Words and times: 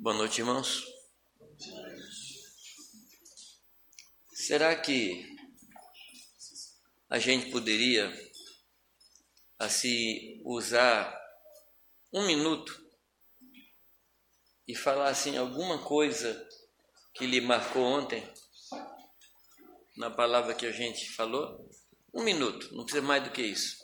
Boa 0.00 0.14
noite, 0.14 0.40
irmãos. 0.40 0.84
Será 4.32 4.76
que 4.76 5.36
a 7.10 7.18
gente 7.18 7.50
poderia 7.50 8.08
assim 9.58 10.40
usar 10.44 11.12
um 12.12 12.24
minuto 12.28 12.80
e 14.68 14.76
falar 14.76 15.08
assim 15.08 15.36
alguma 15.36 15.82
coisa 15.82 16.48
que 17.12 17.26
lhe 17.26 17.40
marcou 17.40 17.82
ontem 17.82 18.22
na 19.96 20.12
palavra 20.12 20.54
que 20.54 20.66
a 20.66 20.72
gente 20.72 21.10
falou? 21.10 21.68
Um 22.14 22.22
minuto, 22.22 22.72
não 22.72 22.84
precisa 22.84 23.04
mais 23.04 23.24
do 23.24 23.32
que 23.32 23.42
isso. 23.42 23.76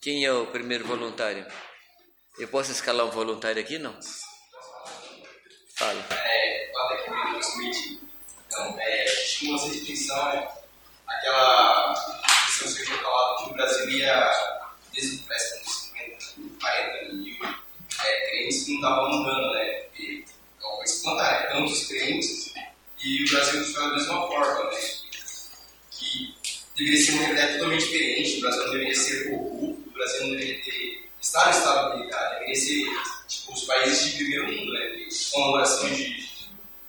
Quem 0.00 0.24
é 0.24 0.32
o 0.32 0.50
primeiro 0.50 0.84
voluntário? 0.84 1.46
Eu 2.38 2.48
posso 2.48 2.72
escalar 2.72 3.06
um 3.06 3.10
voluntário 3.10 3.60
aqui, 3.60 3.78
não? 3.78 3.94
Fala. 5.74 6.04
É, 6.10 6.72
até 6.74 6.96
que 7.02 7.10
eu 7.10 7.40
Smith, 7.40 8.00
então, 8.46 8.76
é, 8.80 9.04
tinha 9.26 9.54
uma 9.54 9.68
restrição, 9.68 10.32
né? 10.32 10.48
aquela 11.06 11.94
questão 12.46 12.74
que 12.74 12.86
foi 12.86 12.96
falado 12.98 13.44
que 13.44 13.50
o 13.50 13.54
Brasil 13.54 13.90
ia, 13.90 14.32
desde 14.92 15.16
o 15.16 15.22
préstamo 15.24 15.64
de 15.64 15.70
50, 15.70 16.58
40 16.60 17.12
mil 17.14 17.36
é, 17.44 18.30
crentes 18.30 18.64
que 18.64 18.70
não 18.70 18.76
estavam 18.76 19.10
mudando, 19.10 19.52
né? 19.54 19.64
Porque 19.82 20.24
então, 20.56 20.82
espantar 20.84 21.52
tantos 21.52 21.86
crentes 21.86 22.54
e 23.04 23.24
o 23.24 23.30
Brasil 23.30 23.64
foi 23.64 23.82
da 23.82 23.88
mesma 23.90 24.26
forma, 24.26 24.70
né? 24.70 24.80
Que 25.90 26.34
deveria 26.76 27.04
ser 27.04 27.12
uma 27.12 27.22
realidade 27.22 27.52
totalmente 27.54 27.84
diferente, 27.84 28.38
o 28.38 28.40
Brasil 28.40 28.64
não 28.64 28.72
deveria 28.72 28.94
ser 28.94 29.30
corrupto, 29.30 29.88
o 29.88 29.92
Brasil 29.92 30.20
não 30.22 30.30
deveria 30.30 30.64
ter 30.64 31.11
estar 31.22 31.46
no 31.46 31.50
estado 31.52 31.98
deveria 31.98 32.54
ser 32.56 32.84
tipo, 33.28 33.52
os 33.52 33.64
países 33.64 34.04
de 34.04 34.16
primeiro 34.16 34.46
mundo, 34.52 34.72
né? 34.72 35.08
Com 35.32 35.42
a 35.44 35.52
oração 35.52 35.88
de, 35.88 36.28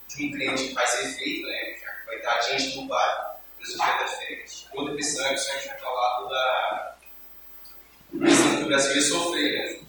de 0.08 0.25
um 0.25 0.31
crente 0.31 0.67
que 0.67 0.73
faz 0.73 1.06
efeito, 1.06 1.48
né? 1.48 1.78
Vai 2.06 2.17
estar 2.17 2.40
diante 2.40 2.72
do 2.72 2.81
o 2.81 3.66
resultado 3.66 4.02
é 4.02 4.06
diferente. 4.06 4.67
Outra 4.73 4.95
questão 4.95 5.25
é 5.25 5.30
que 5.30 5.34
a 5.34 5.38
gente 5.38 5.67
vai 5.67 5.80
falar 5.80 6.30
da 6.30 6.98
que 8.12 8.64
o 8.64 8.66
Brasil 8.67 8.95
ia 8.95 9.02
sofrer, 9.02 9.53
né? 9.53 9.80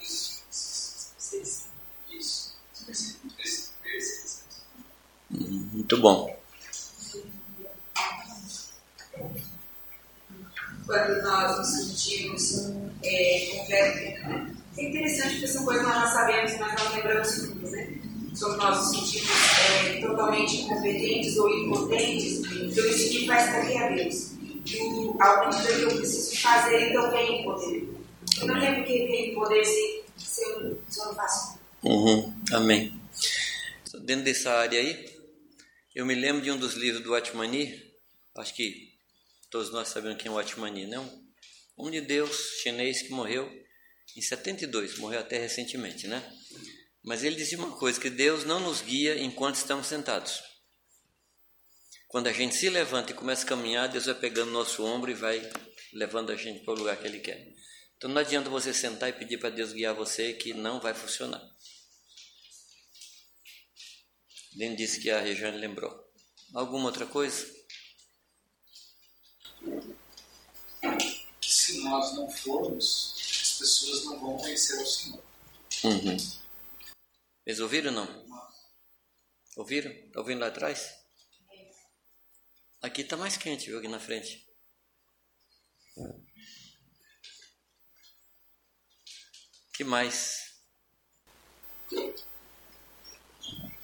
Isso. 0.00 0.44
Muito 5.30 5.96
bom. 5.98 6.35
Quando 10.86 11.22
nós 11.22 11.58
nos 11.58 11.66
sentimos 11.66 12.72
é, 13.02 13.56
completo. 13.56 14.56
É 14.78 14.88
interessante 14.88 15.34
porque 15.34 15.48
são 15.48 15.64
coisas 15.64 15.84
que 15.84 15.92
nós 15.92 16.02
já 16.02 16.08
sabemos, 16.08 16.58
mas 16.58 16.84
não 16.84 16.94
lembramos 16.94 17.32
tudo, 17.32 17.70
né? 17.70 17.98
Sobre 18.34 18.56
nós 18.58 18.76
nos 18.78 18.90
sentimos 18.90 19.30
é, 19.86 20.00
totalmente 20.00 20.56
incompetentes 20.58 21.36
ou 21.38 21.48
impotentes, 21.48 22.38
então 22.44 22.86
isso 22.86 23.10
que 23.10 23.26
faz 23.26 23.50
correr 23.50 23.78
a 23.78 23.88
Deus. 23.94 24.32
E 24.66 24.80
ao 25.20 25.48
medida 25.48 25.74
que 25.74 25.82
eu 25.82 25.96
preciso 25.96 26.40
fazer, 26.40 26.90
então 26.90 27.10
vem 27.10 27.44
poder. 27.44 27.88
Eu 28.40 28.46
não 28.46 28.54
lembro 28.60 28.84
que 28.84 29.06
vem 29.06 29.34
poder 29.34 29.64
se, 29.64 30.02
se, 30.18 30.42
eu, 30.42 30.78
se 30.88 31.00
eu 31.00 31.06
não 31.06 31.14
faço. 31.14 31.58
Uhum. 31.82 32.34
Amém. 32.52 33.00
Dentro 34.04 34.24
dessa 34.24 34.50
área 34.52 34.78
aí, 34.78 35.08
eu 35.94 36.04
me 36.04 36.14
lembro 36.14 36.42
de 36.42 36.50
um 36.50 36.58
dos 36.58 36.74
livros 36.74 37.02
do 37.02 37.14
Atmani, 37.14 37.82
acho 38.36 38.54
que 38.54 38.85
todos 39.50 39.70
nós 39.70 39.88
sabemos 39.88 40.20
quem 40.20 40.30
é 40.30 40.34
o 40.34 40.38
Atmani, 40.38 40.86
não? 40.86 41.26
Um 41.78 41.90
de 41.90 42.00
Deus 42.00 42.60
chinês 42.62 43.02
que 43.02 43.10
morreu 43.10 43.50
em 44.16 44.22
72, 44.22 44.98
morreu 44.98 45.20
até 45.20 45.38
recentemente, 45.38 46.06
né? 46.06 46.22
Mas 47.04 47.22
ele 47.22 47.36
dizia 47.36 47.58
uma 47.58 47.76
coisa, 47.76 48.00
que 48.00 48.10
Deus 48.10 48.44
não 48.44 48.60
nos 48.60 48.80
guia 48.80 49.18
enquanto 49.18 49.56
estamos 49.56 49.86
sentados. 49.86 50.42
Quando 52.08 52.28
a 52.28 52.32
gente 52.32 52.54
se 52.54 52.70
levanta 52.70 53.12
e 53.12 53.14
começa 53.14 53.44
a 53.44 53.48
caminhar, 53.48 53.88
Deus 53.88 54.06
vai 54.06 54.14
pegando 54.14 54.50
nosso 54.50 54.84
ombro 54.84 55.10
e 55.10 55.14
vai 55.14 55.50
levando 55.92 56.30
a 56.30 56.36
gente 56.36 56.64
para 56.64 56.74
o 56.74 56.78
lugar 56.78 56.96
que 56.96 57.06
Ele 57.06 57.20
quer. 57.20 57.46
Então 57.96 58.10
não 58.10 58.20
adianta 58.20 58.48
você 58.48 58.72
sentar 58.72 59.08
e 59.08 59.12
pedir 59.12 59.38
para 59.38 59.50
Deus 59.50 59.72
guiar 59.72 59.94
você, 59.94 60.32
que 60.32 60.54
não 60.54 60.80
vai 60.80 60.94
funcionar. 60.94 61.42
Nem 64.54 64.74
disse 64.74 65.00
que 65.00 65.10
a 65.10 65.20
Regiane 65.20 65.58
lembrou. 65.58 65.94
Alguma 66.54 66.86
outra 66.86 67.06
coisa? 67.06 67.55
Se 71.40 71.80
nós 71.82 72.14
não 72.14 72.30
formos, 72.30 73.14
as 73.18 73.58
pessoas 73.58 74.04
não 74.04 74.20
vão 74.20 74.38
conhecer 74.38 74.80
o 74.80 74.86
Senhor. 74.86 75.22
Uhum. 75.84 76.16
Eles 77.44 77.60
ouviram 77.60 77.92
ou 77.92 78.06
não? 78.06 78.26
Ouviram? 79.56 79.90
Está 79.90 80.20
ouvindo 80.20 80.40
lá 80.40 80.48
atrás? 80.48 80.94
Aqui 82.82 83.02
está 83.02 83.16
mais 83.16 83.36
quente, 83.36 83.66
viu, 83.66 83.78
aqui 83.78 83.88
na 83.88 83.98
frente. 83.98 84.46
que 89.76 89.84
mais? 89.84 90.56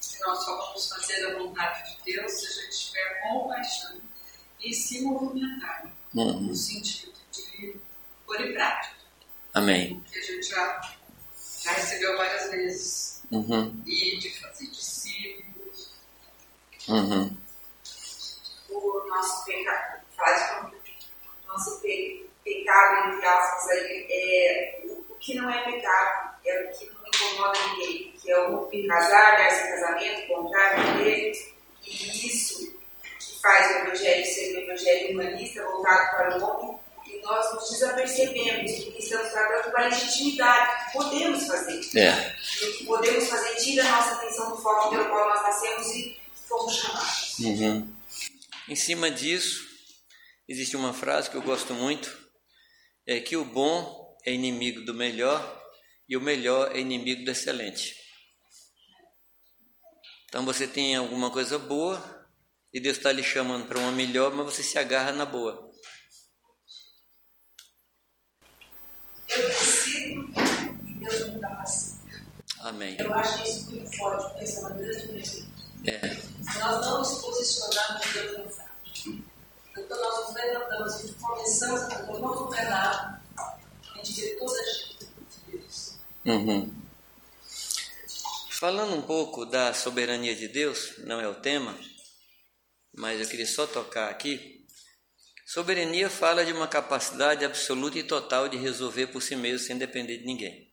Se 0.01 0.21
nós 0.21 0.45
só 0.45 0.57
vamos 0.57 0.89
fazer 0.89 1.27
a 1.27 1.39
vontade 1.39 1.97
de 1.97 2.03
Deus 2.13 2.33
se 2.33 2.47
a 2.47 2.63
gente 2.63 2.87
tiver 2.87 3.23
compaixão 3.23 4.01
e 4.63 4.73
se 4.73 5.03
movimentar 5.03 5.93
uhum. 6.15 6.41
no 6.41 6.55
sentido 6.55 7.13
de 7.33 7.77
pôr 8.27 8.41
em 8.41 8.53
prática. 8.53 8.97
Amém. 9.55 10.03
Que 10.11 10.19
a 10.19 10.23
gente 10.23 10.49
já, 10.49 10.81
já 11.63 11.73
recebeu 11.73 12.17
várias 12.17 12.51
vezes. 12.51 13.23
Uhum. 13.31 13.83
E 13.87 14.19
de 14.19 14.41
fazer 14.41 14.67
discípulos. 14.67 15.91
Uhum. 16.89 17.37
O 18.71 19.09
nosso 19.09 19.45
pecado, 19.45 20.03
faz 20.17 20.51
com 20.51 20.73
nosso 21.49 21.81
pe 21.81 22.31
pecado, 22.45 23.15
entre 23.15 23.27
aspas, 23.27 23.71
aí, 23.71 24.07
é, 24.11 24.81
o, 24.85 25.13
o 25.13 25.17
que 25.17 25.35
não 25.35 25.49
é 25.49 25.63
pecado, 25.65 26.35
é 26.45 26.65
o 26.65 26.77
que 26.77 26.87
não 26.87 27.07
incomoda 27.07 27.59
ninguém, 27.69 28.13
que 28.13 28.31
é 28.31 28.49
o 28.49 28.69
casar, 28.89 29.37
dar-se 29.37 29.69
casamento, 29.69 30.27
comprar, 30.27 30.97
vender, 30.97 31.33
e 31.87 32.27
isso 32.27 32.82
faz 33.43 33.75
o 33.75 33.79
Evangelho 33.81 34.25
ser 34.25 34.57
um 34.57 34.61
Evangelho 34.61 35.13
humanista, 35.13 35.65
voltado 35.65 36.17
para 36.17 36.39
o 36.39 36.45
homem, 36.45 36.79
nós 37.23 37.55
nos 37.55 37.71
desapercebemos 37.71 38.73
que 38.73 38.99
estamos 38.99 39.31
tratando 39.31 39.71
com 39.71 39.79
a 39.79 39.89
legitimidade 39.89 40.87
que 40.87 40.93
podemos 40.99 41.47
fazer. 41.47 41.99
É. 41.99 42.37
E 42.61 42.69
o 42.69 42.79
que 42.79 42.85
podemos 42.85 43.29
fazer 43.29 43.55
tira 43.57 43.85
a 43.85 43.91
nossa 43.91 44.15
atenção 44.15 44.51
do 44.51 44.63
foco 44.63 44.91
pelo 44.91 45.09
qual 45.09 45.29
nós 45.29 45.43
nascemos 45.43 45.87
e 45.95 46.17
fomos 46.49 46.77
chamados. 46.77 47.39
Uhum. 47.39 47.95
Em 48.69 48.77
cima 48.77 49.11
disso, 49.11 49.69
existe 50.49 50.77
uma 50.77 50.93
frase 50.93 51.31
que 51.31 51.37
eu 51.37 51.43
gosto 51.43 51.75
muito, 51.75 52.17
é 53.07 53.21
que 53.21 53.37
o 53.37 53.45
bom 53.45 54.17
é 54.25 54.33
inimigo 54.33 54.85
do 54.85 54.95
melhor 54.95 55.61
e 56.09 56.17
o 56.17 56.21
melhor 56.21 56.75
é 56.75 56.81
inimigo 56.81 57.25
do 57.25 57.31
excelente. 57.31 57.97
Então 60.29 60.45
você 60.45 60.67
tem 60.67 60.97
alguma 60.97 61.31
coisa 61.31 61.59
boa 61.59 62.22
e 62.73 62.81
Deus 62.81 62.97
está 62.97 63.13
lhe 63.13 63.23
chamando 63.23 63.67
para 63.67 63.79
uma 63.79 63.93
melhor, 63.93 64.33
mas 64.33 64.47
você 64.47 64.63
se 64.63 64.79
agarra 64.79 65.13
na 65.13 65.27
boa. 65.27 65.71
Eu 69.29 69.49
decido 69.49 70.33
e 70.87 70.95
Deus 70.95 71.29
me 71.29 71.41
capacita. 71.41 72.03
Amém. 72.61 72.97
Eu 72.99 73.13
acho 73.15 73.43
isso 73.43 73.71
muito 73.71 73.97
forte, 73.97 74.25
porque 74.25 74.45
essa 74.45 74.59
é 74.59 74.61
uma 74.61 74.71
grande 74.71 75.01
diferença. 75.01 75.47
É. 75.85 76.09
Se 76.09 76.59
nós 76.59 76.87
não 76.87 76.99
nos 76.99 77.21
posicionarmos, 77.21 78.13
Deus 78.13 78.39
não 78.39 78.51
sabe. 78.51 79.25
Então 79.77 80.01
nós 80.01 80.27
nos 80.27 80.35
levantamos 80.35 81.05
e 81.05 81.13
começamos 81.15 81.81
a 81.83 81.91
fazer 81.91 82.13
uma 82.13 82.37
governada, 82.37 83.23
a 83.39 83.97
gente 83.97 84.21
vê 84.21 84.37
toda 84.37 84.61
a 84.61 84.65
gente 84.65 84.99
de 84.99 85.51
Deus. 85.57 85.97
Uhum. 86.25 86.75
Falando 88.51 88.95
um 88.95 89.03
pouco 89.03 89.45
da 89.45 89.75
soberania 89.75 90.37
de 90.37 90.47
Deus, 90.47 90.95
não 90.99 91.21
é 91.21 91.27
o 91.27 91.35
tema, 91.35 91.77
mas 92.95 93.21
eu 93.21 93.29
queria 93.29 93.47
só 93.47 93.67
tocar 93.67 94.11
aqui. 94.11 94.67
Soberania 95.47 96.09
fala 96.09 96.45
de 96.45 96.53
uma 96.53 96.69
capacidade 96.69 97.45
absoluta 97.45 97.99
e 97.99 98.03
total 98.03 98.49
de 98.49 98.57
resolver 98.57 99.09
por 99.09 99.23
si 99.23 99.37
mesmo 99.37 99.67
sem 99.67 99.77
depender 99.77 100.19
de 100.19 100.25
ninguém. 100.25 100.73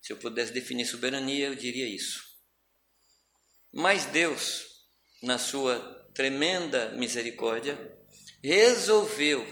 Se 0.00 0.12
eu 0.12 0.16
pudesse 0.16 0.52
definir 0.52 0.86
soberania, 0.86 1.46
eu 1.46 1.54
diria 1.54 1.86
isso. 1.86 2.22
Mas 3.72 4.06
Deus, 4.06 4.66
na 5.22 5.38
sua 5.38 5.78
tremenda 6.14 6.90
misericórdia, 6.92 7.78
resolveu 8.42 9.46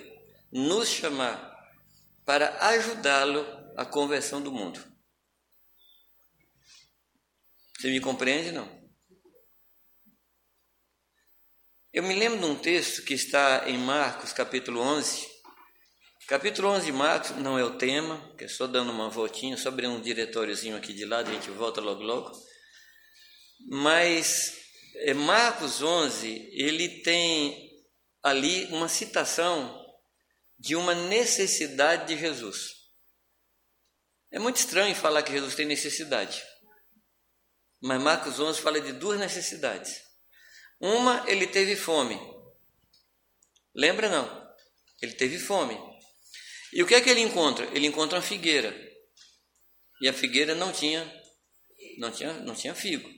nos 0.53 0.89
chamar 0.89 1.51
para 2.25 2.67
ajudá-lo 2.69 3.47
à 3.77 3.85
conversão 3.85 4.43
do 4.43 4.53
mundo. 4.53 4.85
Você 7.79 7.91
me 7.91 8.01
compreende, 8.01 8.53
não? 8.53 8.80
Eu 11.93 12.05
me 12.05 12.15
lembro 12.15 12.39
de 12.39 12.47
um 12.47 12.55
texto 12.55 13.03
que 13.03 13.15
está 13.15 13.69
em 13.69 13.77
Marcos 13.77 14.33
capítulo 14.33 14.81
11, 14.81 15.31
Capítulo 16.31 16.69
11 16.69 16.87
de 16.87 16.93
Marcos 16.93 17.31
não 17.39 17.59
é 17.59 17.65
o 17.65 17.77
tema, 17.77 18.33
que 18.39 18.45
é 18.45 18.49
só 18.49 18.69
dando 18.69 18.93
uma 18.93 19.11
voltinha, 19.11 19.57
só 19.57 19.69
abrindo 19.69 19.95
um 19.95 20.01
diretóriozinho 20.01 20.77
aqui 20.77 20.93
de 20.93 21.05
lado, 21.05 21.29
a 21.29 21.35
gente 21.35 21.51
volta 21.51 21.81
logo 21.81 22.05
logo. 22.05 22.31
Mas 23.69 24.57
é, 24.95 25.13
Marcos 25.13 25.83
11, 25.83 26.51
ele 26.53 27.03
tem 27.03 27.69
ali 28.23 28.67
uma 28.67 28.89
citação 28.89 29.85
de 30.57 30.77
uma 30.77 30.95
necessidade 30.95 32.07
de 32.07 32.21
Jesus. 32.21 32.77
É 34.31 34.39
muito 34.39 34.59
estranho 34.59 34.95
falar 34.95 35.25
que 35.25 35.33
Jesus 35.33 35.57
tem 35.57 35.67
necessidade. 35.67 36.41
Mas 37.83 38.01
Marcos 38.01 38.39
11 38.39 38.61
fala 38.61 38.81
de 38.81 38.93
duas 38.93 39.19
necessidades. 39.19 40.10
Uma, 40.81 41.25
ele 41.29 41.47
teve 41.47 41.77
fome. 41.77 42.19
Lembra 43.75 44.09
não? 44.09 44.51
Ele 45.03 45.13
teve 45.13 45.39
fome. 45.39 45.79
E 46.73 46.83
o 46.83 46.87
que 46.87 46.95
é 46.95 47.01
que 47.01 47.11
ele 47.11 47.21
encontra? 47.21 47.67
Ele 47.75 47.87
encontra 47.87 48.19
uma 48.19 48.25
figueira. 48.25 48.75
E 50.01 50.09
a 50.09 50.13
figueira 50.13 50.55
não 50.55 50.73
tinha 50.73 51.21
não 51.99 52.11
tinha 52.11 52.33
não 52.41 52.55
tinha 52.55 52.75
figo. 52.75 53.09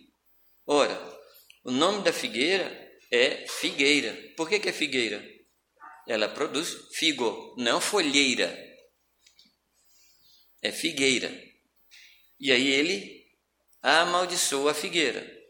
Ora, 0.66 0.96
o 1.64 1.70
nome 1.70 2.02
da 2.02 2.12
figueira 2.12 2.66
é 3.10 3.46
figueira. 3.46 4.12
Por 4.36 4.48
que, 4.48 4.58
que 4.58 4.68
é 4.68 4.72
figueira? 4.72 5.22
Ela 6.08 6.28
produz 6.28 6.74
figo, 6.94 7.54
não 7.58 7.80
folheira. 7.80 8.50
É 10.60 10.72
figueira. 10.72 11.30
E 12.40 12.50
aí 12.50 12.68
ele 12.68 13.26
amaldiçoa 13.82 14.72
a 14.72 14.74
figueira. 14.74 15.41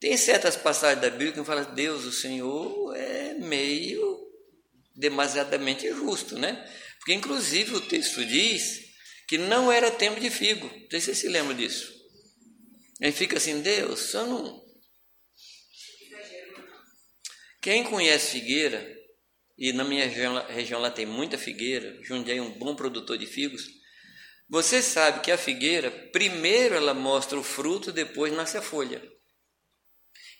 Tem 0.00 0.16
certas 0.16 0.56
passagens 0.56 1.02
da 1.02 1.10
Bíblia 1.10 1.32
que 1.32 1.44
falam, 1.44 1.74
Deus, 1.74 2.04
o 2.04 2.12
Senhor 2.12 2.96
é 2.96 3.34
meio 3.34 4.18
demasiadamente 4.96 5.86
justo, 5.90 6.38
né? 6.38 6.66
Porque 6.98 7.12
inclusive 7.12 7.74
o 7.74 7.80
texto 7.82 8.24
diz 8.24 8.80
que 9.28 9.36
não 9.36 9.70
era 9.70 9.90
tempo 9.90 10.18
de 10.18 10.30
figo. 10.30 10.66
Não 10.66 10.90
sei 10.90 11.00
se 11.00 11.06
você 11.06 11.14
se 11.14 11.28
lembra 11.28 11.54
disso. 11.54 11.92
Aí 13.02 13.12
fica 13.12 13.36
assim, 13.36 13.60
Deus, 13.60 14.00
só 14.00 14.26
não. 14.26 14.60
Quem 17.62 17.84
conhece 17.84 18.32
figueira, 18.32 18.86
e 19.58 19.70
na 19.72 19.84
minha 19.84 20.06
região, 20.06 20.46
região 20.46 20.80
lá 20.80 20.90
tem 20.90 21.04
muita 21.04 21.36
figueira, 21.36 22.02
Jundiaí 22.02 22.38
é 22.38 22.42
um 22.42 22.58
bom 22.58 22.74
produtor 22.74 23.18
de 23.18 23.26
figos, 23.26 23.68
você 24.48 24.80
sabe 24.80 25.20
que 25.20 25.30
a 25.30 25.36
figueira, 25.36 25.90
primeiro 26.10 26.74
ela 26.74 26.94
mostra 26.94 27.38
o 27.38 27.42
fruto, 27.42 27.92
depois 27.92 28.32
nasce 28.32 28.56
a 28.56 28.62
folha. 28.62 29.00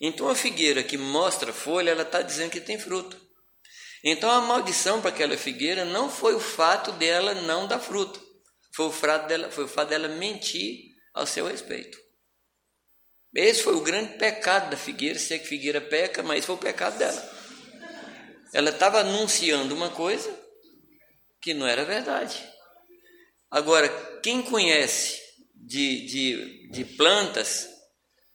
Então 0.01 0.27
a 0.27 0.35
figueira 0.35 0.81
que 0.81 0.97
mostra 0.97 1.53
folha, 1.53 1.91
ela 1.91 2.01
está 2.01 2.23
dizendo 2.23 2.49
que 2.49 2.59
tem 2.59 2.79
fruto. 2.79 3.15
Então 4.03 4.31
a 4.31 4.41
maldição 4.41 4.99
para 4.99 5.11
aquela 5.11 5.37
figueira 5.37 5.85
não 5.85 6.09
foi 6.09 6.33
o 6.33 6.39
fato 6.39 6.91
dela 6.93 7.35
não 7.35 7.67
dar 7.67 7.79
fruto, 7.79 8.19
foi 8.73 8.87
o 8.87 8.91
fato 8.91 9.27
dela, 9.27 9.51
foi 9.51 9.65
o 9.65 9.67
fato 9.67 9.89
dela 9.89 10.07
mentir 10.07 10.95
ao 11.13 11.27
seu 11.27 11.45
respeito. 11.45 11.99
Esse 13.33 13.61
foi 13.61 13.75
o 13.75 13.81
grande 13.81 14.17
pecado 14.17 14.71
da 14.71 14.77
figueira, 14.77 15.19
se 15.19 15.35
é 15.35 15.37
que 15.37 15.47
figueira 15.47 15.79
peca, 15.79 16.23
mas 16.23 16.45
foi 16.45 16.55
o 16.55 16.57
pecado 16.57 16.97
dela. 16.97 17.31
Ela 18.51 18.71
estava 18.71 19.01
anunciando 19.01 19.75
uma 19.75 19.91
coisa 19.91 20.35
que 21.39 21.53
não 21.53 21.67
era 21.67 21.85
verdade. 21.85 22.43
Agora, 23.49 23.87
quem 24.21 24.41
conhece 24.41 25.21
de, 25.55 26.05
de, 26.05 26.69
de 26.71 26.85
plantas 26.85 27.69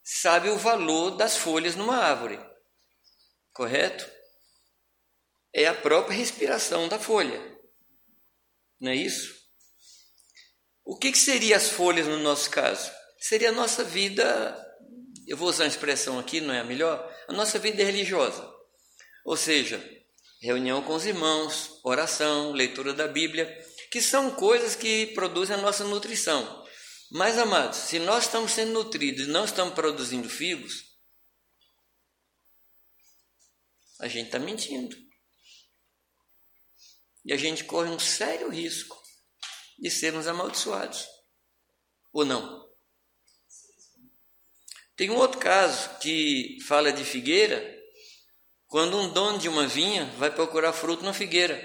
sabe 0.09 0.49
o 0.49 0.57
valor 0.57 1.17
das 1.17 1.37
folhas 1.37 1.75
numa 1.75 1.97
árvore, 1.97 2.39
correto? 3.53 4.09
É 5.53 5.67
a 5.67 5.75
própria 5.75 6.17
respiração 6.17 6.87
da 6.87 6.97
folha, 6.97 7.43
não 8.81 8.93
é 8.93 8.95
isso? 8.95 9.35
O 10.85 10.97
que, 10.97 11.11
que 11.11 11.19
seria 11.19 11.57
as 11.57 11.71
folhas 11.71 12.07
no 12.07 12.19
nosso 12.19 12.49
caso? 12.51 12.89
Seria 13.19 13.49
a 13.49 13.53
nossa 13.53 13.83
vida, 13.83 14.57
eu 15.27 15.37
vou 15.37 15.49
usar 15.49 15.65
uma 15.65 15.71
expressão 15.71 16.21
aqui, 16.21 16.41
não 16.41 16.55
é 16.55 16.61
a 16.61 16.65
melhor? 16.65 17.13
A 17.27 17.33
nossa 17.33 17.59
vida 17.59 17.83
religiosa. 17.83 18.49
Ou 19.25 19.37
seja, 19.37 19.83
reunião 20.41 20.83
com 20.83 20.95
os 20.95 21.05
irmãos, 21.05 21.81
oração, 21.83 22.53
leitura 22.53 22.93
da 22.93 23.09
Bíblia, 23.09 23.47
que 23.91 24.01
são 24.01 24.31
coisas 24.31 24.77
que 24.77 25.07
produzem 25.09 25.57
a 25.57 25.61
nossa 25.61 25.83
nutrição. 25.83 26.65
Mas, 27.11 27.39
amados, 27.39 27.79
se 27.79 27.99
nós 27.99 28.25
estamos 28.25 28.53
sendo 28.53 28.73
nutridos 28.73 29.27
e 29.27 29.31
não 29.31 29.45
estamos 29.45 29.75
produzindo 29.75 30.29
figos, 30.29 30.85
a 34.01 34.09
gente 34.09 34.27
está 34.27 34.39
mentindo. 34.39 34.97
E 37.25 37.33
a 37.33 37.37
gente 37.37 37.65
corre 37.65 37.91
um 37.91 37.99
sério 37.99 38.49
risco 38.49 39.01
de 39.79 39.91
sermos 39.91 40.27
amaldiçoados. 40.27 41.07
Ou 42.13 42.25
não? 42.25 42.67
Tem 44.97 45.11
um 45.11 45.17
outro 45.17 45.39
caso 45.39 45.99
que 45.99 46.59
fala 46.67 46.93
de 46.93 47.05
figueira, 47.05 47.75
quando 48.67 48.99
um 48.99 49.13
dono 49.13 49.39
de 49.39 49.49
uma 49.49 49.67
vinha 49.67 50.07
vai 50.19 50.35
procurar 50.35 50.73
fruto 50.73 51.05
na 51.05 51.13
figueira. 51.13 51.57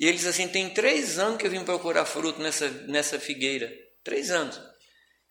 E 0.00 0.06
ele 0.06 0.16
diz 0.16 0.26
assim: 0.26 0.48
tem 0.48 0.72
três 0.72 1.18
anos 1.18 1.38
que 1.38 1.46
eu 1.46 1.50
vim 1.50 1.64
procurar 1.64 2.04
fruto 2.04 2.40
nessa, 2.40 2.68
nessa 2.86 3.20
figueira. 3.20 3.72
Três 4.02 4.30
anos 4.30 4.58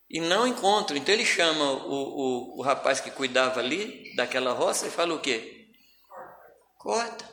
e 0.09 0.19
não 0.19 0.47
encontro. 0.47 0.97
Então 0.97 1.13
ele 1.13 1.25
chama 1.25 1.71
o, 1.71 1.93
o, 1.93 2.59
o 2.59 2.61
rapaz 2.61 2.99
que 2.99 3.11
cuidava 3.11 3.59
ali 3.59 4.15
daquela 4.15 4.53
roça 4.53 4.87
e 4.87 4.91
fala 4.91 5.13
o 5.13 5.19
quê? 5.19 5.67
Corta. 6.77 7.25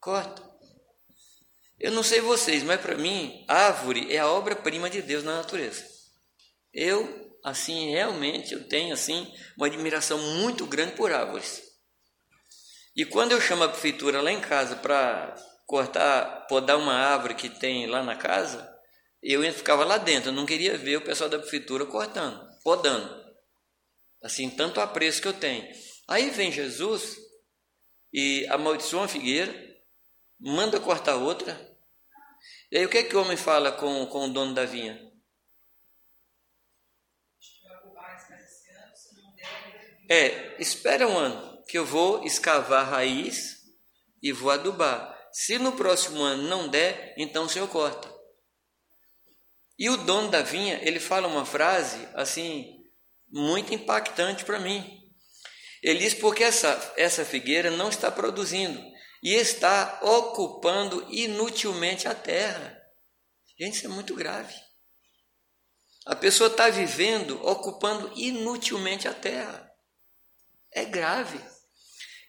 Corta. 0.00 0.48
Eu 1.78 1.92
não 1.92 2.02
sei 2.02 2.20
vocês, 2.20 2.62
mas 2.62 2.80
para 2.80 2.96
mim, 2.96 3.44
árvore 3.46 4.12
é 4.12 4.18
a 4.18 4.28
obra-prima 4.28 4.90
de 4.90 5.00
Deus 5.00 5.22
na 5.22 5.36
natureza. 5.36 5.84
Eu, 6.72 7.38
assim, 7.44 7.90
realmente, 7.90 8.52
eu 8.52 8.68
tenho, 8.68 8.92
assim, 8.92 9.32
uma 9.56 9.66
admiração 9.66 10.18
muito 10.18 10.66
grande 10.66 10.92
por 10.92 11.12
árvores. 11.12 11.62
E 12.96 13.04
quando 13.04 13.30
eu 13.30 13.40
chamo 13.40 13.62
a 13.62 13.68
prefeitura 13.68 14.20
lá 14.20 14.32
em 14.32 14.40
casa 14.40 14.74
para 14.74 15.36
cortar, 15.66 16.46
podar 16.48 16.76
uma 16.76 16.94
árvore 16.94 17.34
que 17.34 17.48
tem 17.48 17.86
lá 17.86 18.02
na 18.02 18.16
casa, 18.16 18.68
eu 19.22 19.52
ficava 19.52 19.84
lá 19.84 19.98
dentro, 19.98 20.30
eu 20.30 20.34
não 20.34 20.46
queria 20.46 20.76
ver 20.78 20.96
o 20.96 21.04
pessoal 21.04 21.28
da 21.28 21.38
prefeitura 21.38 21.84
cortando, 21.84 22.40
podando. 22.62 23.26
Assim, 24.22 24.48
tanto 24.50 24.80
apreço 24.80 25.20
que 25.20 25.28
eu 25.28 25.32
tenho. 25.32 25.68
Aí 26.06 26.30
vem 26.30 26.52
Jesus 26.52 27.16
e 28.12 28.46
amaldiçoa 28.48 29.02
uma 29.02 29.08
figueira, 29.08 29.52
manda 30.38 30.80
cortar 30.80 31.16
outra. 31.16 31.68
E 32.70 32.78
aí 32.78 32.86
o 32.86 32.88
que 32.88 32.98
é 32.98 33.02
que 33.02 33.16
o 33.16 33.20
homem 33.20 33.36
fala 33.36 33.72
com, 33.72 34.06
com 34.06 34.26
o 34.26 34.32
dono 34.32 34.54
da 34.54 34.64
vinha? 34.64 35.06
É, 40.10 40.56
espera 40.60 41.06
um 41.06 41.18
ano, 41.18 41.62
que 41.64 41.76
eu 41.76 41.84
vou 41.84 42.24
escavar 42.24 42.80
a 42.80 42.90
raiz 42.90 43.58
e 44.22 44.32
vou 44.32 44.50
adubar. 44.50 45.14
Se 45.30 45.58
no 45.58 45.72
próximo 45.72 46.22
ano 46.22 46.44
não 46.44 46.68
der, 46.68 47.14
então 47.18 47.44
o 47.44 47.48
senhor 47.48 47.68
corta. 47.68 48.17
E 49.78 49.88
o 49.88 49.96
dono 49.96 50.30
da 50.30 50.42
vinha, 50.42 50.80
ele 50.82 50.98
fala 50.98 51.28
uma 51.28 51.46
frase 51.46 52.08
assim 52.14 52.82
muito 53.30 53.72
impactante 53.72 54.44
para 54.44 54.58
mim. 54.58 54.98
Ele 55.82 56.00
diz 56.00 56.14
porque 56.14 56.42
essa 56.42 56.94
essa 56.96 57.24
figueira 57.24 57.70
não 57.70 57.88
está 57.88 58.10
produzindo 58.10 58.82
e 59.22 59.34
está 59.34 60.00
ocupando 60.02 61.06
inutilmente 61.10 62.08
a 62.08 62.14
terra. 62.14 62.76
Gente, 63.58 63.76
isso 63.76 63.86
é 63.86 63.90
muito 63.90 64.14
grave. 64.14 64.54
A 66.06 66.16
pessoa 66.16 66.48
está 66.48 66.70
vivendo 66.70 67.40
ocupando 67.46 68.10
inutilmente 68.16 69.06
a 69.06 69.14
terra. 69.14 69.70
É 70.72 70.84
grave. 70.84 71.40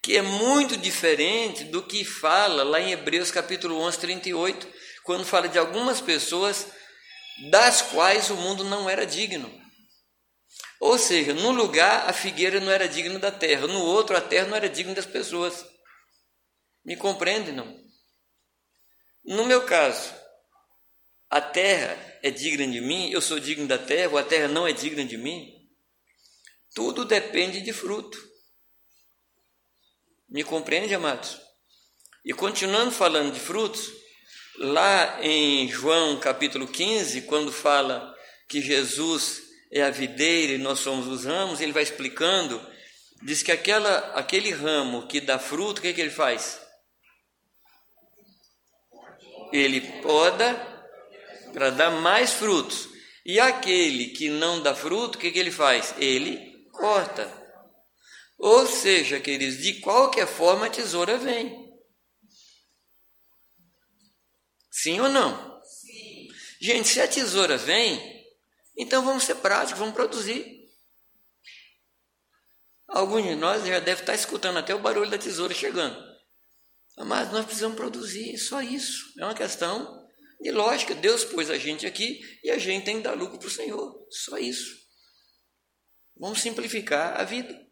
Que 0.04 0.18
é 0.18 0.22
muito 0.22 0.78
diferente 0.78 1.64
do 1.66 1.82
que 1.84 2.04
fala 2.04 2.64
lá 2.64 2.80
em 2.80 2.92
Hebreus 2.92 3.32
capítulo 3.32 3.80
11, 3.80 4.00
38, 4.00 4.68
quando 5.04 5.26
fala 5.26 5.48
de 5.48 5.58
algumas 5.58 6.02
pessoas 6.02 6.68
das 7.50 7.82
quais 7.82 8.30
o 8.30 8.36
mundo 8.36 8.64
não 8.64 8.90
era 8.90 9.06
digno. 9.06 9.50
Ou 10.80 10.98
seja, 10.98 11.34
num 11.34 11.52
lugar 11.52 12.10
a 12.10 12.14
figueira 12.14 12.60
não 12.60 12.72
era 12.72 12.88
digna 12.88 13.20
da 13.20 13.32
terra, 13.32 13.68
no 13.68 13.82
outro 13.82 14.16
a 14.16 14.22
terra 14.22 14.48
não 14.48 14.56
era 14.56 14.70
digna 14.70 14.94
das 14.94 15.06
pessoas. 15.06 15.66
Me 16.84 16.96
compreende, 16.96 17.52
não? 17.52 17.80
No 19.24 19.46
meu 19.46 19.66
caso, 19.66 20.14
a 21.30 21.42
terra 21.42 21.98
é 22.24 22.32
digna 22.32 22.66
de 22.68 22.82
mim, 22.82 23.10
eu 23.12 23.22
sou 23.22 23.40
digno 23.40 23.68
da 23.68 23.78
terra, 23.78 24.12
ou 24.12 24.18
a 24.18 24.24
terra 24.24 24.48
não 24.48 24.68
é 24.68 24.72
digna 24.72 25.04
de 25.04 25.18
mim. 25.18 25.54
Tudo 26.74 27.06
depende 27.06 27.62
de 27.62 27.74
fruto. 27.74 28.18
Me 30.28 30.44
compreende, 30.44 30.96
amados? 30.96 31.40
E 32.24 32.34
continuando 32.34 32.92
falando 32.92 33.34
de 33.34 33.40
frutos, 33.40 33.92
Lá 34.60 35.20
em 35.24 35.68
João 35.70 36.20
capítulo 36.20 36.68
15, 36.68 37.22
quando 37.24 37.52
fala 37.52 38.14
que 38.48 38.62
Jesus 38.62 39.42
é 39.72 39.82
a 39.82 39.90
videira 39.90 40.54
e 40.54 40.58
nós 40.58 40.80
somos 40.80 41.08
os 41.08 41.26
ramos, 41.26 41.62
ele 41.62 41.72
vai 41.72 41.84
explicando, 41.84 42.62
diz 43.24 43.42
que 43.42 43.52
aquela, 43.52 43.98
aquele 44.16 44.52
ramo 44.52 45.08
que 45.08 45.22
dá 45.22 45.40
fruto, 45.40 45.80
o 45.80 45.82
que, 45.82 45.94
que 45.94 46.02
ele 46.02 46.10
faz? 46.10 46.60
ele 49.52 49.82
poda 50.02 50.54
para 51.54 51.70
dar 51.70 51.92
mais 51.92 52.34
frutos. 52.34 52.90
E 53.26 53.40
aquele 53.40 54.08
que 54.08 54.30
não 54.30 54.62
dá 54.62 54.74
fruto, 54.74 55.18
o 55.18 55.22
que, 55.22 55.32
que 55.32 55.40
ele 55.40 55.52
faz? 55.52 55.94
Ele 55.98 56.68
corta. 56.72 57.32
Ou 58.38 58.66
seja, 58.66 59.20
queridos, 59.20 59.62
de 59.62 59.74
qualquer 59.76 60.28
forma 60.28 60.68
a 60.68 60.70
tesoura 60.70 61.18
vem. 61.18 61.69
Sim 64.82 65.02
ou 65.02 65.10
não? 65.10 65.62
Sim. 65.64 66.30
Gente, 66.62 66.88
se 66.88 67.02
a 67.02 67.08
tesoura 67.08 67.58
vem, 67.58 68.26
então 68.78 69.04
vamos 69.04 69.24
ser 69.24 69.36
práticos, 69.36 69.80
vamos 69.80 69.94
produzir. 69.94 70.60
Alguns 72.88 73.24
de 73.24 73.36
nós 73.36 73.66
já 73.66 73.80
deve 73.80 74.02
estar 74.02 74.16
escutando 74.16 74.58
até 74.58 74.74
o 74.74 74.80
barulho 74.80 75.12
da 75.12 75.18
tesoura 75.18 75.54
chegando. 75.54 76.02
Mas 76.98 77.30
nós 77.32 77.46
precisamos 77.46 77.76
produzir, 77.76 78.38
só 78.38 78.62
isso. 78.62 79.14
É 79.20 79.26
uma 79.26 79.36
questão 79.36 80.08
de 80.40 80.52
lógica. 80.52 80.96
Deus 80.96 81.26
pôs 81.26 81.50
a 81.50 81.58
gente 81.58 81.86
aqui 81.86 82.22
e 82.42 82.50
a 82.50 82.58
gente 82.58 82.86
tem 82.86 82.98
que 82.98 83.04
dar 83.04 83.18
lucro 83.18 83.38
para 83.38 83.48
o 83.48 83.52
Senhor. 83.52 84.08
Só 84.10 84.38
isso. 84.38 84.78
Vamos 86.18 86.40
simplificar 86.40 87.20
a 87.20 87.26
vida. 87.26 87.68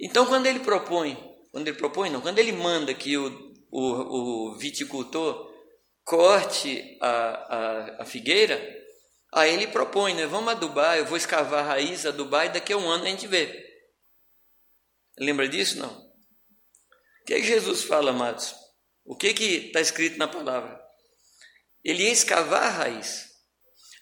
Então, 0.00 0.24
quando 0.26 0.46
ele 0.46 0.60
propõe, 0.60 1.14
quando 1.50 1.68
ele 1.68 1.76
propõe, 1.76 2.08
não, 2.08 2.20
quando 2.20 2.38
ele 2.38 2.52
manda 2.52 2.94
que 2.94 3.16
o, 3.16 3.54
o, 3.70 4.52
o 4.52 4.58
viticultor 4.58 5.47
corte 6.08 6.96
a, 7.02 7.08
a, 7.10 8.02
a, 8.02 8.04
figueira, 8.06 8.58
aí 9.30 9.52
ele 9.52 9.66
propõe, 9.66 10.14
né? 10.14 10.26
Vamos 10.26 10.50
adubar, 10.50 10.96
eu 10.96 11.04
vou 11.04 11.18
escavar 11.18 11.62
a 11.62 11.68
raiz, 11.68 12.06
adubar, 12.06 12.46
e 12.46 12.48
daqui 12.48 12.72
a 12.72 12.78
um 12.78 12.88
ano 12.88 13.04
a 13.04 13.08
gente 13.08 13.26
vê. 13.26 13.62
Lembra 15.18 15.46
disso? 15.46 15.78
Não. 15.78 15.90
O 15.90 17.24
que, 17.26 17.34
é 17.34 17.40
que 17.40 17.46
Jesus 17.46 17.82
fala, 17.82 18.10
amados? 18.10 18.54
O 19.04 19.14
que 19.14 19.26
está 19.28 19.82
escrito 19.82 20.16
na 20.16 20.26
palavra? 20.26 20.80
Ele 21.84 22.04
ia 22.04 22.12
escavar 22.12 22.62
a 22.62 22.70
raiz. 22.70 23.26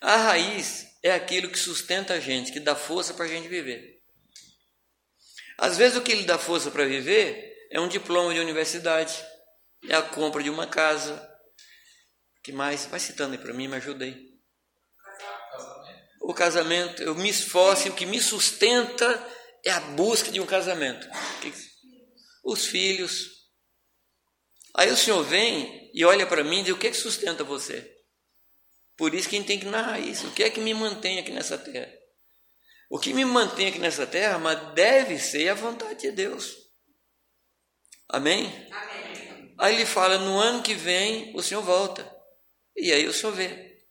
A 0.01 0.17
raiz 0.17 0.87
é 1.03 1.11
aquilo 1.11 1.51
que 1.51 1.59
sustenta 1.59 2.15
a 2.15 2.21
gente, 2.21 2.53
que 2.53 2.61
dá 2.61 2.77
força 2.77 3.15
para 3.15 3.25
a 3.25 3.29
gente 3.29 3.49
viver. 3.49 4.01
Às 5.59 5.77
vezes 5.77 5.99
o 5.99 6.03
que 6.03 6.15
lhe 6.15 6.25
dá 6.25 6.39
força 6.39 6.71
para 6.71 6.85
viver 6.85 7.67
é 7.73 7.81
um 7.81 7.89
diploma 7.89 8.33
de 8.33 8.39
universidade, 8.39 9.13
é 9.89 9.97
a 9.97 10.03
compra 10.03 10.41
de 10.41 10.51
uma 10.51 10.69
casa. 10.69 11.36
Que 12.47 12.53
mais? 12.53 12.87
Vai 12.87 13.01
citando 13.01 13.33
aí 13.33 13.39
para 13.39 13.53
mim, 13.53 13.67
me 13.67 13.75
ajuda 13.75 14.05
aí. 14.05 14.25
O 16.23 16.33
casamento, 16.33 17.03
eu 17.03 17.13
me 17.17 17.29
esforço, 17.29 17.89
o 17.89 17.93
que 17.93 18.07
me 18.07 18.21
sustenta 18.21 19.05
é 19.65 19.73
a 19.73 19.81
busca 19.81 20.31
de 20.31 20.39
um 20.39 20.47
casamento. 20.47 21.09
Os 22.45 22.67
filhos. 22.67 23.33
Aí 24.77 24.89
o 24.93 24.97
Senhor 24.97 25.25
vem 25.25 25.91
e 25.93 26.05
olha 26.05 26.25
para 26.25 26.45
mim 26.45 26.61
e 26.61 26.63
diz: 26.63 26.73
o 26.73 26.79
que, 26.79 26.87
é 26.87 26.91
que 26.93 26.97
sustenta 26.97 27.43
você? 27.43 27.93
Por 28.97 29.13
isso 29.13 29.29
que 29.29 29.35
a 29.35 29.39
gente 29.41 29.49
tem 29.49 29.59
que 29.59 29.67
narrar 29.67 29.99
isso. 29.99 30.29
O 30.29 30.33
que 30.33 30.45
é 30.45 30.49
que 30.49 30.61
me 30.61 30.73
mantém 30.73 31.19
aqui 31.19 31.33
nessa 31.33 31.59
terra? 31.59 31.93
O 32.89 33.01
que 33.01 33.13
me 33.13 33.25
mantém 33.25 33.67
aqui 33.67 33.81
nessa 33.81 34.07
terra, 34.07 34.39
mas 34.39 34.73
deve 34.73 35.19
ser 35.19 35.49
a 35.49 35.55
vontade 35.55 36.03
de 36.03 36.13
Deus. 36.13 36.55
Amém? 38.09 38.47
Amém? 38.71 39.55
Aí 39.59 39.75
ele 39.75 39.85
fala: 39.85 40.17
no 40.19 40.39
ano 40.39 40.63
que 40.63 40.75
vem 40.75 41.35
o 41.35 41.43
Senhor 41.43 41.63
volta. 41.63 42.15
E 42.77 42.93
aí 42.93 43.07
o 43.07 43.13
Senhor 43.13 43.33
vê. 43.33 43.85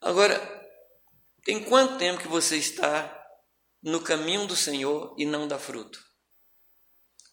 Agora, 0.00 0.38
tem 1.44 1.64
quanto 1.64 1.98
tempo 1.98 2.20
que 2.20 2.28
você 2.28 2.56
está 2.56 3.18
no 3.82 4.00
caminho 4.00 4.46
do 4.46 4.54
Senhor 4.54 5.14
e 5.18 5.24
não 5.24 5.48
dá 5.48 5.58
fruto. 5.58 5.98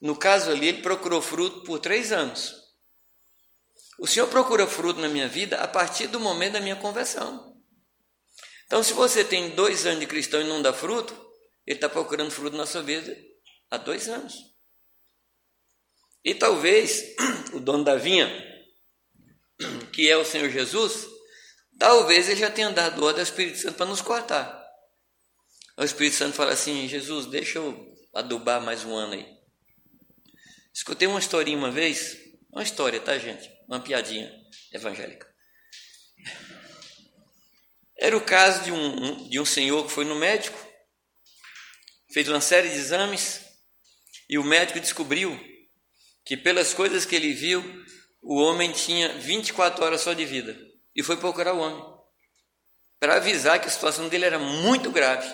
No 0.02 0.16
caso 0.16 0.50
ali, 0.50 0.70
ele 0.70 0.82
procurou 0.82 1.22
fruto 1.22 1.64
por 1.64 1.80
três 1.80 2.12
anos. 2.12 2.56
O 4.00 4.08
Senhor 4.08 4.28
procura 4.28 4.66
fruto 4.66 5.00
na 5.00 5.10
minha 5.10 5.28
vida 5.28 5.58
a 5.58 5.68
partir 5.68 6.08
do 6.08 6.20
momento 6.20 6.54
da 6.54 6.62
minha 6.62 6.76
conversão. 6.78 7.58
Então, 8.66 8.82
se 8.82 8.94
você 8.94 9.26
tem 9.26 9.50
dois 9.56 9.86
anos 9.86 10.00
de 10.00 10.08
cristão 10.08 10.42
e 10.42 10.46
não 10.46 10.62
dá 10.62 10.72
fruto, 10.72 11.14
ele 11.68 11.78
está 11.78 11.90
procurando 11.90 12.32
fruto 12.32 12.56
na 12.56 12.66
sua 12.66 12.82
vida 12.82 13.16
há 13.70 13.78
dois 13.78 14.08
anos. 14.08 14.34
E 16.24 16.34
talvez 16.34 17.16
o 17.54 17.60
dono 17.60 17.84
da 17.84 17.96
vinha, 17.96 18.28
que 19.92 20.10
é 20.10 20.18
o 20.18 20.26
Senhor 20.26 20.50
Jesus, 20.50 21.08
talvez 21.78 22.30
ele 22.30 22.40
já 22.40 22.50
tenha 22.50 22.72
dado 22.72 23.04
ordem 23.04 23.22
ao 23.22 23.28
Espírito 23.28 23.58
Santo 23.58 23.76
para 23.76 23.86
nos 23.86 24.02
cortar. 24.02 24.60
O 25.78 25.84
Espírito 25.84 26.16
Santo 26.16 26.36
fala 26.36 26.54
assim: 26.54 26.88
Jesus, 26.88 27.26
deixa 27.26 27.60
eu 27.60 27.94
adubar 28.14 28.62
mais 28.62 28.84
um 28.84 28.96
ano 28.96 29.14
aí. 29.14 29.40
Escutei 30.74 31.08
uma 31.08 31.20
historinha 31.20 31.58
uma 31.58 31.72
vez, 31.72 32.18
uma 32.52 32.64
história, 32.64 33.00
tá, 33.00 33.18
gente? 33.18 33.50
Uma 33.68 33.80
piadinha 33.80 34.32
evangélica. 34.72 35.28
Era 37.98 38.16
o 38.16 38.22
caso 38.22 38.64
de 38.64 38.72
um, 38.72 39.28
de 39.30 39.40
um 39.40 39.46
senhor 39.46 39.86
que 39.86 39.92
foi 39.92 40.06
no 40.06 40.16
médico, 40.16 40.58
fez 42.14 42.30
uma 42.30 42.40
série 42.40 42.70
de 42.70 42.76
exames, 42.76 43.42
e 44.30 44.38
o 44.38 44.44
médico 44.44 44.80
descobriu 44.80 45.38
que, 46.26 46.38
pelas 46.38 46.74
coisas 46.74 47.06
que 47.06 47.16
ele 47.16 47.34
viu, 47.34 47.62
o 48.22 48.36
homem 48.36 48.72
tinha 48.72 49.18
24 49.18 49.84
horas 49.84 50.02
só 50.02 50.14
de 50.14 50.26
vida. 50.26 50.58
E 50.96 51.04
foi 51.04 51.18
procurar 51.18 51.54
o 51.54 51.60
homem, 51.60 51.84
para 53.00 53.16
avisar 53.16 53.60
que 53.60 53.68
a 53.68 53.72
situação 53.72 54.10
dele 54.10 54.26
era 54.26 54.40
muito 54.40 54.92
grave. 54.92 55.34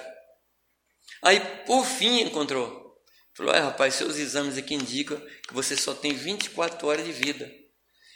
Aí, 1.23 1.39
por 1.65 1.85
fim, 1.85 2.21
encontrou. 2.21 2.85
Falou: 3.33 3.53
é, 3.53 3.59
rapaz, 3.59 3.95
seus 3.95 4.17
exames 4.17 4.57
aqui 4.57 4.75
indicam 4.75 5.19
que 5.47 5.53
você 5.53 5.75
só 5.75 5.93
tem 5.93 6.13
24 6.13 6.87
horas 6.87 7.05
de 7.05 7.11
vida. 7.11 7.51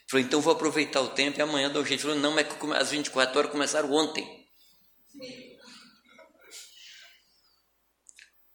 Falou: 0.09 0.25
então 0.25 0.41
vou 0.41 0.53
aproveitar 0.53 1.01
o 1.01 1.09
tempo 1.09 1.39
e 1.39 1.41
amanhã 1.41 1.69
dou 1.69 1.83
jeito. 1.83 2.01
Falou: 2.01 2.17
não, 2.17 2.31
mas 2.31 2.47
as 2.75 2.91
24 2.91 3.37
horas 3.39 3.51
começaram 3.51 3.91
ontem. 3.91 4.23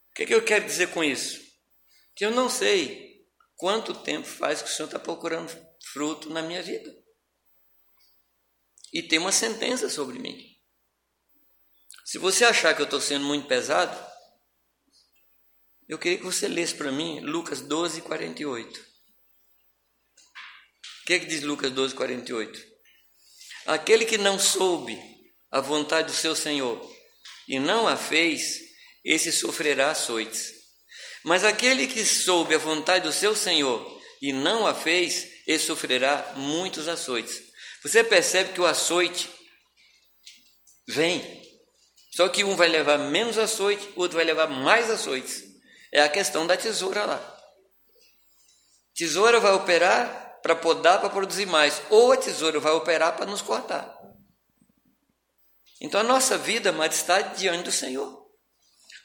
O 0.09 0.15
que, 0.15 0.23
é 0.23 0.25
que 0.25 0.33
eu 0.33 0.45
quero 0.45 0.65
dizer 0.65 0.91
com 0.91 1.03
isso? 1.03 1.41
Que 2.15 2.25
eu 2.25 2.31
não 2.31 2.49
sei 2.49 3.25
quanto 3.57 3.93
tempo 3.93 4.25
faz 4.25 4.61
que 4.61 4.69
o 4.69 4.71
Senhor 4.71 4.87
está 4.87 4.97
procurando 4.97 5.64
fruto 5.95 6.29
na 6.29 6.41
minha 6.41 6.61
vida. 6.61 6.93
E 8.91 9.01
tem 9.01 9.17
uma 9.17 9.31
sentença 9.31 9.89
sobre 9.89 10.19
mim. 10.19 10.37
Se 12.03 12.17
você 12.17 12.43
achar 12.43 12.75
que 12.75 12.81
eu 12.81 12.85
estou 12.85 12.99
sendo 12.99 13.23
muito 13.23 13.47
pesado, 13.47 13.97
eu 15.87 15.97
queria 15.97 16.17
que 16.17 16.25
você 16.25 16.49
lesse 16.49 16.75
para 16.75 16.91
mim 16.91 17.21
Lucas 17.21 17.61
12, 17.61 18.01
48. 18.01 18.77
O 18.77 18.83
que, 21.05 21.13
é 21.13 21.19
que 21.19 21.27
diz 21.27 21.43
Lucas 21.43 21.71
12, 21.71 21.95
48? 21.95 22.61
Aquele 23.67 24.03
que 24.05 24.17
não 24.17 24.37
soube 24.37 25.01
a 25.49 25.61
vontade 25.61 26.09
do 26.11 26.13
seu 26.13 26.35
Senhor 26.35 26.93
e 27.47 27.57
não 27.57 27.87
a 27.87 27.95
fez, 27.95 28.59
esse 29.01 29.31
sofrerá 29.31 29.91
açoites. 29.91 30.51
Mas 31.23 31.45
aquele 31.45 31.87
que 31.87 32.03
soube 32.05 32.53
a 32.53 32.57
vontade 32.57 33.05
do 33.05 33.13
seu 33.13 33.33
Senhor 33.33 34.01
e 34.21 34.33
não 34.33 34.67
a 34.67 34.75
fez, 34.75 35.34
esse 35.45 35.65
sofrerá 35.65 36.33
muitos 36.35 36.87
açoites. 36.87 37.41
Você 37.83 38.03
percebe 38.03 38.53
que 38.53 38.61
o 38.61 38.65
açoite 38.65 39.29
vem, 40.87 41.43
só 42.15 42.27
que 42.29 42.43
um 42.43 42.55
vai 42.55 42.67
levar 42.67 42.97
menos 42.97 43.37
açoite, 43.37 43.87
o 43.95 44.01
outro 44.01 44.17
vai 44.17 44.25
levar 44.25 44.47
mais 44.47 44.89
açoites 44.89 45.55
é 45.95 46.01
a 46.01 46.09
questão 46.09 46.45
da 46.45 46.57
tesoura 46.57 47.05
lá. 47.05 47.37
Tesoura 48.93 49.39
vai 49.39 49.53
operar 49.53 50.39
para 50.43 50.53
podar, 50.53 50.99
para 50.99 51.09
produzir 51.09 51.45
mais, 51.45 51.81
ou 51.89 52.11
a 52.11 52.17
tesoura 52.17 52.59
vai 52.59 52.73
operar 52.73 53.15
para 53.15 53.25
nos 53.25 53.41
cortar. 53.41 53.97
Então 55.79 56.01
a 56.01 56.03
nossa 56.03 56.37
vida, 56.37 56.73
mas 56.73 56.95
está 56.95 57.21
diante 57.21 57.63
do 57.63 57.71
Senhor. 57.71 58.25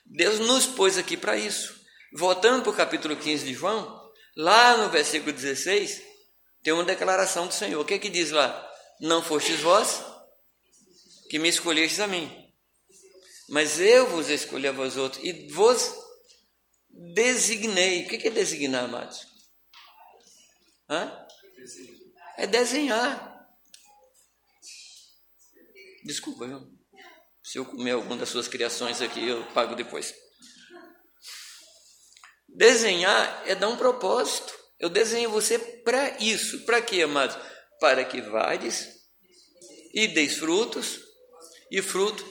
Deus 0.05 0.41
nos 0.41 0.67
pôs 0.67 0.99
aqui 0.99 1.17
para 1.17 1.37
isso. 1.37 1.81
Voltando 2.13 2.65
para 2.65 2.73
o 2.73 2.77
capítulo 2.77 3.15
15 3.15 3.47
de 3.47 3.55
João, 3.55 4.11
lá 4.37 4.77
no 4.77 4.91
versículo 4.91 5.33
16, 5.33 6.03
tem 6.63 6.73
uma 6.73 6.85
declaração 6.85 7.47
do 7.47 7.55
Senhor. 7.55 7.81
O 7.81 7.85
que, 7.85 7.95
é 7.95 7.99
que 7.99 8.09
diz 8.09 8.31
lá? 8.31 8.69
Não 9.01 9.23
fostes 9.23 9.61
vós 9.61 10.05
que 11.29 11.39
me 11.39 11.49
escolhestes 11.49 12.01
a 12.01 12.07
mim, 12.07 12.29
mas 13.49 13.81
eu 13.81 14.09
vos 14.09 14.29
escolhi 14.29 14.69
a 14.69 14.73
vós 14.73 14.97
outros 14.97 15.23
e 15.25 15.49
vos 15.49 15.95
designei. 17.15 18.05
O 18.05 18.09
que 18.09 18.29
é 18.29 18.31
designar, 18.31 18.85
amados? 18.85 19.27
Hã? 20.89 21.27
É 22.37 22.47
desenhar. 22.47 23.49
Desculpa? 26.05 26.47
Se 27.43 27.59
eu 27.59 27.65
comer 27.65 27.93
alguma 27.93 28.17
das 28.17 28.29
suas 28.29 28.49
criações 28.49 29.01
aqui, 29.01 29.27
eu 29.27 29.45
pago 29.53 29.75
depois. 29.75 30.15
Desenhar 32.49 33.43
é 33.47 33.55
dar 33.55 33.69
um 33.69 33.77
propósito. 33.77 34.60
Eu 34.81 34.89
desenho 34.89 35.31
você 35.31 35.59
para 35.59 36.17
isso. 36.19 36.65
Para 36.65 36.83
quê, 36.83 37.03
amados? 37.03 37.37
Para 37.79 38.05
que 38.05 38.21
vades 38.21 38.89
e 39.95 40.09
deis 40.09 40.39
frutos 40.39 41.01
e 41.71 41.81
fruto 41.81 42.25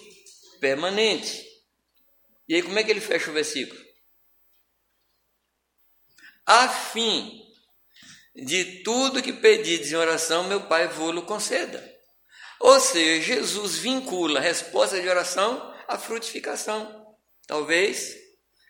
permanente. 0.60 1.48
E 2.48 2.56
aí, 2.56 2.62
como 2.62 2.78
é 2.80 2.84
que 2.84 2.92
ele 2.92 3.00
fecha 3.00 3.30
o 3.30 3.34
versículo? 3.34 3.90
a 6.50 6.68
fim 6.68 7.46
de 8.36 8.82
tudo 8.82 9.22
que 9.22 9.32
pedides 9.32 9.92
em 9.92 9.96
oração, 9.96 10.48
meu 10.48 10.62
Pai 10.62 10.88
vou-lo 10.88 11.22
conceda. 11.22 11.80
Ou 12.60 12.80
seja, 12.80 13.22
Jesus 13.22 13.78
vincula 13.78 14.40
a 14.40 14.42
resposta 14.42 15.00
de 15.00 15.08
oração 15.08 15.72
à 15.88 15.96
frutificação. 16.00 17.16
Talvez 17.46 18.18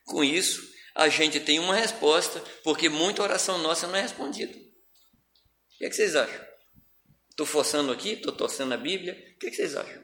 com 0.04 0.22
isso 0.22 0.69
a 0.96 1.08
gente 1.10 1.40
tenha 1.40 1.62
uma 1.62 1.76
resposta, 1.76 2.40
porque 2.64 2.90
muita 2.90 3.24
oração 3.24 3.58
nossa 3.58 3.88
não 3.88 3.96
é 3.96 4.02
respondida. 4.02 4.52
O 4.52 5.78
que, 5.78 5.86
é 5.86 5.90
que 5.90 5.96
vocês 5.96 6.16
acham? 6.16 6.46
Estou 7.30 7.46
forçando 7.46 7.92
aqui, 7.92 8.12
estou 8.12 8.34
torcendo 8.34 8.74
a 8.74 8.78
Bíblia. 8.78 9.14
O 9.14 9.40
que, 9.40 9.48
é 9.48 9.50
que 9.50 9.56
vocês 9.56 9.76
acham? 9.76 10.04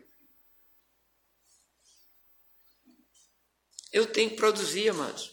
Eu 3.92 4.06
tenho 4.08 4.30
que 4.30 4.36
produzir, 4.36 4.90
amados. 4.90 5.32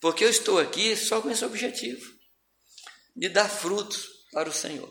Porque 0.00 0.24
eu 0.24 0.30
estou 0.30 0.58
aqui 0.58 0.96
só 0.96 1.22
com 1.22 1.30
esse 1.30 1.44
objetivo 1.44 2.04
de 3.14 3.28
dar 3.28 3.48
frutos 3.48 4.08
para 4.32 4.48
o 4.48 4.52
Senhor. 4.52 4.90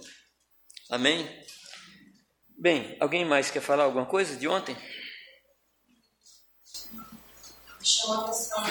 Amém? 0.90 1.28
Bem, 2.58 2.96
alguém 3.00 3.26
mais 3.26 3.50
quer 3.50 3.62
falar 3.62 3.86
alguma 3.86 4.06
coisa 4.06 4.36
de 4.38 4.48
ontem? 4.48 4.78
Me 7.82 7.88
chamou 7.88 8.16
a 8.18 8.26
atenção 8.28 8.62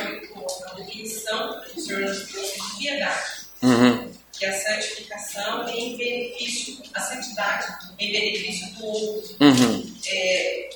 na 0.60 0.74
definição 0.74 1.60
que 1.62 1.80
o 1.80 1.82
Senhor 1.82 2.00
nos 2.02 2.28
trouxe 2.28 2.60
de 2.60 2.76
piedade. 2.78 3.30
Uhum. 3.62 4.12
Que 4.32 4.46
a 4.46 4.58
santificação 4.58 5.68
em 5.68 5.96
benefício, 5.96 6.82
a 6.94 7.00
santidade 7.00 7.66
em 7.98 8.12
benefício 8.12 8.72
do 8.76 8.86
outro. 8.86 9.36
Uhum. 9.40 9.94
É, 10.06 10.70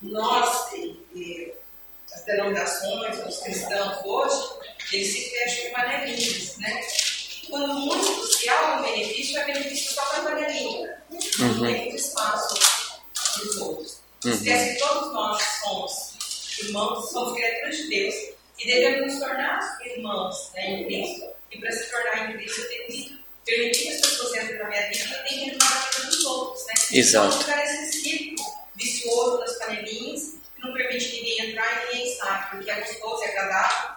nós, 0.00 0.68
as 2.14 2.24
denominações, 2.24 3.26
os 3.26 3.38
cristãos 3.40 3.98
hoje, 4.04 4.48
eles 4.92 5.08
se 5.12 5.30
fecham 5.30 5.66
em 5.68 5.72
panelinhas, 5.72 6.56
né? 6.58 6.80
Quando 7.50 7.74
muitos, 7.74 8.36
se 8.38 8.48
há 8.48 8.78
um 8.78 8.82
benefício, 8.82 9.38
é 9.38 9.44
benefício 9.52 9.92
só 9.94 10.04
para 10.06 10.18
a 10.20 10.22
panelinha. 10.22 11.02
Não 11.38 11.48
Uhum. 11.48 11.60
tem 11.66 11.80
muito 11.82 11.96
espaço 11.96 12.54
para 13.34 13.42
os 13.44 13.56
outros. 13.58 13.98
Uhum. 14.24 14.30
Esquece 14.32 14.72
que 14.74 14.78
todos 14.78 15.12
nós 15.12 15.42
somos 15.62 15.92
irmãos, 16.60 17.10
somos 17.10 17.34
criaturas 17.34 17.76
de 17.76 17.88
Deus 17.88 18.14
e 18.58 18.66
devemos 18.66 19.12
nos 19.12 19.20
tornar 19.20 19.78
irmãos 19.84 20.50
né, 20.54 20.70
em 20.70 20.84
Cristo. 20.86 21.26
E 21.50 21.58
para 21.58 21.72
se 21.72 21.90
tornar 21.90 22.30
em 22.30 22.36
Cristo, 22.36 22.60
eu 22.60 22.68
tenho 22.68 22.86
que 22.88 23.24
permitir 23.44 23.82
que 23.82 23.88
as 23.90 24.00
pessoas 24.00 24.34
entrem 24.36 24.58
na 24.58 24.68
minha 24.68 24.88
vida 24.90 25.04
e 25.04 25.28
tenho 25.28 25.44
que 25.44 25.50
entrar 25.50 25.70
na 25.74 25.80
vida 25.90 26.06
dos 26.06 26.24
outros. 26.24 26.66
Né? 26.66 26.74
Exato. 26.92 27.26
Então, 27.28 27.40
ficar 27.40 27.56
nesse 27.56 27.92
círculo 28.02 28.54
vicioso 28.76 29.38
das 29.38 29.58
panelinhas, 29.58 30.22
que 30.54 30.60
não 30.62 30.72
permite 30.72 31.12
ninguém 31.12 31.50
entrar 31.50 31.72
e 31.72 31.86
ninguém 31.96 32.16
sair, 32.16 32.50
porque 32.50 32.70
é 32.70 32.80
gostoso, 32.80 33.22
é 33.24 33.28
agradável 33.28 33.94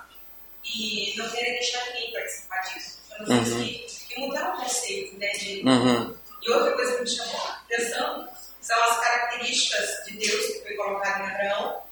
e 0.66 1.14
não 1.18 1.30
querer 1.30 1.52
deixar 1.54 1.86
ninguém 1.88 2.12
participar 2.14 2.60
disso. 2.62 2.98
Então, 3.06 3.36
nós 3.36 3.48
Uhum. 3.50 3.66
temos 3.68 3.92
que 4.08 4.20
mudar 4.20 4.54
o 4.54 4.62
conceito 4.62 5.18
né, 5.18 5.32
de, 5.34 5.62
Uhum. 5.66 6.16
e 6.44 6.52
outra 6.52 6.72
coisa 6.74 6.96
que 6.98 7.02
me 7.04 7.10
chamou 7.10 7.42
a 7.42 7.52
atenção 7.66 8.30
são 8.62 8.84
as 8.84 9.00
características 9.00 9.90
de 10.06 10.18
Deus 10.18 10.46
que 10.46 10.62
foi 10.62 10.74
colocado 10.76 11.22
em 11.24 11.32
Abraão? 11.32 11.84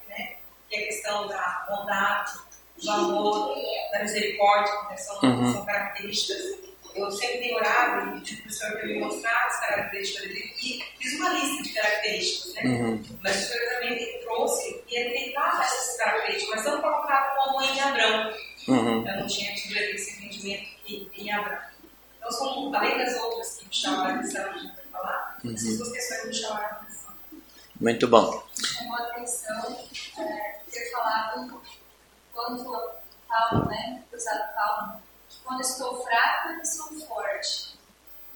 Que 0.75 0.81
é 0.81 0.83
a 0.83 0.87
questão 0.87 1.27
da 1.27 1.65
bondade, 1.69 2.31
do 2.81 2.91
amor, 2.91 3.55
da 3.91 3.99
misericórdia, 3.99 4.73
né? 4.89 4.97
são, 4.97 5.19
Uhum. 5.23 5.53
são 5.53 5.65
características. 5.65 6.65
Eu 6.93 7.11
sempre 7.11 7.39
tenho 7.39 7.57
orado 7.57 8.07
e 8.07 8.19
pedi 8.19 8.37
para 8.37 8.49
o 8.49 8.53
Senhor 8.53 8.73
para 8.77 8.87
me 8.87 8.99
mostrar 8.99 9.45
as 9.47 9.59
características 9.59 10.27
dele 10.27 10.53
e 10.63 10.83
fiz 10.97 11.13
uma 11.19 11.29
lista 11.29 11.63
de 11.63 11.73
características, 11.73 12.53
né? 12.53 12.61
Uhum. 12.63 13.03
Mas 13.21 13.35
o 13.35 13.47
Senhor 13.47 13.69
também 13.73 14.19
trouxe 14.21 14.83
e 14.87 14.95
ele 14.95 15.09
tem 15.09 15.33
várias 15.33 15.73
essas 15.73 15.97
características, 15.97 16.55
mas 16.55 16.65
não 16.65 16.81
colocado 16.81 17.35
como 17.35 17.61
em 17.63 17.81
Abraão. 17.81 18.33
Uhum. 18.67 19.07
Eu 19.07 19.19
não 19.19 19.27
tinha 19.27 19.53
tido 19.55 19.75
esse 19.75 20.11
entendimento 20.17 20.69
que 20.85 21.11
em 21.17 21.31
Abraão. 21.31 21.63
Então, 22.17 22.31
são, 22.31 22.73
além 22.75 22.97
das 22.97 23.15
outras 23.21 23.57
que 23.57 23.67
me 23.67 23.73
chamaram 23.73 24.15
a 24.15 24.19
atenção, 24.19 24.49
a 24.49 24.57
gente 24.57 24.75
vai 24.75 24.85
falar, 24.91 25.37
essas 25.53 25.77
duas 25.77 25.91
questões 25.91 26.25
me 26.27 26.33
chamaram 26.33 26.65
a 26.65 26.69
atenção. 26.71 26.84
Muito 27.79 28.07
bom. 28.07 28.43
chamou 28.55 28.95
a 28.95 29.01
atenção 29.09 29.77
é, 30.17 30.59
ter 30.71 30.91
falado 30.91 31.61
quando 32.33 32.63
Paulo, 33.27 33.65
né, 33.67 34.03
usado 34.13 34.53
Paulo, 34.55 35.01
que 35.29 35.39
quando 35.43 35.61
estou 35.61 36.01
fraco, 36.03 36.49
eu 36.49 36.65
sou 36.65 36.99
forte. 37.07 37.77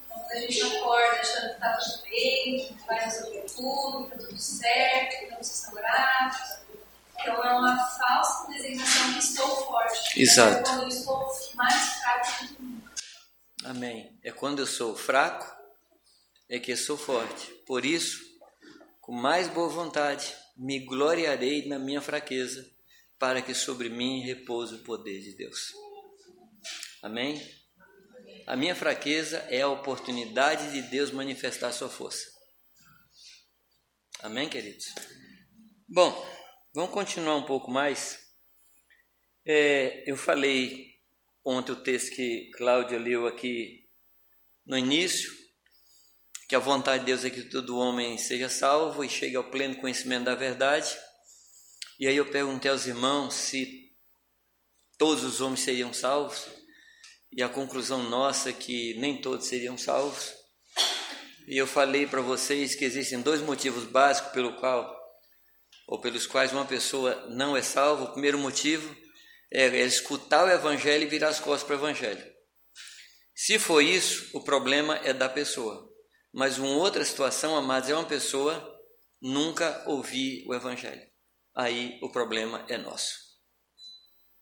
Então, 0.06 0.20
quando 0.20 0.32
a 0.32 0.40
gente 0.42 0.62
acorda 0.62 1.22
achando 1.22 1.48
que 1.48 1.54
está 1.54 1.78
tudo 1.78 2.04
bem, 2.04 2.68
que 2.68 2.88
vai 2.88 3.00
resolver 3.06 3.46
tudo, 3.56 4.08
que 4.08 4.16
está 4.16 4.28
tudo 4.28 4.38
certo, 4.38 5.20
que 5.20 5.26
não 5.28 5.38
precisa 5.38 5.74
orar. 5.74 6.60
Então, 7.22 7.44
é 7.44 7.54
uma 7.54 7.78
falsa 7.78 8.48
designação 8.52 9.14
que 9.14 9.20
estou 9.20 9.66
forte. 9.66 10.22
Exato. 10.22 10.58
É 10.58 10.64
quando 10.64 10.82
eu 10.84 10.88
estou 10.88 11.32
mais 11.56 11.76
fraco 11.76 12.44
do 12.44 12.48
que 12.48 12.62
nunca. 12.62 12.94
Amém. 13.66 14.20
É 14.24 14.32
quando 14.32 14.60
eu 14.60 14.68
sou 14.68 14.96
fraco, 14.96 15.50
é 16.50 16.60
que 16.60 16.72
eu 16.72 16.78
sou 16.78 16.98
forte. 16.98 17.48
Por 17.66 17.86
isso, 17.86 18.29
com 19.10 19.16
mais 19.16 19.48
boa 19.48 19.68
vontade, 19.68 20.36
me 20.56 20.82
gloriarei 20.82 21.68
na 21.68 21.80
minha 21.80 22.00
fraqueza, 22.00 22.64
para 23.18 23.42
que 23.42 23.56
sobre 23.56 23.90
mim 23.90 24.22
repouse 24.22 24.76
o 24.76 24.84
poder 24.84 25.20
de 25.20 25.36
Deus. 25.36 25.74
Amém? 27.02 27.42
A 28.46 28.56
minha 28.56 28.76
fraqueza 28.76 29.40
é 29.50 29.62
a 29.62 29.68
oportunidade 29.68 30.72
de 30.74 30.84
Deus 30.92 31.10
manifestar 31.10 31.72
sua 31.72 31.90
força. 31.90 32.24
Amém, 34.20 34.48
queridos? 34.48 34.86
Bom, 35.88 36.14
vamos 36.76 36.92
continuar 36.92 37.36
um 37.36 37.48
pouco 37.48 37.72
mais. 37.72 38.20
É, 39.44 40.04
eu 40.08 40.18
falei 40.18 40.86
ontem 41.44 41.72
o 41.72 41.82
texto 41.82 42.16
que 42.16 42.52
Cláudia 42.52 43.00
leu 43.00 43.26
aqui 43.26 43.90
no 44.68 44.78
início, 44.78 45.39
que 46.50 46.56
a 46.56 46.60
vontade 46.60 47.02
de 47.02 47.06
Deus 47.06 47.24
é 47.24 47.30
que 47.30 47.44
todo 47.44 47.78
homem 47.78 48.18
seja 48.18 48.50
salvo 48.50 49.04
e 49.06 49.10
chegue 49.10 49.36
ao 49.36 49.44
pleno 49.52 49.76
conhecimento 49.76 50.24
da 50.24 50.34
verdade. 50.34 50.98
E 52.00 52.08
aí 52.08 52.18
eu 52.18 52.26
perguntei 52.26 52.72
aos 52.72 52.88
irmãos 52.88 53.36
se 53.36 53.92
todos 54.98 55.24
os 55.24 55.42
homens 55.42 55.60
seriam 55.60 55.94
salvos, 55.94 56.48
e 57.32 57.44
a 57.44 57.48
conclusão 57.48 58.02
nossa 58.10 58.50
é 58.50 58.54
que 58.54 58.96
nem 58.96 59.22
todos 59.22 59.46
seriam 59.46 59.78
salvos. 59.78 60.34
E 61.48 61.56
eu 61.56 61.68
falei 61.68 62.08
para 62.08 62.22
vocês 62.22 62.74
que 62.74 62.84
existem 62.84 63.22
dois 63.22 63.42
motivos 63.42 63.84
básicos 63.84 64.32
pelo 64.32 64.56
qual 64.56 64.98
ou 65.88 66.02
pelos 66.02 66.26
quais 66.26 66.52
uma 66.52 66.66
pessoa 66.66 67.28
não 67.30 67.56
é 67.56 67.62
salva. 67.62 68.06
O 68.06 68.12
primeiro 68.14 68.40
motivo 68.40 68.96
é, 69.54 69.68
escutar 69.86 70.46
o 70.46 70.50
evangelho 70.50 71.04
e 71.04 71.08
virar 71.08 71.30
as 71.30 71.40
costas 71.40 71.64
para 71.64 71.76
o 71.76 71.80
evangelho. 71.80 72.26
Se 73.36 73.60
for 73.60 73.82
isso, 73.82 74.36
o 74.36 74.44
problema 74.44 74.98
é 75.04 75.14
da 75.14 75.30
pessoa. 75.30 75.89
Mas 76.34 76.58
uma 76.58 76.76
outra 76.76 77.04
situação, 77.04 77.56
amados, 77.56 77.90
é 77.90 77.96
uma 77.96 78.06
pessoa 78.06 78.80
nunca 79.22 79.84
ouvir 79.88 80.46
o 80.48 80.54
evangelho. 80.54 81.08
Aí 81.56 82.00
o 82.02 82.12
problema 82.12 82.66
é 82.70 82.78
nosso. 82.78 83.16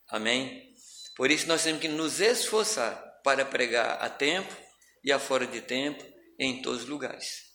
Amém? 0.10 0.76
Por 1.16 1.32
isso 1.32 1.48
nós 1.48 1.64
temos 1.64 1.82
que 1.82 1.88
nos 1.88 2.20
esforçar 2.20 3.04
para 3.24 3.44
pregar 3.46 4.02
a 4.02 4.10
tempo 4.10 4.56
e 5.04 5.12
a 5.12 5.20
fora 5.20 5.48
de 5.48 5.62
tempo 5.62 6.04
em 6.40 6.62
todos 6.62 6.84
os 6.84 6.90
lugares. 6.90 7.48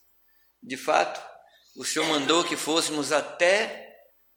De 0.63 0.77
fato, 0.77 1.23
o 1.77 1.85
Senhor 1.85 2.07
mandou 2.07 2.45
que 2.45 2.57
fôssemos 2.57 3.13
até 3.13 3.91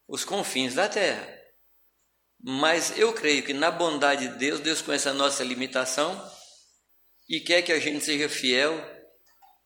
os 0.08 0.24
confins 0.24 0.76
da 0.76 0.88
terra. 0.88 1.28
Mas 2.42 2.98
eu 2.98 3.14
creio 3.14 3.44
que 3.44 3.54
na 3.54 3.72
bondade 3.72 4.28
de 4.28 4.38
Deus, 4.38 4.60
Deus 4.60 4.82
conhece 4.82 5.10
a 5.10 5.14
nossa 5.14 5.44
limitação 5.44 6.32
e 7.28 7.40
quer 7.40 7.64
que 7.64 7.72
a 7.72 7.80
gente 7.80 8.06
seja 8.06 8.30
fiel 8.30 8.74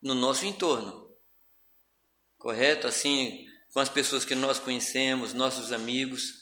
no 0.02 0.14
nosso 0.14 0.46
entorno. 0.46 1.10
Correto? 2.38 2.88
Assim, 2.88 3.46
com 3.74 3.80
as 3.80 3.90
pessoas 3.90 4.26
que 4.26 4.36
nós 4.36 4.60
conhecemos, 4.60 5.34
nossos 5.34 5.72
amigos. 5.72 6.34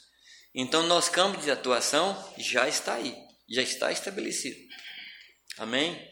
Então, 0.54 0.82
nosso 0.84 1.10
campo 1.10 1.40
de 1.40 1.50
atuação 1.50 2.16
já 2.36 2.68
está 2.68 2.94
aí, 2.94 3.16
já 3.48 3.62
está 3.62 3.92
estabelecido. 3.92 4.58
Amém? 5.58 6.08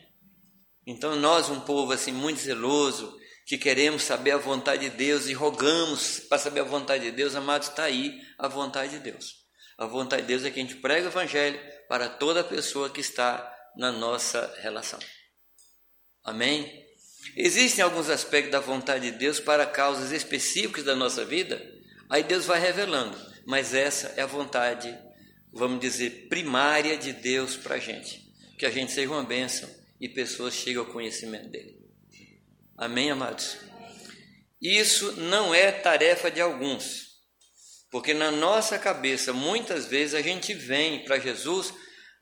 Então, 0.87 1.17
nós, 1.17 1.49
um 1.49 1.61
povo 1.61 1.93
assim 1.93 2.13
muito 2.13 2.41
zeloso, 2.41 3.19
que 3.47 3.57
queremos 3.57 4.03
saber 4.03 4.33
a 4.33 4.39
vontade 4.39 4.91
de 4.91 4.97
Deus 4.97 5.27
e 5.27 5.33
rogamos 5.33 6.21
para 6.21 6.39
saber 6.39 6.61
a 6.61 6.65
vontade 6.65 7.05
de 7.05 7.13
Deus, 7.13 7.35
amados, 7.35 7.69
está 7.69 7.85
aí 7.85 8.21
a 8.39 8.49
vontade 8.49 8.93
de 8.93 8.99
Deus. 8.99 9.47
A 9.79 9.87
vontade 9.87 10.23
de 10.23 10.29
Deus 10.29 10.45
é 10.45 10.51
que 10.51 10.59
a 10.59 10.63
gente 10.63 10.77
prega 10.77 11.07
o 11.07 11.11
Evangelho 11.11 11.61
para 11.89 12.09
toda 12.09 12.43
pessoa 12.43 12.91
que 12.91 13.01
está 13.01 13.53
na 13.77 13.93
nossa 13.93 14.53
relação. 14.61 14.99
Amém? 16.25 16.86
Existem 17.35 17.83
alguns 17.83 18.09
aspectos 18.09 18.53
da 18.53 18.61
vontade 18.61 19.11
de 19.11 19.19
Deus 19.19 19.41
para 19.41 19.67
causas 19.67 20.13
específicas 20.13 20.85
da 20.85 20.95
nossa 20.95 21.25
vida, 21.25 21.61
aí 22.09 22.23
Deus 22.23 22.47
vai 22.47 22.61
revelando, 22.61 23.19
mas 23.47 23.75
essa 23.75 24.13
é 24.17 24.23
a 24.23 24.27
vontade, 24.27 24.97
vamos 25.53 25.81
dizer, 25.81 26.29
primária 26.29 26.97
de 26.97 27.13
Deus 27.13 27.57
para 27.57 27.77
a 27.77 27.79
gente, 27.79 28.23
que 28.59 28.67
a 28.67 28.71
gente 28.71 28.93
seja 28.93 29.11
uma 29.11 29.25
bênção 29.25 29.69
e 30.01 30.09
pessoas 30.09 30.55
cheguem 30.55 30.79
ao 30.79 30.87
conhecimento 30.87 31.49
dele. 31.49 31.77
Amém, 32.77 33.11
amados? 33.11 33.57
Isso 34.61 35.13
não 35.13 35.55
é 35.55 35.71
tarefa 35.71 36.31
de 36.31 36.41
alguns, 36.41 37.07
porque 37.91 38.13
na 38.13 38.31
nossa 38.31 38.79
cabeça, 38.79 39.33
muitas 39.33 39.87
vezes, 39.87 40.15
a 40.15 40.23
gente 40.23 40.53
vem 40.55 41.05
para 41.05 41.19
Jesus 41.19 41.73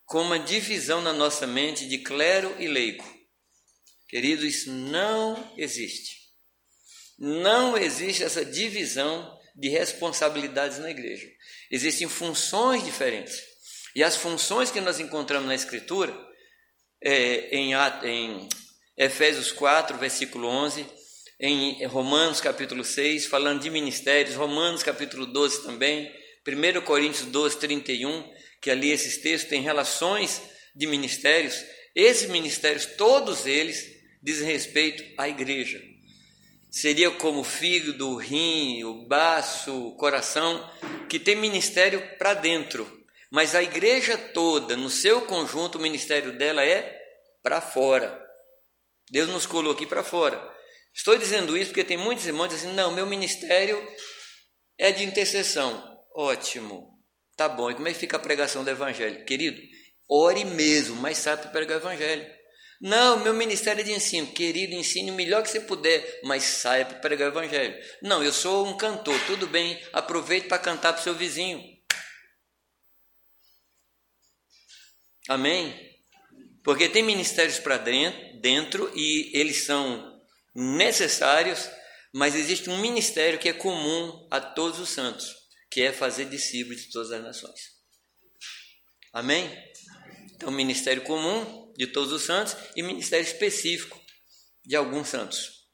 com 0.04 0.20
uma 0.20 0.38
divisão 0.38 1.00
na 1.00 1.12
nossa 1.12 1.46
mente 1.46 1.88
de 1.88 1.98
clero 1.98 2.54
e 2.58 2.66
leigo. 2.66 3.13
Querido, 4.14 4.46
isso 4.46 4.70
não 4.70 5.52
existe. 5.56 6.20
Não 7.18 7.76
existe 7.76 8.22
essa 8.22 8.44
divisão 8.44 9.36
de 9.56 9.68
responsabilidades 9.68 10.78
na 10.78 10.88
igreja. 10.88 11.26
Existem 11.68 12.08
funções 12.08 12.84
diferentes. 12.84 13.42
E 13.92 14.04
as 14.04 14.14
funções 14.14 14.70
que 14.70 14.80
nós 14.80 15.00
encontramos 15.00 15.48
na 15.48 15.54
Escritura, 15.56 16.16
é, 17.02 17.56
em, 17.56 17.72
em 18.04 18.48
Efésios 18.96 19.50
4, 19.50 19.98
versículo 19.98 20.46
11, 20.46 20.86
em 21.40 21.84
Romanos 21.86 22.40
capítulo 22.40 22.84
6, 22.84 23.26
falando 23.26 23.62
de 23.62 23.68
ministérios, 23.68 24.36
Romanos 24.36 24.84
capítulo 24.84 25.26
12 25.26 25.64
também, 25.64 26.08
1 26.46 26.82
Coríntios 26.82 27.26
12, 27.26 27.58
31, 27.58 28.32
que 28.62 28.70
ali 28.70 28.92
esses 28.92 29.18
textos 29.18 29.50
têm 29.50 29.60
relações 29.60 30.40
de 30.72 30.86
ministérios, 30.86 31.64
esses 31.96 32.30
ministérios, 32.30 32.86
todos 32.86 33.44
eles, 33.44 33.93
dizem 34.24 34.50
respeito 34.50 35.04
à 35.18 35.28
igreja. 35.28 35.82
Seria 36.70 37.10
como 37.10 37.40
o 37.40 37.44
fígado, 37.44 38.08
o 38.08 38.16
rim, 38.16 38.82
o 38.82 39.06
baço, 39.06 39.88
o 39.88 39.96
coração, 39.96 40.68
que 41.08 41.20
tem 41.20 41.36
ministério 41.36 42.02
para 42.16 42.32
dentro, 42.32 42.90
mas 43.30 43.54
a 43.54 43.62
igreja 43.62 44.16
toda, 44.16 44.76
no 44.76 44.88
seu 44.88 45.22
conjunto, 45.22 45.76
o 45.76 45.80
ministério 45.80 46.36
dela 46.36 46.64
é 46.64 47.00
para 47.42 47.60
fora. 47.60 48.20
Deus 49.10 49.28
nos 49.28 49.44
colocou 49.44 49.72
aqui 49.72 49.86
para 49.86 50.02
fora. 50.02 50.42
Estou 50.92 51.16
dizendo 51.18 51.56
isso 51.56 51.70
porque 51.70 51.84
tem 51.84 51.96
muitos 51.96 52.26
irmãos 52.26 52.48
que 52.48 52.54
dizem 52.54 52.72
não, 52.72 52.92
meu 52.92 53.06
ministério 53.06 53.86
é 54.78 54.90
de 54.90 55.04
intercessão. 55.04 56.00
Ótimo, 56.16 56.98
tá 57.36 57.48
bom. 57.48 57.70
E 57.70 57.74
como 57.74 57.88
é 57.88 57.92
que 57.92 57.98
fica 57.98 58.16
a 58.16 58.20
pregação 58.20 58.64
do 58.64 58.70
evangelho? 58.70 59.24
Querido, 59.24 59.60
ore 60.08 60.44
mesmo, 60.44 60.96
mas 60.96 61.18
sabe 61.18 61.52
pregar 61.52 61.76
o 61.76 61.80
evangelho. 61.80 62.26
Não, 62.80 63.20
meu 63.20 63.32
ministério 63.32 63.80
é 63.80 63.84
de 63.84 63.92
ensino. 63.92 64.26
Querido, 64.32 64.74
ensine 64.74 65.10
o 65.10 65.14
melhor 65.14 65.42
que 65.42 65.50
você 65.50 65.60
puder, 65.60 66.20
mas 66.24 66.42
saiba 66.42 66.94
pregar 66.94 67.28
o 67.28 67.32
evangelho. 67.32 67.74
Não, 68.02 68.22
eu 68.22 68.32
sou 68.32 68.66
um 68.66 68.76
cantor, 68.76 69.18
tudo 69.26 69.46
bem, 69.46 69.80
aproveite 69.92 70.48
para 70.48 70.58
cantar 70.58 70.92
para 70.92 71.00
o 71.00 71.04
seu 71.04 71.14
vizinho. 71.14 71.62
Amém? 75.28 75.94
Porque 76.62 76.88
tem 76.88 77.02
ministérios 77.02 77.58
para 77.58 77.78
dentro, 77.78 78.40
dentro 78.40 78.92
e 78.94 79.30
eles 79.34 79.64
são 79.64 80.20
necessários, 80.54 81.70
mas 82.12 82.34
existe 82.34 82.68
um 82.68 82.78
ministério 82.78 83.38
que 83.38 83.48
é 83.48 83.52
comum 83.52 84.26
a 84.30 84.40
todos 84.40 84.78
os 84.78 84.90
santos, 84.90 85.34
que 85.70 85.80
é 85.82 85.92
fazer 85.92 86.26
discípulos 86.26 86.82
de 86.82 86.90
todas 86.90 87.10
as 87.10 87.22
nações. 87.22 87.74
Amém? 89.12 89.50
Então, 90.34 90.50
ministério 90.50 91.02
comum 91.02 91.63
de 91.76 91.86
todos 91.86 92.12
os 92.12 92.22
santos 92.22 92.56
e 92.76 92.82
ministério 92.82 93.24
específico 93.24 94.00
de 94.64 94.76
alguns 94.76 95.08
santos. 95.08 95.64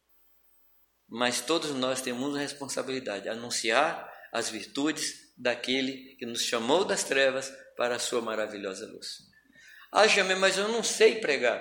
Mas 1.08 1.40
todos 1.40 1.70
nós 1.72 2.00
temos 2.00 2.28
uma 2.28 2.38
responsabilidade, 2.38 3.28
anunciar 3.28 4.10
as 4.32 4.48
virtudes 4.48 5.32
daquele 5.36 6.14
que 6.16 6.26
nos 6.26 6.42
chamou 6.42 6.84
das 6.84 7.02
trevas 7.02 7.52
para 7.76 7.96
a 7.96 7.98
sua 7.98 8.20
maravilhosa 8.20 8.86
luz. 8.86 9.18
Ah, 9.92 10.06
Jamé, 10.06 10.34
mas 10.34 10.56
eu 10.56 10.68
não 10.68 10.84
sei 10.84 11.16
pregar. 11.16 11.60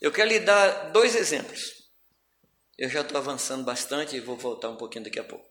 Eu 0.00 0.12
quero 0.12 0.28
lhe 0.28 0.40
dar 0.40 0.90
dois 0.90 1.14
exemplos. 1.14 1.82
Eu 2.76 2.90
já 2.90 3.00
estou 3.00 3.16
avançando 3.16 3.64
bastante 3.64 4.16
e 4.16 4.20
vou 4.20 4.36
voltar 4.36 4.68
um 4.68 4.76
pouquinho 4.76 5.04
daqui 5.04 5.18
a 5.18 5.24
pouco. 5.24 5.48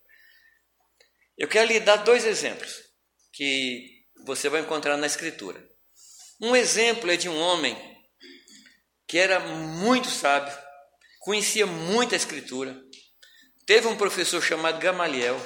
Eu 1.38 1.48
quero 1.48 1.68
lhe 1.68 1.80
dar 1.80 1.98
dois 1.98 2.26
exemplos 2.26 2.84
que 3.32 4.04
você 4.26 4.50
vai 4.50 4.62
encontrar 4.62 4.98
na 4.98 5.08
Escritura. 5.08 5.66
Um 6.40 6.56
exemplo 6.56 7.10
é 7.10 7.18
de 7.18 7.30
um 7.30 7.40
homem 7.40 7.91
que 9.12 9.20
era 9.20 9.42
muito 9.42 10.10
sábio, 10.10 10.58
conhecia 11.20 11.66
muito 11.66 12.14
a 12.14 12.16
Escritura, 12.16 12.82
teve 13.66 13.86
um 13.86 13.98
professor 13.98 14.42
chamado 14.42 14.80
Gamaliel. 14.80 15.38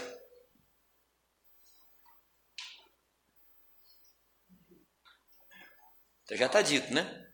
Já 6.30 6.45
está 6.45 6.62
dito, 6.62 6.93
né? 6.93 7.28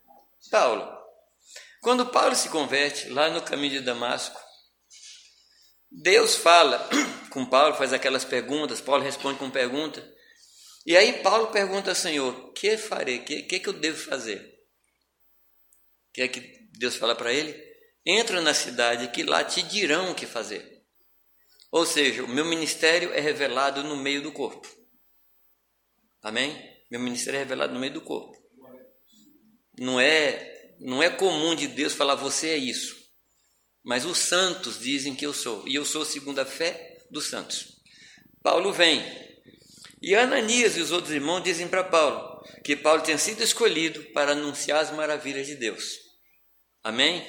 Paulo. 0.50 0.90
Quando 1.82 2.06
Paulo 2.06 2.34
se 2.34 2.48
converte 2.48 3.10
lá 3.10 3.28
no 3.28 3.42
caminho 3.42 3.72
de 3.72 3.80
Damasco, 3.80 4.40
Deus 5.90 6.34
fala 6.34 6.88
com 7.28 7.44
Paulo, 7.44 7.74
faz 7.74 7.92
aquelas 7.92 8.24
perguntas, 8.24 8.80
Paulo 8.80 9.04
responde 9.04 9.38
com 9.38 9.50
pergunta. 9.50 10.02
E 10.86 10.96
aí 10.96 11.22
Paulo 11.22 11.48
pergunta 11.48 11.90
ao 11.90 11.94
Senhor: 11.94 12.54
que 12.54 12.78
farei? 12.78 13.18
O 13.18 13.24
que, 13.24 13.42
que, 13.42 13.60
que 13.60 13.68
eu 13.68 13.74
devo 13.74 13.98
fazer? 13.98 14.51
Que 16.12 16.22
é 16.22 16.28
que 16.28 16.68
Deus 16.78 16.96
fala 16.96 17.14
para 17.14 17.32
ele? 17.32 17.54
Entra 18.04 18.40
na 18.40 18.52
cidade 18.52 19.08
que 19.08 19.22
lá 19.22 19.44
te 19.44 19.62
dirão 19.62 20.10
o 20.10 20.14
que 20.14 20.26
fazer. 20.26 20.82
Ou 21.70 21.86
seja, 21.86 22.22
o 22.22 22.28
meu 22.28 22.44
ministério 22.44 23.12
é 23.14 23.20
revelado 23.20 23.82
no 23.82 23.96
meio 23.96 24.22
do 24.22 24.32
corpo. 24.32 24.68
Amém? 26.22 26.54
Meu 26.90 27.00
ministério 27.00 27.38
é 27.38 27.40
revelado 27.40 27.72
no 27.72 27.80
meio 27.80 27.94
do 27.94 28.00
corpo. 28.00 28.36
Não 29.78 29.98
é 29.98 30.50
não 30.80 31.02
é 31.02 31.08
comum 31.08 31.54
de 31.54 31.68
Deus 31.68 31.92
falar 31.92 32.16
você 32.16 32.48
é 32.48 32.56
isso. 32.56 32.96
Mas 33.84 34.04
os 34.04 34.18
santos 34.18 34.80
dizem 34.80 35.14
que 35.14 35.24
eu 35.24 35.32
sou. 35.32 35.66
E 35.66 35.74
eu 35.74 35.84
sou 35.84 36.04
segundo 36.04 36.40
a 36.40 36.44
fé 36.44 36.98
dos 37.10 37.26
santos. 37.26 37.80
Paulo 38.42 38.72
vem. 38.72 39.00
E 40.00 40.14
Ananias 40.14 40.76
e 40.76 40.80
os 40.80 40.90
outros 40.90 41.12
irmãos 41.12 41.42
dizem 41.42 41.68
para 41.68 41.84
Paulo 41.84 42.31
que 42.64 42.76
Paulo 42.76 43.02
tinha 43.02 43.18
sido 43.18 43.42
escolhido 43.42 44.02
para 44.12 44.32
anunciar 44.32 44.80
as 44.80 44.90
maravilhas 44.90 45.46
de 45.46 45.54
Deus. 45.54 45.98
Amém? 46.82 47.26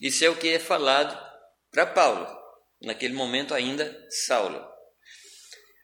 Isso 0.00 0.24
é 0.24 0.28
o 0.28 0.36
que 0.36 0.48
é 0.48 0.58
falado 0.58 1.18
para 1.70 1.86
Paulo, 1.86 2.26
naquele 2.82 3.14
momento 3.14 3.54
ainda 3.54 3.96
Saulo. 4.26 4.64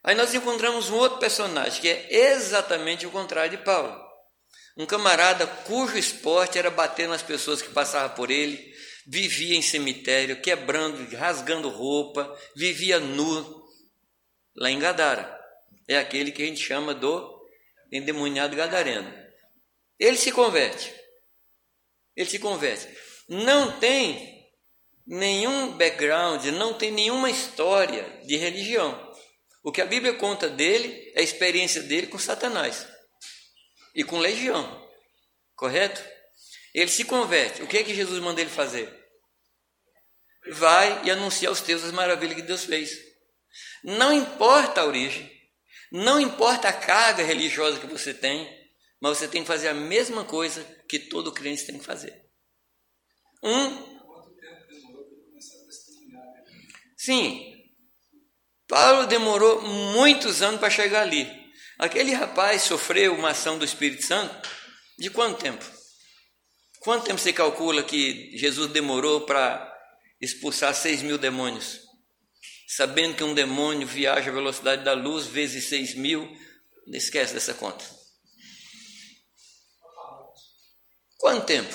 Aí 0.02 0.14
nós 0.14 0.34
encontramos 0.34 0.88
um 0.88 0.96
outro 0.96 1.18
personagem 1.18 1.80
que 1.80 1.88
é 1.88 2.32
exatamente 2.32 3.06
o 3.06 3.10
contrário 3.10 3.50
de 3.50 3.64
Paulo. 3.64 3.98
Um 4.76 4.86
camarada 4.86 5.46
cujo 5.46 5.98
esporte 5.98 6.58
era 6.58 6.70
bater 6.70 7.08
nas 7.08 7.22
pessoas 7.22 7.60
que 7.60 7.70
passavam 7.70 8.14
por 8.16 8.30
ele, 8.30 8.72
vivia 9.06 9.56
em 9.56 9.62
cemitério, 9.62 10.40
quebrando, 10.40 11.14
rasgando 11.16 11.68
roupa, 11.68 12.34
vivia 12.56 12.98
nu, 12.98 13.62
lá 14.56 14.70
em 14.70 14.78
Gadara. 14.78 15.38
É 15.88 15.98
aquele 15.98 16.30
que 16.30 16.42
a 16.42 16.46
gente 16.46 16.64
chama 16.64 16.94
do 16.94 17.39
endemoniado 17.92 18.56
gadareno. 18.56 19.12
Ele 19.98 20.16
se 20.16 20.32
converte. 20.32 20.94
Ele 22.16 22.28
se 22.28 22.38
converte. 22.38 22.88
Não 23.28 23.78
tem 23.78 24.48
nenhum 25.06 25.76
background, 25.76 26.44
não 26.46 26.74
tem 26.74 26.90
nenhuma 26.90 27.30
história 27.30 28.04
de 28.24 28.36
religião. 28.36 29.10
O 29.62 29.70
que 29.70 29.82
a 29.82 29.86
Bíblia 29.86 30.14
conta 30.14 30.48
dele 30.48 31.12
é 31.14 31.20
a 31.20 31.22
experiência 31.24 31.82
dele 31.82 32.06
com 32.06 32.18
Satanás 32.18 32.86
e 33.94 34.04
com 34.04 34.18
legião. 34.18 34.88
Correto? 35.54 36.02
Ele 36.72 36.90
se 36.90 37.04
converte. 37.04 37.62
O 37.62 37.66
que 37.66 37.78
é 37.78 37.84
que 37.84 37.94
Jesus 37.94 38.20
manda 38.20 38.40
ele 38.40 38.50
fazer? 38.50 38.88
Vai 40.52 41.04
e 41.04 41.10
anuncia 41.10 41.48
aos 41.48 41.60
teus 41.60 41.84
as 41.84 41.92
maravilhas 41.92 42.36
que 42.36 42.42
Deus 42.42 42.64
fez. 42.64 42.98
Não 43.84 44.12
importa 44.12 44.80
a 44.80 44.86
origem, 44.86 45.30
não 45.90 46.20
importa 46.20 46.68
a 46.68 46.72
carga 46.72 47.22
religiosa 47.22 47.80
que 47.80 47.86
você 47.86 48.14
tem, 48.14 48.48
mas 49.00 49.18
você 49.18 49.26
tem 49.26 49.42
que 49.42 49.48
fazer 49.48 49.68
a 49.68 49.74
mesma 49.74 50.24
coisa 50.24 50.64
que 50.88 50.98
todo 50.98 51.32
crente 51.32 51.66
tem 51.66 51.78
que 51.78 51.84
fazer. 51.84 52.14
Um. 53.42 54.00
Sim. 56.96 57.56
Paulo 58.68 59.06
demorou 59.06 59.62
muitos 59.62 60.42
anos 60.42 60.60
para 60.60 60.70
chegar 60.70 61.02
ali. 61.02 61.26
Aquele 61.78 62.12
rapaz 62.12 62.62
sofreu 62.62 63.14
uma 63.14 63.30
ação 63.30 63.58
do 63.58 63.64
Espírito 63.64 64.04
Santo 64.04 64.48
de 64.98 65.08
quanto 65.10 65.40
tempo? 65.40 65.64
Quanto 66.80 67.04
tempo 67.04 67.18
você 67.18 67.32
calcula 67.32 67.82
que 67.82 68.36
Jesus 68.36 68.70
demorou 68.70 69.22
para 69.22 69.66
expulsar 70.20 70.74
seis 70.74 71.02
mil 71.02 71.18
demônios? 71.18 71.89
Sabendo 72.76 73.16
que 73.16 73.24
um 73.24 73.34
demônio 73.34 73.84
viaja 73.84 74.30
à 74.30 74.32
velocidade 74.32 74.84
da 74.84 74.92
luz 74.92 75.26
vezes 75.26 75.68
seis 75.68 75.92
mil, 75.92 76.24
não 76.86 76.96
esquece 76.96 77.34
dessa 77.34 77.52
conta. 77.52 77.84
Quanto 81.18 81.46
tempo? 81.46 81.74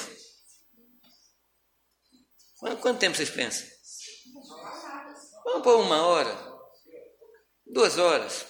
Quanto, 2.79 2.97
tempo 2.97 3.17
vocês 3.17 3.29
pensam? 3.29 3.67
Vamos 5.43 5.63
por 5.63 5.81
uma 5.81 6.07
hora, 6.07 6.33
duas 7.65 7.97
horas. 7.97 8.47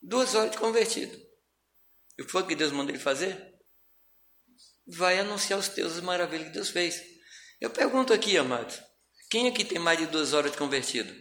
Duas 0.00 0.34
horas 0.34 0.52
de 0.52 0.56
convertido. 0.56 1.14
E 2.16 2.22
o 2.22 2.26
que 2.26 2.32
foi 2.32 2.46
que 2.46 2.56
Deus 2.56 2.72
mandou 2.72 2.94
ele 2.94 3.02
fazer? 3.02 3.54
Vai 4.86 5.18
anunciar 5.18 5.58
os 5.58 5.68
teus 5.68 5.98
as 5.98 6.00
maravilhas 6.00 6.48
que 6.48 6.54
Deus 6.54 6.70
fez. 6.70 7.02
Eu 7.60 7.68
pergunto 7.68 8.14
aqui, 8.14 8.38
amado, 8.38 8.89
quem 9.30 9.48
aqui 9.48 9.64
tem 9.64 9.78
mais 9.78 9.98
de 9.98 10.06
duas 10.06 10.32
horas 10.32 10.50
de 10.50 10.58
convertido? 10.58 11.14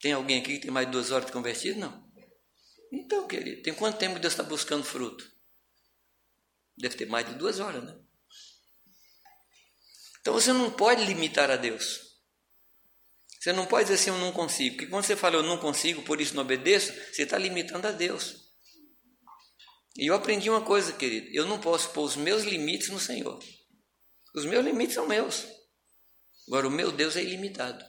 Tem 0.00 0.12
alguém 0.12 0.40
aqui 0.40 0.54
que 0.54 0.62
tem 0.62 0.70
mais 0.72 0.86
de 0.86 0.92
duas 0.92 1.12
horas 1.12 1.26
de 1.26 1.32
convertido? 1.32 1.78
Não. 1.78 2.12
Então, 2.92 3.28
querido, 3.28 3.62
tem 3.62 3.72
quanto 3.72 3.98
tempo 3.98 4.18
Deus 4.18 4.32
está 4.32 4.42
buscando 4.42 4.84
fruto? 4.84 5.24
Deve 6.76 6.96
ter 6.96 7.06
mais 7.06 7.24
de 7.24 7.34
duas 7.36 7.60
horas, 7.60 7.84
né? 7.84 7.96
Então 10.20 10.34
você 10.34 10.52
não 10.52 10.70
pode 10.72 11.04
limitar 11.04 11.50
a 11.50 11.56
Deus. 11.56 12.00
Você 13.38 13.52
não 13.52 13.66
pode 13.66 13.84
dizer 13.84 13.94
assim, 13.94 14.10
eu 14.10 14.18
não 14.18 14.32
consigo. 14.32 14.76
Porque 14.76 14.90
quando 14.90 15.04
você 15.04 15.16
fala 15.16 15.36
eu 15.36 15.42
não 15.42 15.58
consigo, 15.58 16.02
por 16.02 16.20
isso 16.20 16.34
não 16.34 16.42
obedeço, 16.42 16.92
você 17.12 17.22
está 17.22 17.38
limitando 17.38 17.86
a 17.86 17.92
Deus. 17.92 18.41
E 19.96 20.06
eu 20.06 20.14
aprendi 20.14 20.48
uma 20.48 20.62
coisa, 20.62 20.92
querido. 20.92 21.28
Eu 21.32 21.46
não 21.46 21.60
posso 21.60 21.90
pôr 21.90 22.02
os 22.02 22.16
meus 22.16 22.44
limites 22.44 22.88
no 22.88 22.98
Senhor. 22.98 23.38
Os 24.34 24.44
meus 24.44 24.64
limites 24.64 24.94
são 24.94 25.06
meus. 25.06 25.46
Agora, 26.48 26.66
o 26.66 26.70
meu 26.70 26.90
Deus 26.90 27.16
é 27.16 27.22
ilimitado. 27.22 27.84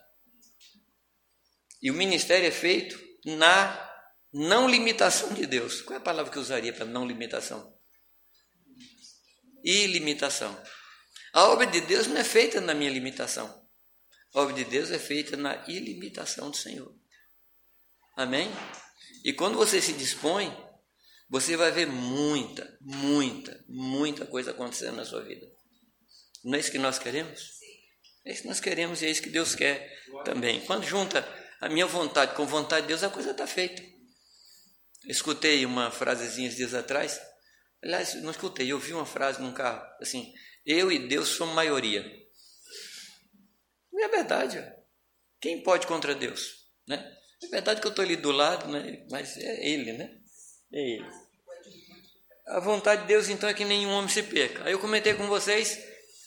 E 1.82 1.89
o 1.89 1.94
ministério 1.94 2.48
é 2.48 2.52
feito 2.52 3.00
na 3.26 3.92
não 4.34 4.70
limitação 4.70 5.34
de 5.34 5.46
Deus. 5.46 5.82
Qual 5.82 5.96
é 5.96 5.98
a 5.98 6.04
palavra 6.04 6.32
que 6.32 6.38
eu 6.38 6.42
usaria 6.42 6.74
para 6.74 6.86
não 6.86 7.08
limitação? 7.08 7.78
Ilimitação. 9.63 10.62
A 11.34 11.46
obra 11.46 11.66
de 11.66 11.82
Deus 11.82 12.08
não 12.08 12.18
é 12.18 12.24
feita 12.24 12.60
na 12.60 12.74
minha 12.74 12.92
limitação. 12.92 13.63
A 14.34 14.42
obra 14.42 14.54
de 14.54 14.66
Deus 14.66 14.92
é 14.92 15.00
feita 15.00 15.38
na 15.38 15.63
ilimitação 15.68 16.50
do 16.50 16.58
Senhor. 16.58 16.94
Amém? 18.16 18.52
E 19.24 19.34
quando 19.34 19.58
você 19.58 19.82
se 19.82 19.94
dispõe, 19.94 20.52
você 21.34 21.58
vai 21.58 21.72
ver 21.72 21.88
muita, 21.88 22.78
muita, 22.80 23.65
muita 23.67 24.24
coisa 24.24 24.52
acontecendo 24.52 24.98
na 24.98 25.04
sua 25.04 25.24
vida. 25.24 25.43
Não 26.43 26.54
é 26.54 26.60
isso 26.60 26.72
que 26.72 26.78
nós 26.78 27.00
queremos? 27.00 27.54
É 28.24 28.32
isso 28.32 28.43
que 28.43 28.48
nós 28.48 28.60
queremos 28.60 29.02
e 29.02 29.08
é 29.08 29.10
isso 29.10 29.24
que 29.24 29.32
Deus 29.32 29.56
quer 29.56 29.91
também. 30.24 30.63
Quando 30.67 30.84
junta 30.84 31.28
a 31.60 31.67
minha 31.67 31.88
vontade 31.88 32.36
com 32.36 32.43
a 32.43 32.46
vontade 32.46 32.84
de 32.84 32.89
Deus, 32.89 33.04
a 33.04 33.10
coisa 33.10 33.32
está 33.32 33.48
feita. 33.48 33.82
Escutei 35.08 35.65
uma 35.65 35.89
frasezinha 35.89 36.52
dias 36.52 36.76
atrás. 36.76 37.19
Aliás, 37.82 38.13
não 38.22 38.30
escutei, 38.30 38.72
eu 38.72 38.78
vi 38.78 38.93
uma 38.93 39.04
frase 39.04 39.41
num 39.41 39.54
carro, 39.54 39.84
assim, 40.00 40.32
eu 40.63 40.91
e 40.91 41.00
Deus 41.00 41.30
somos 41.30 41.56
maioria. 41.56 42.06
E 43.91 44.04
é 44.04 44.08
verdade. 44.08 44.63
Quem 45.41 45.63
pode 45.63 45.88
contra 45.88 46.13
Deus? 46.13 46.69
Né? 46.88 47.12
É 47.41 47.48
verdade 47.48 47.82
que 47.82 47.88
eu 47.88 47.89
estou 47.89 48.06
ali 48.06 48.17
do 48.17 48.32
lado, 48.32 48.72
né? 48.72 49.04
mas 49.10 49.36
é 49.36 49.67
Ele, 49.67 49.93
né? 49.93 50.15
É 50.72 50.80
Ele. 50.80 51.23
A 52.46 52.60
vontade 52.60 53.04
de 53.04 53.08
Deus, 53.08 53.30
então, 53.30 53.48
é 53.48 53.54
que 53.54 53.64
nenhum 53.64 53.92
homem 53.92 54.10
se 54.10 54.24
perca. 54.24 54.66
Aí 54.66 54.74
eu 54.74 54.80
comentei 54.80 55.14
com 55.14 55.28
vocês 55.28 55.78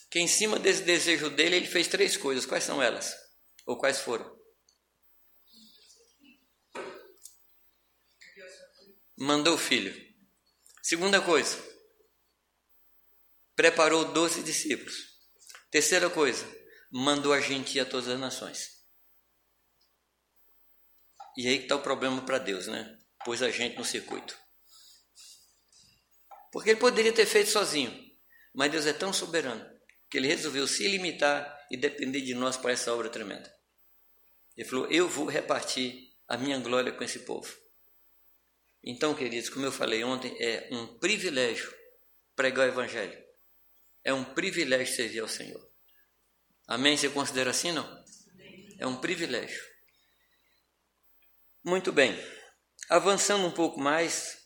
que 0.09 0.19
em 0.19 0.27
cima 0.27 0.57
desse 0.57 0.83
desejo 0.83 1.29
dele, 1.29 1.57
ele 1.57 1.67
fez 1.67 1.87
três 1.87 2.17
coisas. 2.17 2.45
Quais 2.45 2.63
são 2.63 2.81
elas? 2.81 3.13
Ou 3.65 3.77
quais 3.77 3.99
foram? 3.99 4.35
Mandou 9.17 9.55
o 9.55 9.57
filho. 9.57 9.93
Segunda 10.81 11.19
coisa, 11.19 11.57
preparou 13.55 14.05
doze 14.05 14.41
discípulos. 14.41 14.95
Terceira 15.69 16.09
coisa, 16.09 16.45
mandou 16.89 17.33
a 17.33 17.41
gente 17.41 17.77
ir 17.77 17.81
a 17.81 17.85
todas 17.85 18.07
as 18.07 18.19
nações. 18.19 18.77
E 21.35 21.47
aí 21.47 21.57
que 21.57 21.63
está 21.63 21.75
o 21.75 21.81
problema 21.81 22.21
para 22.23 22.37
Deus, 22.37 22.67
né? 22.67 22.97
Pôs 23.25 23.41
a 23.41 23.49
gente 23.51 23.77
no 23.77 23.83
circuito. 23.83 24.37
Porque 26.57 26.71
ele 26.71 26.79
poderia 26.79 27.13
ter 27.13 27.27
feito 27.27 27.51
sozinho, 27.51 27.93
mas 28.51 28.71
Deus 28.71 28.87
é 28.87 28.91
tão 28.91 29.13
soberano 29.13 29.63
que 30.09 30.17
ele 30.17 30.27
resolveu 30.27 30.67
se 30.67 30.87
limitar 30.87 31.55
e 31.69 31.77
depender 31.77 32.21
de 32.21 32.33
nós 32.33 32.57
para 32.57 32.71
essa 32.71 32.91
obra 32.91 33.11
tremenda. 33.11 33.47
Ele 34.57 34.67
falou: 34.67 34.91
Eu 34.91 35.07
vou 35.07 35.27
repartir 35.27 36.15
a 36.27 36.35
minha 36.35 36.57
glória 36.57 36.91
com 36.91 37.03
esse 37.03 37.19
povo. 37.19 37.55
Então, 38.83 39.13
queridos, 39.13 39.51
como 39.51 39.67
eu 39.67 39.71
falei 39.71 40.03
ontem, 40.03 40.35
é 40.39 40.67
um 40.71 40.97
privilégio 40.97 41.71
pregar 42.35 42.67
o 42.67 42.71
Evangelho. 42.71 43.23
É 44.03 44.11
um 44.11 44.23
privilégio 44.23 44.95
servir 44.95 45.19
ao 45.19 45.27
Senhor. 45.27 45.63
Amém? 46.65 46.97
Você 46.97 47.07
considera 47.07 47.51
assim, 47.51 47.71
não? 47.71 48.03
É 48.79 48.87
um 48.87 48.97
privilégio. 48.99 49.63
Muito 51.63 51.91
bem. 51.91 52.17
Avançando 52.89 53.45
um 53.45 53.51
pouco 53.51 53.79
mais, 53.79 54.36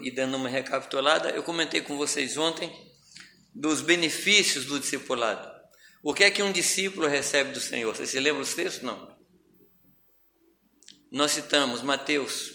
e 0.00 0.10
dando 0.10 0.36
uma 0.36 0.48
recapitulada, 0.48 1.30
eu 1.30 1.42
comentei 1.42 1.82
com 1.82 1.96
vocês 1.96 2.36
ontem 2.36 2.72
dos 3.54 3.82
benefícios 3.82 4.64
do 4.66 4.80
discipulado. 4.80 5.54
O 6.02 6.14
que 6.14 6.24
é 6.24 6.30
que 6.30 6.42
um 6.42 6.52
discípulo 6.52 7.06
recebe 7.06 7.52
do 7.52 7.60
Senhor? 7.60 7.94
Você 7.94 8.06
se 8.06 8.18
lembra 8.20 8.42
os 8.42 8.54
textos? 8.54 8.82
Não. 8.82 9.16
Nós 11.10 11.32
citamos 11.32 11.82
Mateus 11.82 12.54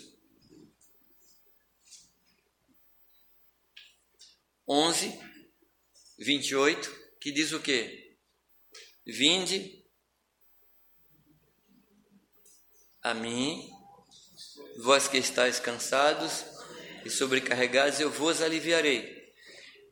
11, 4.68 5.20
28, 6.20 7.18
que 7.20 7.32
diz 7.32 7.52
o 7.52 7.60
quê? 7.60 8.18
Vinde 9.06 9.84
a 13.02 13.14
mim, 13.14 13.70
vós 14.78 15.08
que 15.08 15.18
estáis 15.18 15.60
cansados 15.60 16.51
e 17.06 17.10
sobrecarregados, 17.10 18.00
eu 18.00 18.10
vos 18.10 18.42
aliviarei. 18.42 19.22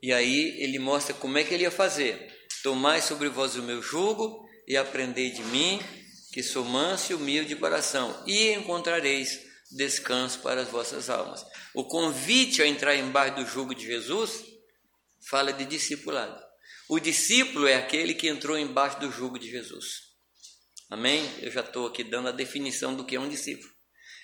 E 0.01 0.13
aí 0.13 0.61
ele 0.61 0.79
mostra 0.79 1.13
como 1.13 1.37
é 1.37 1.43
que 1.43 1.53
ele 1.53 1.63
ia 1.63 1.71
fazer. 1.71 2.33
Tomai 2.63 3.01
sobre 3.01 3.29
vós 3.29 3.55
o 3.55 3.63
meu 3.63 3.81
jugo 3.81 4.47
e 4.67 4.77
aprendei 4.77 5.31
de 5.31 5.43
mim, 5.43 5.81
que 6.31 6.43
sou 6.43 6.63
manso 6.63 7.11
e 7.11 7.15
humilde 7.15 7.49
de 7.49 7.55
coração, 7.55 8.23
e 8.25 8.51
encontrareis 8.53 9.39
descanso 9.71 10.39
para 10.39 10.61
as 10.61 10.69
vossas 10.69 11.09
almas. 11.09 11.45
O 11.73 11.83
convite 11.83 12.61
a 12.61 12.67
entrar 12.67 12.95
embaixo 12.95 13.35
do 13.35 13.45
jugo 13.45 13.75
de 13.75 13.85
Jesus 13.85 14.43
fala 15.27 15.51
de 15.51 15.65
discipulado. 15.65 16.41
O 16.87 16.99
discípulo 16.99 17.67
é 17.67 17.75
aquele 17.75 18.13
que 18.13 18.27
entrou 18.27 18.57
embaixo 18.57 18.99
do 18.99 19.11
jugo 19.11 19.37
de 19.37 19.49
Jesus. 19.49 20.09
Amém? 20.89 21.23
Eu 21.39 21.51
já 21.51 21.61
estou 21.61 21.85
aqui 21.85 22.03
dando 22.03 22.29
a 22.29 22.31
definição 22.31 22.95
do 22.95 23.05
que 23.05 23.15
é 23.15 23.19
um 23.19 23.29
discípulo. 23.29 23.69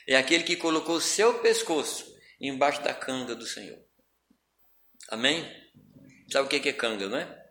É 0.07 0.15
aquele 0.15 0.43
que 0.43 0.55
colocou 0.55 0.95
o 0.95 1.01
seu 1.01 1.39
pescoço 1.39 2.14
embaixo 2.39 2.81
da 2.83 2.93
canga 2.93 3.35
do 3.35 3.45
Senhor. 3.45 3.79
Amém? 5.09 5.45
Sabe 6.31 6.47
o 6.47 6.49
que 6.49 6.69
é 6.69 6.73
canga, 6.73 7.07
não 7.07 7.17
é? 7.17 7.45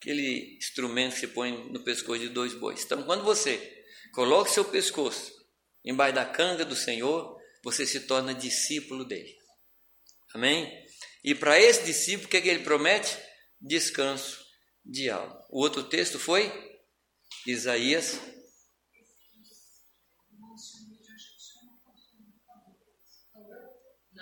Aquele 0.00 0.56
instrumento 0.56 1.14
que 1.14 1.20
se 1.20 1.28
põe 1.28 1.70
no 1.70 1.80
pescoço 1.80 2.20
de 2.20 2.28
dois 2.28 2.54
bois. 2.54 2.84
Então, 2.84 3.02
quando 3.04 3.24
você 3.24 3.84
coloca 4.12 4.50
seu 4.50 4.64
pescoço 4.64 5.32
embaixo 5.84 6.14
da 6.14 6.24
canga 6.24 6.64
do 6.64 6.76
Senhor, 6.76 7.40
você 7.62 7.86
se 7.86 8.00
torna 8.00 8.34
discípulo 8.34 9.04
dele. 9.04 9.36
Amém? 10.34 10.70
E 11.24 11.34
para 11.34 11.60
esse 11.60 11.84
discípulo, 11.84 12.26
o 12.26 12.30
que, 12.30 12.36
é 12.36 12.40
que 12.40 12.48
ele 12.48 12.64
promete? 12.64 13.16
Descanso 13.60 14.44
de 14.84 15.08
alma. 15.08 15.40
O 15.50 15.60
outro 15.60 15.84
texto 15.84 16.18
foi 16.18 16.50
Isaías. 17.46 18.20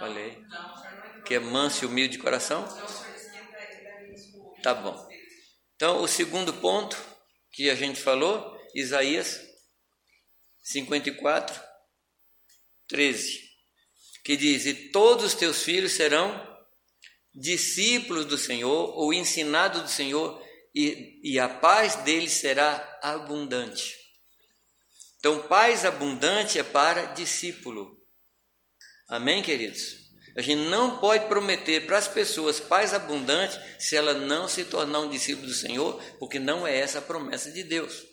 Falei. 0.01 0.43
Que 1.27 1.35
é 1.35 1.39
manso 1.39 1.85
e 1.85 1.87
humilde 1.87 2.17
de 2.17 2.23
coração? 2.23 2.67
Tá 4.63 4.73
bom. 4.73 5.09
Então, 5.77 6.03
o 6.03 6.09
segundo 6.09 6.55
ponto 6.55 6.97
que 7.53 7.69
a 7.69 7.75
gente 7.75 8.01
falou, 8.01 8.59
Isaías 8.75 9.39
54, 10.63 11.61
13, 12.89 13.41
que 14.25 14.39
diz: 14.39 14.65
E 14.65 14.89
todos 14.91 15.27
os 15.27 15.35
teus 15.35 15.63
filhos 15.63 15.93
serão 15.93 16.49
discípulos 17.35 18.25
do 18.25 18.39
Senhor 18.39 18.97
ou 18.97 19.13
ensinados 19.13 19.83
do 19.83 19.89
Senhor, 19.89 20.43
e, 20.75 21.21
e 21.23 21.39
a 21.39 21.47
paz 21.47 21.97
deles 21.97 22.33
será 22.33 22.99
abundante. 23.03 23.99
Então, 25.19 25.47
paz 25.47 25.85
abundante 25.85 26.59
é 26.59 26.63
para 26.63 27.13
discípulo. 27.13 28.00
Amém, 29.11 29.43
queridos? 29.43 29.97
A 30.37 30.41
gente 30.41 30.69
não 30.69 30.99
pode 30.99 31.27
prometer 31.27 31.85
para 31.85 31.99
as 31.99 32.07
pessoas 32.07 32.61
paz 32.61 32.95
abundante 32.95 33.59
se 33.77 33.97
ela 33.97 34.15
não 34.15 34.47
se 34.47 34.65
tornar 34.65 35.01
um 35.01 35.11
discípulo 35.11 35.49
do 35.49 35.53
Senhor, 35.53 36.01
porque 36.21 36.39
não 36.39 36.65
é 36.65 36.79
essa 36.79 37.01
a 37.01 37.03
promessa 37.03 37.51
de 37.51 37.65
Deus. 37.65 38.05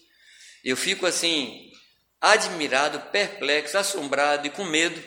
Eu 0.64 0.76
fico 0.76 1.06
assim, 1.06 1.72
admirado, 2.20 3.12
perplexo, 3.12 3.78
assombrado 3.78 4.48
e 4.48 4.50
com 4.50 4.66
medo 4.66 5.00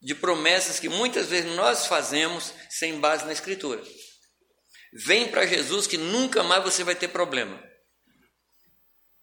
de 0.00 0.14
promessas 0.14 0.78
que 0.78 0.88
muitas 0.88 1.26
vezes 1.26 1.52
nós 1.56 1.86
fazemos 1.86 2.54
sem 2.70 3.00
base 3.00 3.24
na 3.24 3.32
Escritura. 3.32 3.82
Vem 4.92 5.26
para 5.26 5.46
Jesus 5.46 5.88
que 5.88 5.98
nunca 5.98 6.44
mais 6.44 6.62
você 6.62 6.84
vai 6.84 6.94
ter 6.94 7.08
problema. 7.08 7.60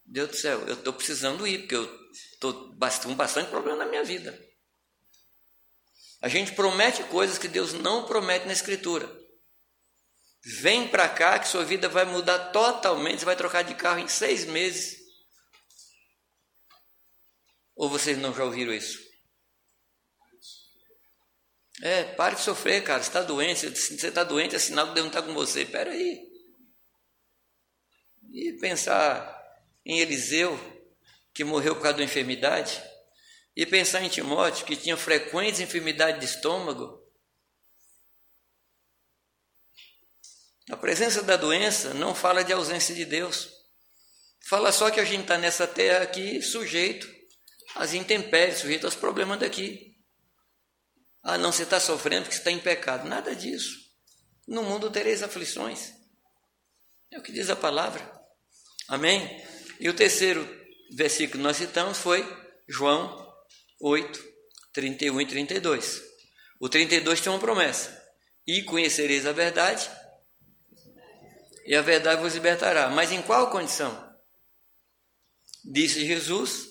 Deus 0.06 0.30
do 0.30 0.36
céu, 0.36 0.60
eu 0.68 0.74
estou 0.74 0.92
precisando 0.92 1.48
ir, 1.48 1.60
porque 1.60 1.76
eu 1.76 2.00
estou 2.34 2.76
com 3.02 3.16
bastante 3.16 3.50
problema 3.50 3.78
na 3.78 3.90
minha 3.90 4.04
vida. 4.04 4.45
A 6.22 6.28
gente 6.28 6.54
promete 6.54 7.04
coisas 7.04 7.38
que 7.38 7.48
Deus 7.48 7.74
não 7.74 8.06
promete 8.06 8.46
na 8.46 8.54
Escritura. 8.54 9.08
Vem 10.44 10.88
para 10.88 11.10
cá 11.10 11.40
que 11.40 11.48
sua 11.48 11.66
vida 11.66 11.90
vai 11.90 12.06
mudar 12.06 12.52
totalmente, 12.52 13.20
você 13.20 13.26
vai 13.26 13.36
trocar 13.36 13.64
de 13.64 13.74
carro 13.74 14.00
em 14.00 14.08
seis 14.08 14.46
meses. 14.46 15.00
Ou 17.76 17.90
vocês 17.90 18.18
não 18.18 18.34
já 18.34 18.44
ouviram 18.44 18.74
isso? 18.74 19.04
É, 21.82 22.04
pare 22.04 22.36
de 22.36 22.42
sofrer, 22.42 22.84
cara. 22.84 23.02
Você 23.02 23.10
está 23.10 23.22
doente, 23.22 23.68
você 23.68 24.08
está 24.08 24.24
doente, 24.24 24.56
é 24.56 24.60
sinal 24.60 24.88
que 24.88 24.94
Deus 24.94 25.06
não 25.06 25.12
está 25.12 25.22
com 25.22 25.34
você. 25.34 25.64
Espera 25.64 25.92
aí. 25.92 26.32
E 28.32 28.54
pensar 28.54 29.36
em 29.86 30.00
Eliseu, 30.00 30.58
que 31.34 31.44
morreu 31.44 31.76
por 31.76 31.82
causa 31.82 31.98
da 31.98 32.04
enfermidade, 32.04 32.82
e 33.56 33.66
pensar 33.66 34.04
em 34.04 34.10
Timóteo, 34.10 34.66
que 34.66 34.76
tinha 34.76 34.98
frequentes 34.98 35.62
enfermidades 35.62 36.20
de 36.20 36.26
estômago. 36.26 37.02
A 40.70 40.76
presença 40.76 41.22
da 41.22 41.38
doença 41.38 41.94
não 41.94 42.14
fala 42.14 42.44
de 42.44 42.52
ausência 42.52 42.94
de 42.94 43.06
Deus. 43.06 43.50
Fala 44.48 44.72
só 44.72 44.92
que 44.92 45.00
a 45.00 45.06
gente 45.06 45.22
está 45.22 45.38
nessa 45.38 45.66
terra 45.66 46.04
aqui 46.04 46.42
sujeito 46.42 47.08
às 47.76 47.94
intempéries, 47.94 48.60
sujeito 48.60 48.86
aos 48.86 48.96
problemas 48.96 49.40
daqui. 49.40 49.96
Ah, 51.24 51.38
não, 51.38 51.52
você 51.52 51.64
está 51.64 51.80
sofrendo 51.80 52.24
porque 52.24 52.36
você 52.36 52.42
está 52.42 52.52
em 52.52 52.60
pecado. 52.60 53.08
Nada 53.08 53.36
disso. 53.36 53.86
No 54.48 54.64
mundo 54.64 54.92
tereis 54.92 55.24
aflições. 55.24 55.94
É 57.12 57.18
o 57.18 57.22
que 57.22 57.32
diz 57.32 57.50
a 57.50 57.56
palavra. 57.56 58.12
Amém? 58.88 59.44
E 59.80 59.90
o 59.90 59.94
terceiro 59.94 60.48
versículo 60.92 61.40
que 61.40 61.44
nós 61.44 61.58
citamos 61.58 61.98
foi 61.98 62.24
João 62.68 63.25
8, 63.80 64.24
31 64.74 65.22
e 65.22 65.26
32. 65.26 66.02
O 66.60 66.70
32 66.70 67.22
tem 67.22 67.32
uma 67.32 67.40
promessa: 67.40 68.02
E 68.48 68.64
conhecereis 68.64 69.26
a 69.26 69.32
verdade, 69.32 69.90
e 71.66 71.76
a 71.76 71.82
verdade 71.82 72.22
vos 72.22 72.34
libertará. 72.34 72.90
Mas 72.90 73.12
em 73.12 73.22
qual 73.22 73.50
condição? 73.50 74.06
Disse 75.64 76.06
Jesus 76.06 76.68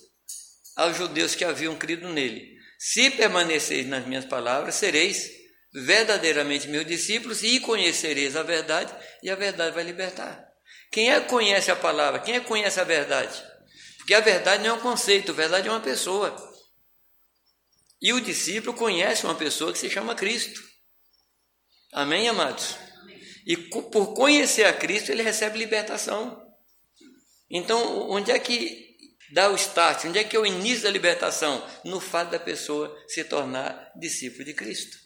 aos 0.77 0.97
judeus 0.97 1.35
que 1.35 1.45
haviam 1.45 1.77
crido 1.77 2.09
nele: 2.09 2.57
Se 2.79 3.11
permaneceis 3.11 3.87
nas 3.87 4.07
minhas 4.07 4.25
palavras, 4.25 4.75
sereis 4.77 5.31
verdadeiramente 5.75 6.69
meus 6.69 6.87
discípulos 6.87 7.43
e 7.43 7.59
conhecereis 7.59 8.37
a 8.37 8.45
verdade, 8.45 8.95
e 9.23 9.29
a 9.29 9.35
verdade 9.35 9.75
vai 9.75 9.83
libertar. 9.83 10.49
Quem 10.93 11.13
é 11.13 11.21
que 11.21 11.29
conhece 11.29 11.71
a 11.73 11.77
palavra? 11.77 12.21
Quem 12.21 12.37
é 12.37 12.41
que 12.41 12.47
conhece 12.47 12.79
a 12.79 12.85
verdade? 12.85 13.43
Porque 13.99 14.15
a 14.15 14.21
verdade 14.21 14.63
não 14.63 14.71
é 14.71 14.73
um 14.75 14.81
conceito, 14.81 15.33
a 15.33 15.35
verdade 15.35 15.67
é 15.67 15.71
uma 15.71 15.81
pessoa. 15.81 16.54
E 18.05 18.13
o 18.13 18.21
discípulo 18.21 18.77
conhece 18.77 19.25
uma 19.25 19.35
pessoa 19.35 19.73
que 19.73 19.79
se 19.79 19.89
chama 19.89 20.15
Cristo. 20.15 20.63
Amém, 21.91 22.29
amados? 22.29 22.77
E 23.47 23.57
por 23.57 24.13
conhecer 24.13 24.65
a 24.65 24.75
Cristo, 24.75 25.11
ele 25.11 25.23
recebe 25.23 25.59
libertação. 25.59 26.39
Então, 27.51 28.11
onde 28.11 28.31
é 28.31 28.39
que 28.39 28.95
dá 29.33 29.51
o 29.51 29.55
start? 29.55 30.05
Onde 30.05 30.19
é 30.19 30.25
que 30.25 30.37
é 30.37 30.39
o 30.39 30.45
início 30.45 30.83
da 30.83 30.91
libertação? 30.91 31.67
No 31.83 31.99
fato 31.99 32.33
da 32.33 32.39
pessoa 32.39 32.95
se 33.09 33.25
tornar 33.25 33.91
discípulo 33.99 34.45
de 34.45 34.53
Cristo. 34.53 34.99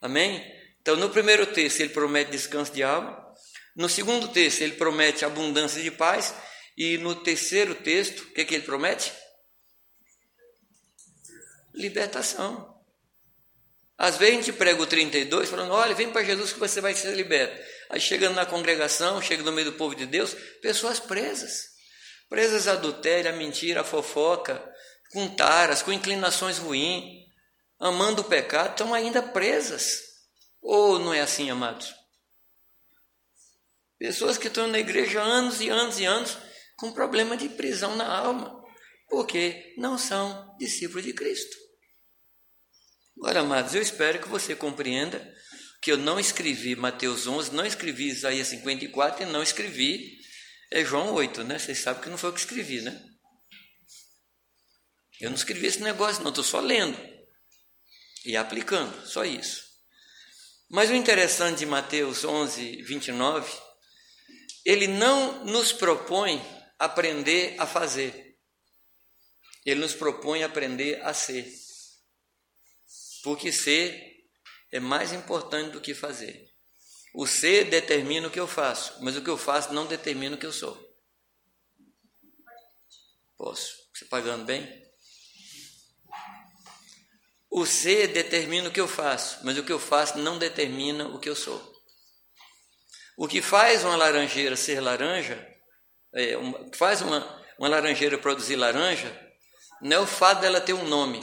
Amém? 0.00 0.42
Então, 0.80 0.96
no 0.96 1.10
primeiro 1.10 1.44
texto, 1.44 1.80
ele 1.80 1.90
promete 1.90 2.30
descanso 2.30 2.72
de 2.72 2.82
alma. 2.82 3.22
No 3.76 3.86
segundo 3.86 4.28
texto, 4.28 4.62
ele 4.62 4.76
promete 4.76 5.26
abundância 5.26 5.82
de 5.82 5.90
paz. 5.90 6.34
E 6.74 6.96
no 6.96 7.14
terceiro 7.16 7.74
texto, 7.74 8.20
o 8.22 8.32
que, 8.32 8.40
é 8.40 8.44
que 8.46 8.54
ele 8.54 8.64
promete? 8.64 9.12
Libertação. 11.78 12.76
Às 13.96 14.16
vezes 14.16 14.34
a 14.34 14.36
gente 14.36 14.52
prega 14.52 14.80
o 14.80 14.86
32 14.86 15.48
falando: 15.48 15.72
olha, 15.72 15.94
vem 15.94 16.10
para 16.10 16.24
Jesus 16.24 16.52
que 16.52 16.58
você 16.58 16.80
vai 16.80 16.94
ser 16.94 17.14
liberto. 17.14 17.60
Aí 17.90 18.00
chegando 18.00 18.36
na 18.36 18.46
congregação, 18.46 19.20
chega 19.20 19.42
no 19.42 19.50
meio 19.52 19.72
do 19.72 19.76
povo 19.76 19.94
de 19.94 20.06
Deus, 20.06 20.34
pessoas 20.62 21.00
presas. 21.00 21.76
Presas 22.28 22.68
à 22.68 22.72
adultério, 22.72 23.30
à 23.30 23.34
mentira, 23.34 23.80
à 23.80 23.84
fofoca, 23.84 24.62
com 25.12 25.28
taras, 25.34 25.82
com 25.82 25.92
inclinações 25.92 26.58
ruins, 26.58 27.24
amando 27.80 28.22
o 28.22 28.24
pecado, 28.24 28.72
estão 28.72 28.92
ainda 28.92 29.22
presas. 29.22 30.02
Ou 30.60 30.98
não 30.98 31.14
é 31.14 31.20
assim, 31.20 31.50
amados? 31.50 31.94
Pessoas 33.98 34.36
que 34.36 34.48
estão 34.48 34.68
na 34.68 34.78
igreja 34.78 35.20
anos 35.20 35.60
e 35.60 35.68
anos 35.68 35.98
e 35.98 36.04
anos 36.04 36.36
com 36.76 36.92
problema 36.92 37.36
de 37.36 37.48
prisão 37.48 37.96
na 37.96 38.06
alma, 38.06 38.62
porque 39.08 39.74
não 39.76 39.98
são 39.98 40.54
discípulos 40.58 41.04
de 41.04 41.12
Cristo. 41.12 41.67
Agora, 43.18 43.40
amados, 43.40 43.74
eu 43.74 43.82
espero 43.82 44.20
que 44.20 44.28
você 44.28 44.54
compreenda 44.54 45.20
que 45.82 45.90
eu 45.90 45.98
não 45.98 46.18
escrevi 46.20 46.76
Mateus 46.76 47.26
11, 47.26 47.52
não 47.52 47.66
escrevi 47.66 48.08
Isaías 48.08 48.46
54 48.48 49.24
e 49.24 49.26
não 49.26 49.42
escrevi 49.42 50.18
é 50.70 50.84
João 50.84 51.14
8, 51.14 51.44
né? 51.44 51.58
Vocês 51.58 51.78
sabem 51.78 52.02
que 52.02 52.10
não 52.10 52.18
foi 52.18 52.30
eu 52.30 52.34
que 52.34 52.40
escrevi, 52.40 52.80
né? 52.80 53.04
Eu 55.20 55.30
não 55.30 55.36
escrevi 55.36 55.66
esse 55.66 55.80
negócio, 55.80 56.22
não, 56.22 56.30
estou 56.30 56.44
só 56.44 56.60
lendo 56.60 56.98
e 58.24 58.36
aplicando, 58.36 59.06
só 59.06 59.24
isso. 59.24 59.64
Mas 60.70 60.90
o 60.90 60.94
interessante 60.94 61.60
de 61.60 61.66
Mateus 61.66 62.24
11, 62.24 62.82
29, 62.82 63.50
ele 64.64 64.86
não 64.86 65.44
nos 65.44 65.72
propõe 65.72 66.40
aprender 66.78 67.56
a 67.58 67.66
fazer, 67.66 68.36
ele 69.64 69.80
nos 69.80 69.94
propõe 69.94 70.44
aprender 70.44 71.00
a 71.02 71.12
ser. 71.12 71.50
Porque 73.28 73.52
ser 73.52 74.24
é 74.72 74.80
mais 74.80 75.12
importante 75.12 75.72
do 75.72 75.82
que 75.82 75.92
fazer. 75.92 76.48
O 77.14 77.26
ser 77.26 77.64
determina 77.64 78.26
o 78.26 78.30
que 78.30 78.40
eu 78.40 78.48
faço, 78.48 78.96
mas 79.02 79.18
o 79.18 79.22
que 79.22 79.28
eu 79.28 79.36
faço 79.36 79.74
não 79.74 79.86
determina 79.86 80.34
o 80.34 80.38
que 80.38 80.46
eu 80.46 80.52
sou. 80.52 80.74
Posso? 83.36 83.70
Você 83.92 84.06
pagando 84.06 84.46
bem? 84.46 84.66
O 87.50 87.66
ser 87.66 88.08
determina 88.08 88.70
o 88.70 88.72
que 88.72 88.80
eu 88.80 88.88
faço, 88.88 89.40
mas 89.44 89.58
o 89.58 89.62
que 89.62 89.72
eu 89.72 89.78
faço 89.78 90.16
não 90.16 90.38
determina 90.38 91.08
o 91.08 91.20
que 91.20 91.28
eu 91.28 91.36
sou. 91.36 91.60
O 93.18 93.28
que 93.28 93.42
faz 93.42 93.84
uma 93.84 93.94
laranjeira 93.94 94.56
ser 94.56 94.80
laranja, 94.80 95.46
é, 96.14 96.34
uma, 96.34 96.70
faz 96.74 97.02
uma, 97.02 97.44
uma 97.58 97.68
laranjeira 97.68 98.16
produzir 98.16 98.56
laranja, 98.56 99.14
não 99.82 99.98
é 99.98 100.00
o 100.00 100.06
fato 100.06 100.40
dela 100.40 100.62
ter 100.62 100.72
um 100.72 100.88
nome, 100.88 101.22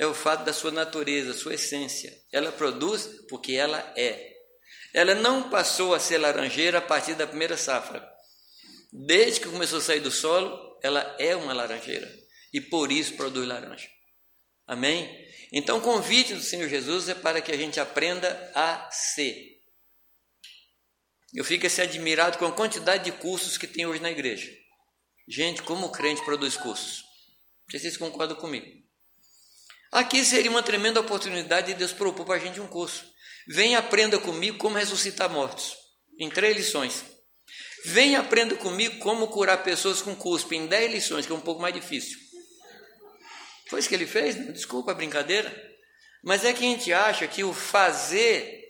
é 0.00 0.06
o 0.06 0.14
fato 0.14 0.44
da 0.44 0.52
sua 0.54 0.70
natureza, 0.70 1.34
sua 1.34 1.52
essência. 1.52 2.10
Ela 2.32 2.50
produz 2.50 3.06
porque 3.28 3.52
ela 3.52 3.78
é. 3.94 4.32
Ela 4.94 5.14
não 5.14 5.50
passou 5.50 5.94
a 5.94 6.00
ser 6.00 6.16
laranjeira 6.16 6.78
a 6.78 6.80
partir 6.80 7.14
da 7.14 7.26
primeira 7.26 7.54
safra. 7.54 8.02
Desde 8.90 9.40
que 9.40 9.50
começou 9.50 9.78
a 9.78 9.82
sair 9.82 10.00
do 10.00 10.10
solo, 10.10 10.80
ela 10.82 11.02
é 11.18 11.36
uma 11.36 11.52
laranjeira 11.52 12.10
e 12.50 12.62
por 12.62 12.90
isso 12.90 13.12
produz 13.12 13.46
laranja. 13.46 13.90
Amém? 14.66 15.06
Então, 15.52 15.76
o 15.76 15.82
convite 15.82 16.32
do 16.32 16.40
Senhor 16.40 16.70
Jesus 16.70 17.10
é 17.10 17.14
para 17.14 17.42
que 17.42 17.52
a 17.52 17.56
gente 17.56 17.78
aprenda 17.78 18.50
a 18.54 18.90
ser. 18.90 19.60
Eu 21.34 21.44
fico 21.44 21.66
assim 21.66 21.82
admirado 21.82 22.38
com 22.38 22.46
a 22.46 22.52
quantidade 22.52 23.04
de 23.04 23.12
cursos 23.12 23.58
que 23.58 23.66
tem 23.66 23.84
hoje 23.84 24.00
na 24.00 24.10
igreja. 24.10 24.50
Gente, 25.28 25.62
como 25.62 25.88
o 25.88 25.92
crente 25.92 26.24
produz 26.24 26.56
cursos? 26.56 27.04
Vocês 27.70 27.98
concordam 27.98 28.38
comigo? 28.38 28.79
Aqui 29.92 30.24
seria 30.24 30.50
uma 30.50 30.62
tremenda 30.62 31.00
oportunidade 31.00 31.68
de 31.68 31.74
Deus 31.74 31.92
propor 31.92 32.24
para 32.24 32.36
a 32.36 32.38
gente 32.38 32.60
um 32.60 32.66
curso. 32.66 33.04
Venha 33.48 33.78
aprenda 33.78 34.18
comigo 34.18 34.56
como 34.58 34.76
ressuscitar 34.76 35.28
mortos, 35.28 35.74
em 36.18 36.30
três 36.30 36.56
lições. 36.56 37.04
Venha 37.84 38.20
aprenda 38.20 38.54
comigo 38.56 38.98
como 38.98 39.28
curar 39.28 39.64
pessoas 39.64 40.00
com 40.00 40.14
cuspe, 40.14 40.54
em 40.54 40.66
dez 40.66 40.92
lições, 40.92 41.26
que 41.26 41.32
é 41.32 41.34
um 41.34 41.40
pouco 41.40 41.60
mais 41.60 41.74
difícil. 41.74 42.18
Foi 43.68 43.80
isso 43.80 43.88
que 43.88 43.94
ele 43.94 44.06
fez? 44.06 44.36
Desculpa 44.52 44.92
a 44.92 44.94
brincadeira. 44.94 45.50
Mas 46.22 46.44
é 46.44 46.52
que 46.52 46.64
a 46.64 46.68
gente 46.68 46.92
acha 46.92 47.26
que 47.26 47.42
o 47.42 47.52
fazer 47.52 48.68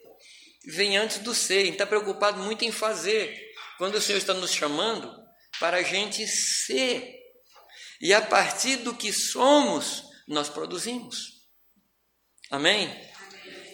vem 0.67 0.97
antes 0.97 1.19
do 1.19 1.35
ser. 1.35 1.59
A 1.59 1.65
gente 1.65 1.73
está 1.73 1.87
preocupado 1.87 2.41
muito 2.43 2.65
em 2.65 2.71
fazer. 2.71 3.37
Quando 3.77 3.97
o 3.97 4.01
Senhor 4.01 4.19
está 4.19 4.33
nos 4.33 4.53
chamando 4.53 5.13
para 5.59 5.79
a 5.79 5.83
gente 5.83 6.27
ser. 6.27 7.15
E 8.01 8.15
a 8.15 8.23
partir 8.23 8.77
do 8.77 8.95
que 8.95 9.13
somos, 9.13 10.05
nós 10.31 10.49
produzimos. 10.49 11.49
Amém? 12.51 12.89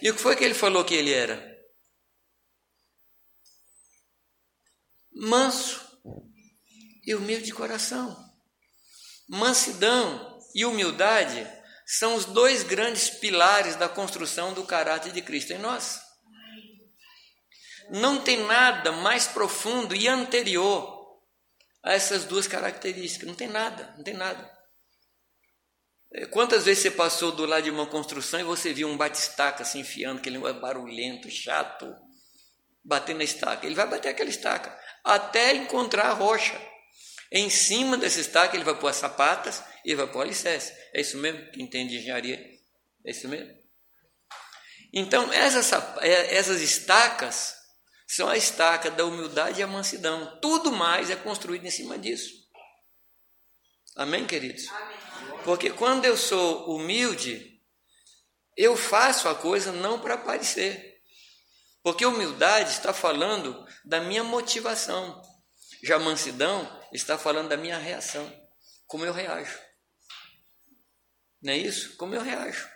E 0.01 0.11
o 0.11 0.15
que 0.15 0.21
foi 0.21 0.35
que 0.35 0.43
ele 0.43 0.55
falou 0.55 0.85
que 0.85 0.95
ele 0.95 1.13
era? 1.13 1.55
Manso 5.13 5.81
e 7.05 7.15
humilde 7.15 7.45
de 7.45 7.53
coração. 7.53 8.17
Mansidão 9.29 10.39
e 10.55 10.65
humildade 10.65 11.47
são 11.87 12.15
os 12.15 12.25
dois 12.25 12.63
grandes 12.63 13.11
pilares 13.11 13.77
da 13.77 13.89
construção 13.89 14.55
do 14.55 14.65
caráter 14.65 15.13
de 15.13 15.23
Cristo 15.23 15.53
em 15.53 15.59
nós. 15.59 16.01
Não 17.91 18.23
tem 18.23 18.45
nada 18.45 18.93
mais 18.93 19.27
profundo 19.27 19.95
e 19.95 20.09
anterior 20.09 21.21
a 21.85 21.93
essas 21.93 22.25
duas 22.25 22.49
características. 22.49 23.29
Não 23.29 23.37
tem 23.37 23.49
nada, 23.49 23.95
não 23.97 24.03
tem 24.03 24.15
nada. 24.15 24.56
É, 26.17 26.25
quantas 26.25 26.65
vezes 26.65 26.83
você 26.83 26.91
passou 26.91 27.31
do 27.31 27.45
lado 27.45 27.65
de 27.65 27.71
uma 27.71 27.87
construção 27.87 28.41
e 28.41 28.43
você 28.43 28.73
viu 28.73 28.89
um 28.89 28.97
batistaca 28.97 29.65
se 29.67 29.79
enfiando, 29.79 30.19
aquele 30.19 30.39
barulhento, 30.55 31.31
chato, 31.31 31.95
batendo 32.83 33.19
na 33.19 33.25
estaca? 33.25 33.67
Ele 33.67 33.75
vai 33.75 33.87
bater 33.87 34.09
aquela 34.09 34.31
estaca 34.31 34.75
até 35.05 35.55
encontrar 35.55 36.07
a 36.07 36.15
rocha. 36.15 36.59
Em 37.31 37.51
cima 37.51 37.99
dessa 37.99 38.19
estaca 38.19 38.57
ele 38.57 38.65
vai 38.65 38.79
pôr 38.79 38.89
as 38.89 38.97
sapatas 38.97 39.63
e 39.85 39.95
vai 39.95 40.07
pôr 40.07 40.23
alicerce. 40.23 40.73
É 40.95 41.03
isso 41.03 41.19
mesmo? 41.19 41.51
que 41.51 41.63
entende 41.63 41.91
de 41.91 41.99
engenharia 41.99 42.43
É 43.05 43.11
isso 43.11 43.29
mesmo? 43.29 43.55
Então, 44.95 45.31
essas, 45.31 45.71
é, 46.01 46.35
essas 46.35 46.63
estacas 46.63 47.55
são 48.07 48.27
a 48.27 48.39
estaca 48.39 48.91
da 48.91 49.05
humildade 49.05 49.61
e 49.61 49.63
a 49.63 49.67
mansidão. 49.67 50.39
Tudo 50.41 50.73
mais 50.73 51.11
é 51.11 51.17
construído 51.17 51.67
em 51.67 51.71
cima 51.71 51.99
disso. 51.99 52.33
Amém, 53.97 54.27
queridos? 54.27 54.67
Amém. 54.69 55.06
Porque 55.47 55.71
quando 55.71 56.05
eu 56.05 56.17
sou 56.17 56.75
humilde, 56.75 57.63
eu 58.57 58.77
faço 58.77 59.29
a 59.29 59.35
coisa 59.35 59.71
não 59.71 60.01
para 60.01 60.15
aparecer. 60.15 61.01
Porque 61.85 62.05
humildade 62.05 62.73
está 62.73 62.93
falando 62.93 63.65
da 63.85 64.01
minha 64.01 64.25
motivação. 64.25 65.23
Já 65.85 66.01
mansidão 66.01 66.69
está 66.93 67.17
falando 67.17 67.49
da 67.49 67.57
minha 67.57 67.79
reação. 67.79 68.29
Como 68.89 69.05
eu 69.05 69.13
reajo. 69.13 69.57
Não 71.41 71.53
é 71.53 71.59
isso? 71.59 71.97
Como 71.97 72.13
eu 72.13 72.23
reajo. 72.23 72.69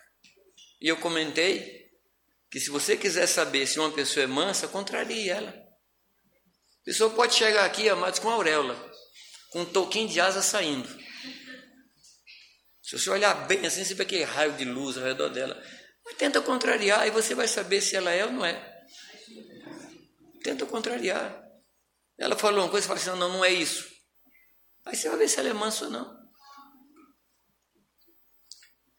E 0.81 0.87
eu 0.87 0.97
comentei 0.97 1.91
que 2.53 2.61
se 2.61 2.71
você 2.71 2.97
quiser 2.97 3.27
saber 3.27 3.67
se 3.67 3.81
uma 3.81 3.91
pessoa 3.91 4.23
é 4.23 4.29
mansa, 4.29 4.69
contrarie 4.69 5.29
ela. 5.29 5.51
A 5.51 6.85
pessoa 6.85 7.11
pode 7.11 7.35
chegar 7.35 7.65
aqui, 7.65 7.89
amados, 7.89 8.21
com 8.21 8.31
auréola, 8.31 8.77
com 9.51 9.63
um 9.63 9.67
toquinho 9.67 10.09
de 10.09 10.21
asa 10.21 10.41
saindo. 10.41 11.10
Se 12.91 12.99
você 12.99 13.09
olhar 13.11 13.47
bem 13.47 13.65
assim, 13.65 13.85
você 13.85 13.95
vê 13.95 14.03
aquele 14.03 14.25
raio 14.25 14.55
de 14.55 14.65
luz 14.65 14.99
ao 14.99 15.05
redor 15.05 15.29
dela. 15.29 15.57
Mas 16.05 16.17
tenta 16.17 16.41
contrariar 16.41 17.07
e 17.07 17.13
você 17.13 17.37
vai 17.37 17.47
saber 17.47 17.81
se 17.81 17.95
ela 17.95 18.11
é 18.11 18.27
ou 18.27 18.33
não 18.33 18.45
é. 18.45 18.85
Tenta 20.43 20.67
contrariar. 20.67 21.41
Ela 22.19 22.37
falou 22.37 22.65
uma 22.65 22.69
coisa 22.69 22.85
e 22.85 22.89
fala 22.89 22.99
assim: 22.99 23.11
não, 23.11 23.29
não 23.29 23.45
é 23.45 23.53
isso. 23.53 23.89
Aí 24.85 24.97
você 24.97 25.09
vai 25.09 25.19
ver 25.19 25.29
se 25.29 25.39
ela 25.39 25.51
é 25.51 25.53
mansa 25.53 25.85
ou 25.85 25.93
não. 25.93 26.19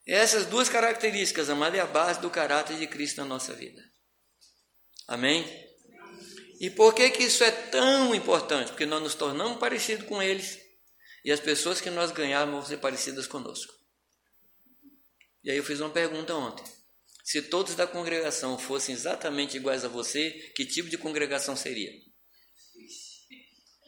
Essas 0.07 0.45
duas 0.45 0.69
características, 0.69 1.49
amada, 1.49 1.75
é 1.75 1.81
a 1.81 1.85
base 1.85 2.21
do 2.21 2.29
caráter 2.29 2.77
de 2.77 2.87
Cristo 2.87 3.17
na 3.17 3.25
nossa 3.25 3.53
vida. 3.53 3.83
Amém? 5.05 5.45
E 6.61 6.69
por 6.69 6.95
que, 6.95 7.09
que 7.09 7.23
isso 7.23 7.43
é 7.43 7.51
tão 7.51 8.15
importante? 8.15 8.69
Porque 8.69 8.85
nós 8.85 9.03
nos 9.03 9.15
tornamos 9.15 9.59
parecidos 9.59 10.07
com 10.07 10.23
eles 10.23 10.57
e 11.25 11.31
as 11.31 11.41
pessoas 11.41 11.81
que 11.81 11.89
nós 11.89 12.11
ganharmos 12.11 12.55
vão 12.55 12.65
ser 12.65 12.77
parecidas 12.77 13.27
conosco. 13.27 13.80
E 15.43 15.51
aí 15.51 15.57
eu 15.57 15.63
fiz 15.63 15.79
uma 15.79 15.89
pergunta 15.89 16.35
ontem. 16.35 16.63
Se 17.23 17.41
todos 17.41 17.75
da 17.75 17.87
congregação 17.87 18.57
fossem 18.57 18.93
exatamente 18.93 19.57
iguais 19.57 19.85
a 19.85 19.87
você, 19.87 20.31
que 20.55 20.65
tipo 20.65 20.89
de 20.89 20.97
congregação 20.97 21.55
seria? 21.55 21.91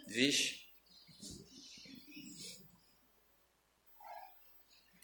Vixe. 0.07 0.63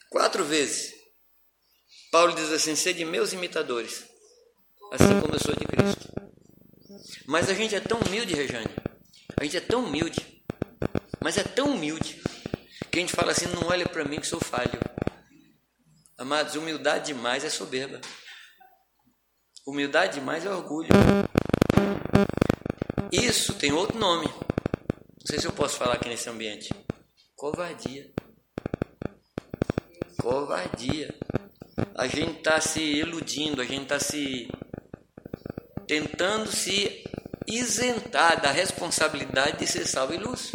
Quatro 0.10 0.44
vezes. 0.44 0.94
Paulo 2.12 2.34
diz 2.34 2.52
assim: 2.52 2.76
sede 2.76 3.06
meus 3.06 3.34
imitadores, 3.34 4.06
assim 4.92 5.22
como 5.22 5.36
eu 5.36 5.40
sou 5.40 5.56
de 5.56 5.66
Cristo. 5.66 6.10
Mas 7.28 7.50
a 7.50 7.54
gente 7.54 7.76
é 7.76 7.80
tão 7.80 8.00
humilde, 8.00 8.34
Rejane. 8.34 8.74
A 9.38 9.44
gente 9.44 9.58
é 9.58 9.62
tão 9.62 9.86
humilde. 9.86 10.44
Mas 11.22 11.38
é 11.38 11.44
tão 11.44 11.76
humilde 11.76 12.22
que 12.92 12.98
a 12.98 13.02
gente 13.02 13.14
fala 13.14 13.32
assim: 13.32 13.46
não 13.48 13.68
olha 13.68 13.88
para 13.88 14.04
mim 14.04 14.20
que 14.20 14.28
sou 14.28 14.40
falho. 14.40 14.80
Amados, 16.20 16.56
humildade 16.56 17.14
demais 17.14 17.46
é 17.46 17.50
soberba. 17.50 18.02
Humildade 19.66 20.16
demais 20.16 20.46
é 20.46 20.50
orgulho. 20.50 20.90
Isso 23.10 23.54
tem 23.54 23.72
outro 23.72 23.98
nome. 23.98 24.28
Não 24.28 25.26
sei 25.26 25.40
se 25.40 25.48
eu 25.48 25.54
posso 25.54 25.78
falar 25.78 25.94
aqui 25.94 26.10
nesse 26.10 26.30
ambiente. 26.30 26.74
Covardia. 27.38 28.12
Covardia. 30.22 31.18
A 31.96 32.06
gente 32.06 32.40
está 32.40 32.60
se 32.60 32.82
iludindo, 32.82 33.62
a 33.62 33.66
gente 33.66 33.84
está 33.84 33.98
se 33.98 34.50
tentando 35.88 36.52
se 36.52 37.02
isentar 37.48 38.42
da 38.42 38.52
responsabilidade 38.52 39.60
de 39.60 39.68
ser 39.68 39.88
salvo 39.88 40.14
e 40.14 40.18
luz. 40.18 40.52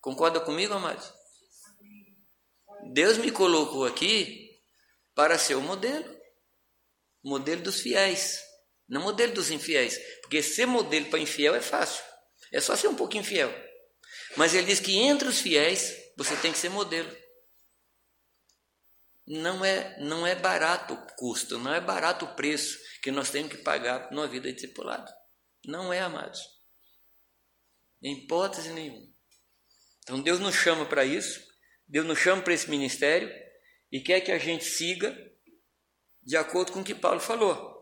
Concorda 0.00 0.38
comigo, 0.38 0.74
amados? 0.74 1.23
Deus 2.92 3.18
me 3.18 3.30
colocou 3.30 3.84
aqui 3.84 4.60
para 5.14 5.38
ser 5.38 5.54
o 5.54 5.60
modelo. 5.60 6.14
Modelo 7.22 7.62
dos 7.62 7.80
fiéis, 7.80 8.42
não 8.88 9.02
modelo 9.02 9.32
dos 9.32 9.50
infiéis. 9.50 9.98
Porque 10.20 10.42
ser 10.42 10.66
modelo 10.66 11.06
para 11.06 11.18
infiel 11.18 11.54
é 11.54 11.60
fácil. 11.60 12.04
É 12.52 12.60
só 12.60 12.76
ser 12.76 12.88
um 12.88 12.94
pouco 12.94 13.16
infiel. 13.16 13.52
Mas 14.36 14.54
ele 14.54 14.66
diz 14.66 14.80
que 14.80 14.96
entre 14.96 15.28
os 15.28 15.40
fiéis 15.40 15.94
você 16.16 16.36
tem 16.36 16.52
que 16.52 16.58
ser 16.58 16.68
modelo. 16.68 17.10
Não 19.26 19.64
é, 19.64 19.98
não 20.00 20.26
é 20.26 20.34
barato 20.34 20.92
o 20.92 21.06
custo, 21.16 21.58
não 21.58 21.72
é 21.72 21.80
barato 21.80 22.26
o 22.26 22.34
preço 22.34 22.78
que 23.02 23.10
nós 23.10 23.30
temos 23.30 23.50
que 23.50 23.58
pagar 23.58 24.10
numa 24.12 24.28
vida 24.28 24.48
de 24.48 24.54
discipulado. 24.54 25.10
Não 25.64 25.90
é, 25.90 26.00
amados. 26.00 26.42
Em 28.02 28.18
hipótese 28.18 28.68
nenhuma. 28.68 29.08
Então 30.02 30.20
Deus 30.20 30.38
nos 30.38 30.54
chama 30.54 30.84
para 30.84 31.06
isso. 31.06 31.42
Deus 31.86 32.06
nos 32.06 32.18
chama 32.18 32.42
para 32.42 32.54
esse 32.54 32.68
ministério 32.68 33.30
e 33.90 34.00
quer 34.00 34.20
que 34.20 34.32
a 34.32 34.38
gente 34.38 34.64
siga 34.64 35.16
de 36.22 36.36
acordo 36.36 36.72
com 36.72 36.80
o 36.80 36.84
que 36.84 36.94
Paulo 36.94 37.20
falou. 37.20 37.74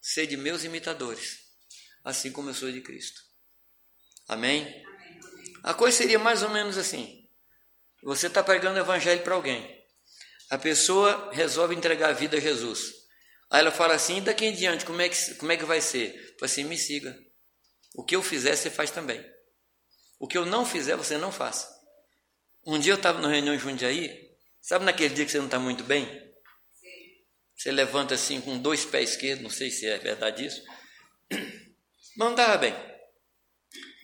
Sede 0.00 0.36
meus 0.36 0.64
imitadores, 0.64 1.38
assim 2.04 2.30
como 2.30 2.50
eu 2.50 2.54
sou 2.54 2.70
de 2.70 2.80
Cristo. 2.80 3.20
Amém? 4.28 4.82
A 5.62 5.72
coisa 5.72 5.96
seria 5.96 6.18
mais 6.18 6.42
ou 6.42 6.50
menos 6.50 6.76
assim: 6.76 7.28
você 8.02 8.26
está 8.26 8.42
pregando 8.42 8.78
o 8.78 8.82
evangelho 8.82 9.22
para 9.22 9.34
alguém, 9.34 9.82
a 10.50 10.58
pessoa 10.58 11.32
resolve 11.32 11.74
entregar 11.74 12.10
a 12.10 12.12
vida 12.12 12.36
a 12.36 12.40
Jesus. 12.40 12.92
Aí 13.50 13.60
ela 13.60 13.70
fala 13.70 13.94
assim: 13.94 14.18
e 14.18 14.20
daqui 14.20 14.44
em 14.44 14.54
diante, 14.54 14.84
como 14.84 15.00
é 15.00 15.08
que, 15.08 15.34
como 15.36 15.52
é 15.52 15.56
que 15.56 15.64
vai 15.64 15.80
ser? 15.80 16.12
Fala 16.38 16.50
assim: 16.50 16.64
me 16.64 16.76
siga. 16.76 17.16
O 17.94 18.04
que 18.04 18.16
eu 18.16 18.22
fizer, 18.22 18.56
você 18.56 18.70
faz 18.70 18.90
também. 18.90 19.24
O 20.18 20.26
que 20.26 20.36
eu 20.38 20.46
não 20.46 20.64
fizer, 20.64 20.96
você 20.96 21.16
não 21.18 21.30
faça. 21.30 21.68
Um 22.64 22.78
dia 22.78 22.92
eu 22.92 22.96
estava 22.96 23.20
na 23.20 23.28
reunião 23.28 23.54
em 23.54 23.58
Jundiaí, 23.58 24.30
sabe 24.60 24.84
naquele 24.84 25.14
dia 25.14 25.24
que 25.24 25.32
você 25.32 25.38
não 25.38 25.46
está 25.46 25.58
muito 25.58 25.82
bem? 25.82 26.06
Você 27.56 27.72
levanta 27.72 28.14
assim 28.14 28.40
com 28.40 28.56
dois 28.58 28.84
pés 28.84 29.10
esquerdos, 29.10 29.42
não 29.42 29.50
sei 29.50 29.70
se 29.70 29.86
é 29.86 29.98
verdade 29.98 30.46
isso. 30.46 30.62
Não 32.16 32.32
estava 32.32 32.58
bem. 32.58 32.74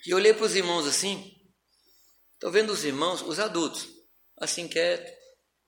E 0.07 0.11
eu 0.11 0.17
olhei 0.17 0.33
para 0.33 0.47
os 0.47 0.55
irmãos 0.55 0.87
assim, 0.87 1.39
estou 2.33 2.51
vendo 2.51 2.73
os 2.73 2.85
irmãos, 2.85 3.21
os 3.21 3.39
adultos, 3.39 3.87
assim 4.39 4.67
quieto, 4.67 5.13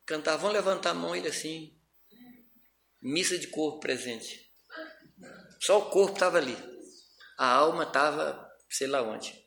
cantar, 0.07 0.37
vão 0.37 0.51
levantar 0.51 0.91
a 0.91 0.95
mão, 0.95 1.15
ele 1.15 1.29
assim, 1.29 1.79
missa 3.03 3.37
de 3.37 3.49
corpo 3.49 3.81
presente. 3.81 4.51
Só 5.61 5.79
o 5.79 5.91
corpo 5.91 6.15
estava 6.15 6.39
ali, 6.39 6.57
a 7.37 7.47
alma 7.47 7.83
estava 7.83 8.51
sei 8.71 8.87
lá 8.87 9.03
onde. 9.03 9.40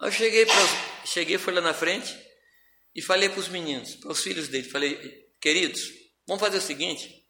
Eu 0.00 0.10
cheguei, 0.10 0.46
cheguei, 1.04 1.36
fui 1.36 1.52
lá 1.52 1.60
na 1.60 1.74
frente 1.74 2.18
e 2.94 3.02
falei 3.02 3.28
para 3.28 3.40
os 3.40 3.48
meninos, 3.48 3.96
para 3.96 4.10
os 4.10 4.22
filhos 4.22 4.48
dele, 4.48 4.68
falei, 4.68 5.28
queridos, 5.38 5.82
vamos 6.26 6.40
fazer 6.40 6.56
o 6.56 6.62
seguinte, 6.62 7.28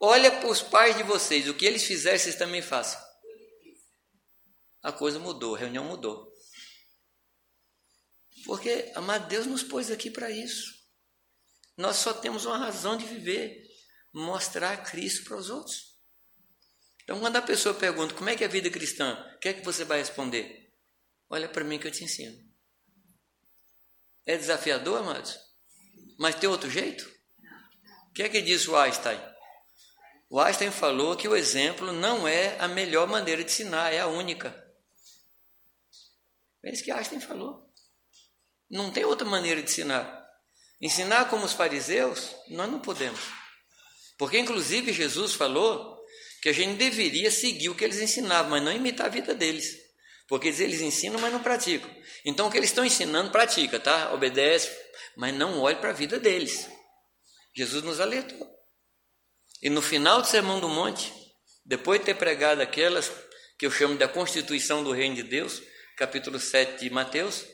olha 0.00 0.30
para 0.30 0.48
os 0.48 0.62
pais 0.62 0.96
de 0.96 1.02
vocês, 1.02 1.46
o 1.46 1.54
que 1.54 1.66
eles 1.66 1.84
fizerem, 1.84 2.18
vocês 2.18 2.36
também 2.36 2.62
façam. 2.62 2.98
A 4.82 4.92
coisa 4.92 5.18
mudou, 5.18 5.56
a 5.56 5.58
reunião 5.58 5.84
mudou. 5.84 6.32
Porque, 8.46 8.90
amado, 8.94 9.28
Deus 9.28 9.46
nos 9.46 9.62
pôs 9.62 9.90
aqui 9.90 10.10
para 10.10 10.30
isso. 10.30 10.74
Nós 11.76 11.96
só 11.96 12.14
temos 12.14 12.46
uma 12.46 12.56
razão 12.56 12.96
de 12.96 13.04
viver, 13.04 13.62
mostrar 14.14 14.76
Cristo 14.84 15.24
para 15.24 15.36
os 15.36 15.50
outros. 15.50 15.96
Então, 17.02 17.20
quando 17.20 17.36
a 17.36 17.42
pessoa 17.42 17.74
pergunta 17.74 18.14
como 18.14 18.30
é 18.30 18.36
que 18.36 18.42
é 18.42 18.46
a 18.46 18.50
vida 18.50 18.70
cristã, 18.70 19.22
o 19.36 19.38
que 19.38 19.48
é 19.48 19.52
que 19.52 19.64
você 19.64 19.84
vai 19.84 19.98
responder? 19.98 20.65
Olha 21.28 21.48
para 21.48 21.64
mim 21.64 21.78
que 21.78 21.86
eu 21.86 21.92
te 21.92 22.04
ensino. 22.04 22.36
É 24.24 24.36
desafiador, 24.36 24.98
amados? 24.98 25.38
Mas 26.18 26.34
tem 26.34 26.48
outro 26.48 26.70
jeito? 26.70 27.04
O 28.08 28.12
que 28.12 28.22
é 28.22 28.28
que 28.28 28.40
disse 28.40 28.70
o 28.70 28.76
Einstein? 28.76 29.20
O 30.28 30.40
Einstein 30.40 30.70
falou 30.70 31.16
que 31.16 31.28
o 31.28 31.36
exemplo 31.36 31.92
não 31.92 32.26
é 32.26 32.58
a 32.58 32.66
melhor 32.66 33.06
maneira 33.06 33.44
de 33.44 33.50
ensinar, 33.50 33.92
é 33.92 34.00
a 34.00 34.06
única. 34.06 34.54
É 36.64 36.72
isso 36.72 36.82
que 36.82 36.90
Einstein 36.90 37.20
falou. 37.20 37.70
Não 38.68 38.90
tem 38.90 39.04
outra 39.04 39.28
maneira 39.28 39.62
de 39.62 39.70
ensinar. 39.70 40.26
Ensinar 40.80 41.30
como 41.30 41.44
os 41.44 41.52
fariseus, 41.52 42.34
nós 42.48 42.70
não 42.70 42.80
podemos. 42.80 43.20
Porque, 44.18 44.38
inclusive, 44.38 44.92
Jesus 44.92 45.34
falou 45.34 45.96
que 46.42 46.48
a 46.48 46.52
gente 46.52 46.76
deveria 46.76 47.30
seguir 47.30 47.68
o 47.68 47.74
que 47.74 47.84
eles 47.84 48.00
ensinavam, 48.00 48.50
mas 48.50 48.62
não 48.62 48.72
imitar 48.72 49.06
a 49.06 49.10
vida 49.10 49.34
deles. 49.34 49.85
Porque 50.28 50.48
eles 50.48 50.80
ensinam, 50.80 51.20
mas 51.20 51.32
não 51.32 51.42
praticam. 51.42 51.90
Então 52.24 52.48
o 52.48 52.50
que 52.50 52.56
eles 52.56 52.70
estão 52.70 52.84
ensinando, 52.84 53.30
pratica, 53.30 53.78
tá? 53.78 54.12
Obedece, 54.12 54.76
mas 55.16 55.34
não 55.34 55.60
olhe 55.60 55.76
para 55.76 55.90
a 55.90 55.94
vida 55.94 56.18
deles. 56.18 56.68
Jesus 57.54 57.82
nos 57.82 58.00
alertou. 58.00 58.46
E 59.62 59.70
no 59.70 59.80
final 59.80 60.20
do 60.20 60.28
Sermão 60.28 60.60
do 60.60 60.68
Monte, 60.68 61.12
depois 61.64 62.00
de 62.00 62.06
ter 62.06 62.14
pregado 62.14 62.60
aquelas 62.60 63.10
que 63.58 63.64
eu 63.64 63.70
chamo 63.70 63.96
da 63.96 64.08
constituição 64.08 64.84
do 64.84 64.92
reino 64.92 65.14
de 65.14 65.22
Deus, 65.22 65.62
capítulo 65.96 66.38
7 66.38 66.80
de 66.80 66.90
Mateus, 66.90 67.46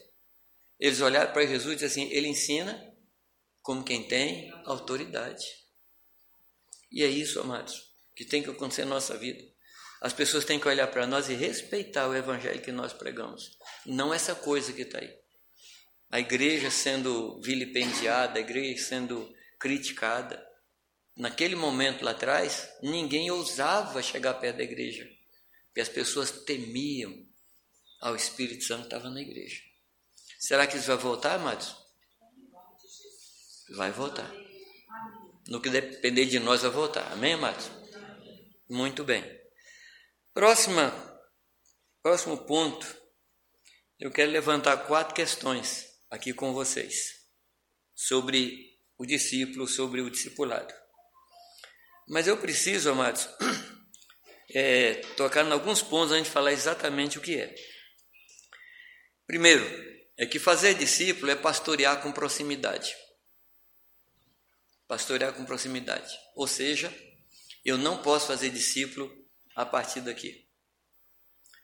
eles 0.80 1.00
olharam 1.00 1.32
para 1.32 1.46
Jesus 1.46 1.74
e 1.74 1.76
disseram 1.76 2.06
assim: 2.06 2.14
Ele 2.14 2.26
ensina 2.26 2.92
como 3.62 3.84
quem 3.84 4.08
tem 4.08 4.50
autoridade. 4.64 5.44
E 6.90 7.04
é 7.04 7.06
isso, 7.06 7.40
amados, 7.40 7.80
que 8.16 8.24
tem 8.24 8.42
que 8.42 8.50
acontecer 8.50 8.84
na 8.84 8.96
nossa 8.96 9.16
vida. 9.16 9.42
As 10.02 10.12
pessoas 10.12 10.44
têm 10.44 10.58
que 10.58 10.66
olhar 10.66 10.88
para 10.88 11.06
nós 11.06 11.28
e 11.28 11.34
respeitar 11.34 12.08
o 12.08 12.14
evangelho 12.16 12.60
que 12.60 12.72
nós 12.72 12.92
pregamos, 12.92 13.56
não 13.86 14.12
essa 14.12 14.34
coisa 14.34 14.72
que 14.72 14.82
está 14.82 14.98
aí. 14.98 15.16
A 16.10 16.18
igreja 16.18 16.72
sendo 16.72 17.40
vilipendiada, 17.40 18.36
a 18.36 18.42
igreja 18.42 18.82
sendo 18.82 19.32
criticada. 19.60 20.44
Naquele 21.16 21.54
momento 21.54 22.04
lá 22.04 22.10
atrás, 22.10 22.68
ninguém 22.82 23.30
ousava 23.30 24.02
chegar 24.02 24.34
perto 24.34 24.56
da 24.56 24.64
igreja, 24.64 25.08
porque 25.66 25.80
as 25.80 25.88
pessoas 25.88 26.32
temiam 26.32 27.14
ao 28.00 28.16
Espírito 28.16 28.64
Santo 28.64 28.80
que 28.80 28.86
estava 28.86 29.08
na 29.08 29.20
igreja. 29.20 29.62
Será 30.40 30.66
que 30.66 30.78
isso 30.78 30.88
vai 30.88 30.96
voltar, 30.96 31.36
amados? 31.36 31.76
Vai 33.76 33.92
voltar. 33.92 34.28
No 35.46 35.60
que 35.60 35.70
depender 35.70 36.26
de 36.26 36.40
nós, 36.40 36.62
vai 36.62 36.72
voltar. 36.72 37.12
Amém, 37.12 37.34
amados? 37.34 37.70
Muito 38.68 39.04
bem. 39.04 39.41
Próxima, 40.34 40.90
próximo 42.02 42.38
ponto. 42.46 42.86
Eu 44.00 44.10
quero 44.10 44.30
levantar 44.30 44.78
quatro 44.86 45.14
questões 45.14 45.86
aqui 46.10 46.32
com 46.32 46.54
vocês 46.54 47.26
sobre 47.94 48.78
o 48.96 49.04
discípulo, 49.04 49.68
sobre 49.68 50.00
o 50.00 50.10
discipulado. 50.10 50.72
Mas 52.08 52.26
eu 52.26 52.38
preciso, 52.38 52.90
amados, 52.90 53.28
é, 54.54 54.94
tocar 55.18 55.44
em 55.44 55.52
alguns 55.52 55.82
pontos 55.82 56.12
antes 56.12 56.28
de 56.28 56.30
falar 56.30 56.52
exatamente 56.52 57.18
o 57.18 57.20
que 57.20 57.38
é. 57.38 57.54
Primeiro, 59.26 59.64
é 60.16 60.24
que 60.24 60.38
fazer 60.38 60.74
discípulo 60.74 61.30
é 61.30 61.36
pastorear 61.36 62.02
com 62.02 62.10
proximidade. 62.10 62.96
Pastorear 64.88 65.34
com 65.34 65.44
proximidade. 65.44 66.18
Ou 66.34 66.46
seja, 66.46 66.90
eu 67.62 67.76
não 67.76 68.02
posso 68.02 68.28
fazer 68.28 68.48
discípulo 68.48 69.21
a 69.54 69.64
partir 69.64 70.00
daqui. 70.00 70.48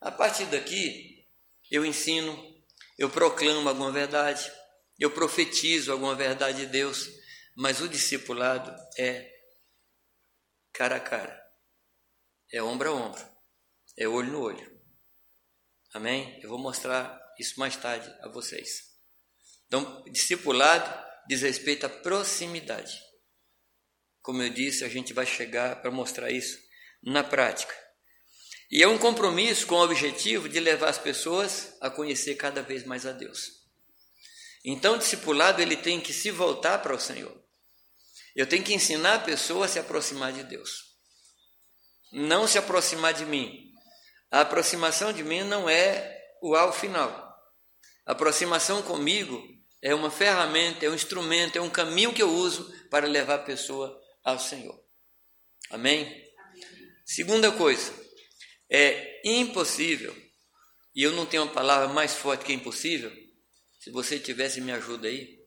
A 0.01 0.11
partir 0.11 0.47
daqui, 0.47 1.27
eu 1.71 1.85
ensino, 1.85 2.37
eu 2.97 3.11
proclamo 3.11 3.69
alguma 3.69 3.91
verdade, 3.91 4.51
eu 4.99 5.11
profetizo 5.11 5.93
alguma 5.93 6.15
verdade 6.15 6.61
de 6.61 6.67
Deus, 6.67 7.09
mas 7.57 7.81
o 7.81 7.89
discipulado 7.89 8.75
é 8.99 9.31
cara 10.73 10.97
a 10.97 11.01
cara, 11.01 11.45
é 12.53 12.63
ombro 12.63 12.91
a 12.91 12.93
ombro, 12.95 13.29
é 13.97 14.07
olho 14.07 14.33
no 14.33 14.41
olho. 14.41 14.79
Amém? 15.93 16.39
Eu 16.43 16.51
vou 16.51 16.59
mostrar 16.59 17.19
isso 17.39 17.59
mais 17.59 17.77
tarde 17.77 18.09
a 18.21 18.29
vocês. 18.29 18.89
Então, 19.67 20.05
discipulado 20.05 21.09
diz 21.29 21.43
respeito 21.43 21.85
à 21.87 21.89
proximidade. 21.89 23.03
Como 24.23 24.43
eu 24.43 24.49
disse, 24.49 24.85
a 24.85 24.89
gente 24.89 25.13
vai 25.13 25.27
chegar 25.27 25.81
para 25.81 25.91
mostrar 25.91 26.31
isso 26.31 26.68
na 27.03 27.23
prática. 27.25 27.75
E 28.71 28.83
é 28.83 28.89
um 28.89 28.99
compromisso 28.99 29.67
com 29.67 29.77
o 29.77 29.83
objetivo 29.83 30.49
de 30.49 30.61
levar 30.61 30.91
as 30.91 30.99
pessoas 30.99 31.75
a 31.81 31.89
conhecer 31.89 32.35
cada 32.35 32.63
vez 32.63 32.85
mais 32.85 33.07
a 33.07 33.13
Deus. 33.13 33.59
Então, 34.65 34.95
o 34.95 34.99
discipulado 34.99 35.63
ele 35.63 35.77
tem 35.77 36.01
que 36.01 36.13
se 36.13 36.31
voltar 36.31 36.79
para 36.79 36.95
o 36.95 37.01
Senhor. 37.01 37.35
Eu 38.37 38.47
tenho 38.47 38.63
que 38.63 38.75
ensinar 38.75 39.15
a 39.15 39.21
pessoa 39.21 39.65
a 39.65 39.69
se 39.69 39.79
aproximar 39.79 40.33
de 40.33 40.43
Deus. 40.45 40.89
Não 42.13 42.47
se 42.47 42.59
aproximar 42.59 43.15
de 43.15 43.25
mim. 43.25 43.73
A 44.31 44.43
aproximação 44.43 45.13
de 45.13 45.25
mim 45.25 45.43
não 45.45 45.69
é 45.69 46.17
o 46.43 46.55
alvo 46.55 46.79
final. 46.79 47.11
A 48.05 48.13
aproximação 48.13 48.83
comigo 48.83 49.43
é 49.83 49.95
uma 49.95 50.11
ferramenta, 50.11 50.85
é 50.85 50.91
um 50.91 50.95
instrumento, 50.95 51.57
é 51.57 51.61
um 51.61 51.71
caminho 51.71 52.13
que 52.13 52.23
eu 52.23 52.31
uso 52.31 52.71
para 52.91 53.07
levar 53.07 53.37
a 53.37 53.45
pessoa 53.45 53.99
ao 54.23 54.39
Senhor. 54.39 54.79
Amém? 55.71 56.28
Segunda 57.11 57.51
coisa, 57.51 57.91
é 58.71 59.23
impossível, 59.25 60.15
e 60.95 61.03
eu 61.03 61.13
não 61.13 61.25
tenho 61.25 61.45
uma 61.45 61.53
palavra 61.55 61.89
mais 61.89 62.15
forte 62.15 62.45
que 62.45 62.53
impossível, 62.53 63.11
se 63.81 63.91
você 63.91 64.21
tivesse 64.21 64.61
me 64.61 64.71
ajuda 64.73 65.09
aí, 65.09 65.39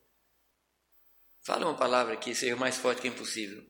fala 1.46 1.66
uma 1.66 1.78
palavra 1.78 2.16
que 2.16 2.34
seja 2.34 2.56
mais 2.56 2.76
forte 2.78 3.02
que 3.02 3.06
impossível. 3.06 3.64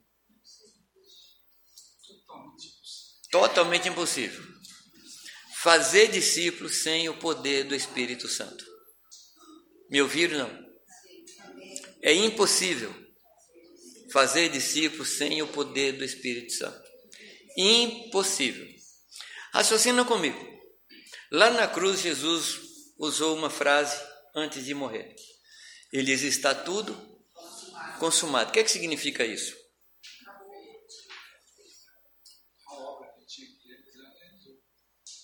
Totalmente 3.30 3.90
impossível. 3.90 4.43
Fazer 5.57 6.09
discípulos 6.09 6.82
sem 6.82 7.11
o 7.11 7.18
poder 7.18 7.64
do 7.64 7.74
Espírito 7.74 8.26
Santo. 8.26 8.64
Me 9.90 10.01
ouviram? 10.01 10.49
Não. 10.49 10.72
É 12.01 12.14
impossível 12.14 12.90
fazer 14.11 14.49
discípulos 14.49 15.11
sem 15.11 15.43
o 15.43 15.49
poder 15.49 15.93
do 15.93 16.05
Espírito 16.05 16.53
Santo. 16.53 16.82
Impossível. 17.57 18.66
Raciocina 19.53 20.05
comigo. 20.05 20.38
Lá 21.30 21.50
na 21.50 21.68
cruz, 21.68 22.00
Jesus 22.00 22.61
usou 22.98 23.36
uma 23.36 23.50
frase 23.50 24.00
antes 24.34 24.64
de 24.64 24.74
morrer. 24.74 25.14
Ele 25.92 26.05
diz: 26.07 26.22
Está 26.22 26.55
tudo 26.55 26.94
consumado. 27.98 28.50
O 28.50 28.53
que, 28.53 28.61
é 28.61 28.64
que 28.64 28.70
significa 28.70 29.24
isso? 29.24 29.57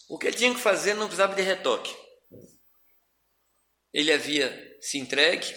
O 0.08 0.18
que 0.18 0.26
ele 0.26 0.36
tinha 0.36 0.54
que 0.54 0.60
fazer 0.60 0.94
não 0.94 1.06
precisava 1.06 1.34
de 1.34 1.42
retoque. 1.42 1.94
Ele 3.92 4.12
havia 4.12 4.68
se 4.80 4.98
entregue, 4.98 5.54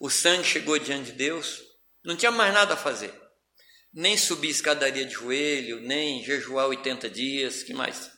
o 0.00 0.10
sangue 0.10 0.44
chegou 0.44 0.78
diante 0.78 1.12
de 1.12 1.16
Deus, 1.16 1.62
não 2.04 2.16
tinha 2.16 2.30
mais 2.30 2.52
nada 2.52 2.74
a 2.74 2.76
fazer. 2.76 3.21
Nem 3.92 4.16
subir 4.16 4.48
escadaria 4.48 5.04
de 5.04 5.12
joelho, 5.12 5.80
nem 5.80 6.24
jejuar 6.24 6.68
80 6.68 7.10
dias, 7.10 7.62
que 7.62 7.74
mais? 7.74 8.10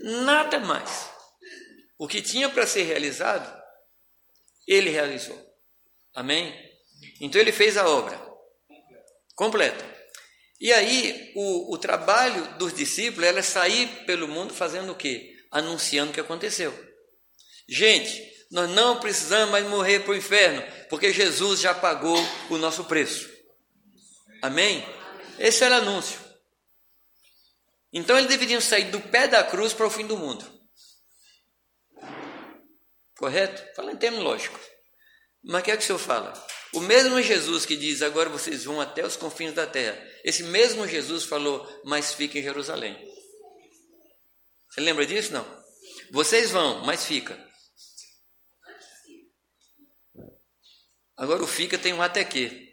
Nada 0.00 0.60
mais. 0.60 1.10
O 1.98 2.06
que 2.06 2.22
tinha 2.22 2.48
para 2.48 2.66
ser 2.66 2.82
realizado, 2.82 3.52
ele 4.66 4.90
realizou. 4.90 5.40
Amém? 6.14 6.54
Então 7.20 7.40
ele 7.40 7.52
fez 7.52 7.76
a 7.76 7.88
obra 7.88 8.20
completa. 9.34 9.84
E 10.60 10.72
aí 10.72 11.32
o, 11.34 11.74
o 11.74 11.78
trabalho 11.78 12.58
dos 12.58 12.72
discípulos 12.72 13.28
era 13.28 13.42
sair 13.42 14.04
pelo 14.06 14.26
mundo 14.26 14.54
fazendo 14.54 14.92
o 14.92 14.96
quê? 14.96 15.34
Anunciando 15.50 16.10
o 16.10 16.14
que 16.14 16.20
aconteceu. 16.20 16.72
Gente, 17.68 18.22
nós 18.50 18.70
não 18.70 19.00
precisamos 19.00 19.50
mais 19.50 19.66
morrer 19.66 20.00
para 20.00 20.12
o 20.12 20.16
inferno, 20.16 20.62
porque 20.88 21.12
Jesus 21.12 21.60
já 21.60 21.74
pagou 21.74 22.18
o 22.48 22.56
nosso 22.56 22.84
preço. 22.84 23.35
Amém? 24.42 24.84
Esse 25.38 25.64
era 25.64 25.76
o 25.76 25.78
anúncio. 25.78 26.18
Então 27.92 28.16
eles 28.18 28.28
deveriam 28.28 28.60
sair 28.60 28.90
do 28.90 29.00
pé 29.00 29.26
da 29.26 29.42
cruz 29.42 29.72
para 29.72 29.86
o 29.86 29.90
fim 29.90 30.06
do 30.06 30.16
mundo. 30.16 30.44
Correto? 33.16 33.74
Fala 33.74 33.92
em 33.92 33.96
termos 33.96 34.22
lógicos. 34.22 34.60
Mas 35.42 35.62
o 35.62 35.64
que 35.64 35.70
é 35.70 35.76
que 35.76 35.82
o 35.82 35.86
senhor 35.86 35.98
fala? 35.98 36.32
O 36.72 36.80
mesmo 36.80 37.22
Jesus 37.22 37.64
que 37.64 37.76
diz, 37.76 38.02
agora 38.02 38.28
vocês 38.28 38.64
vão 38.64 38.80
até 38.80 39.04
os 39.06 39.16
confins 39.16 39.54
da 39.54 39.66
terra. 39.66 39.96
Esse 40.24 40.42
mesmo 40.42 40.86
Jesus 40.86 41.24
falou, 41.24 41.66
mas 41.84 42.12
fica 42.12 42.38
em 42.38 42.42
Jerusalém. 42.42 42.96
Você 44.68 44.80
lembra 44.80 45.06
disso? 45.06 45.32
Não. 45.32 45.64
Vocês 46.10 46.50
vão, 46.50 46.84
mas 46.84 47.06
fica. 47.06 47.42
Agora 51.16 51.42
o 51.42 51.46
fica 51.46 51.78
tem 51.78 51.94
um 51.94 52.02
até 52.02 52.24
que. 52.24 52.65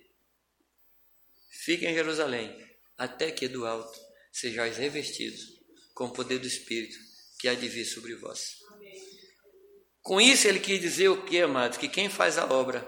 Fica 1.63 1.85
em 1.85 1.93
Jerusalém, 1.93 2.53
até 2.97 3.31
que 3.31 3.47
do 3.47 3.65
alto 3.65 3.97
sejais 4.31 4.77
revestidos 4.77 5.41
com 5.93 6.05
o 6.05 6.13
poder 6.13 6.39
do 6.39 6.47
Espírito 6.47 6.97
que 7.39 7.47
há 7.47 7.53
de 7.53 7.67
vir 7.69 7.85
sobre 7.85 8.15
vós. 8.15 8.55
Com 10.01 10.19
isso 10.19 10.47
ele 10.47 10.59
quis 10.59 10.81
dizer 10.81 11.07
o 11.07 11.23
que, 11.23 11.39
amados? 11.39 11.77
Que 11.77 11.87
quem 11.87 12.09
faz 12.09 12.37
a 12.37 12.45
obra 12.45 12.85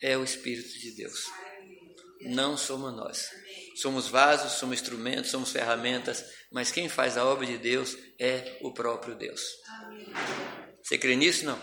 é 0.00 0.16
o 0.16 0.24
Espírito 0.24 0.78
de 0.78 0.92
Deus. 0.92 1.26
Não 2.22 2.56
somos 2.56 2.94
nós. 2.94 3.28
Somos 3.76 4.08
vasos, 4.08 4.52
somos 4.52 4.80
instrumentos, 4.80 5.30
somos 5.30 5.52
ferramentas, 5.52 6.24
mas 6.50 6.72
quem 6.72 6.88
faz 6.88 7.16
a 7.16 7.24
obra 7.24 7.46
de 7.46 7.58
Deus 7.58 7.96
é 8.18 8.58
o 8.62 8.72
próprio 8.72 9.14
Deus. 9.14 9.42
Você 10.82 10.96
crê 10.96 11.14
nisso? 11.14 11.44
Não? 11.44 11.60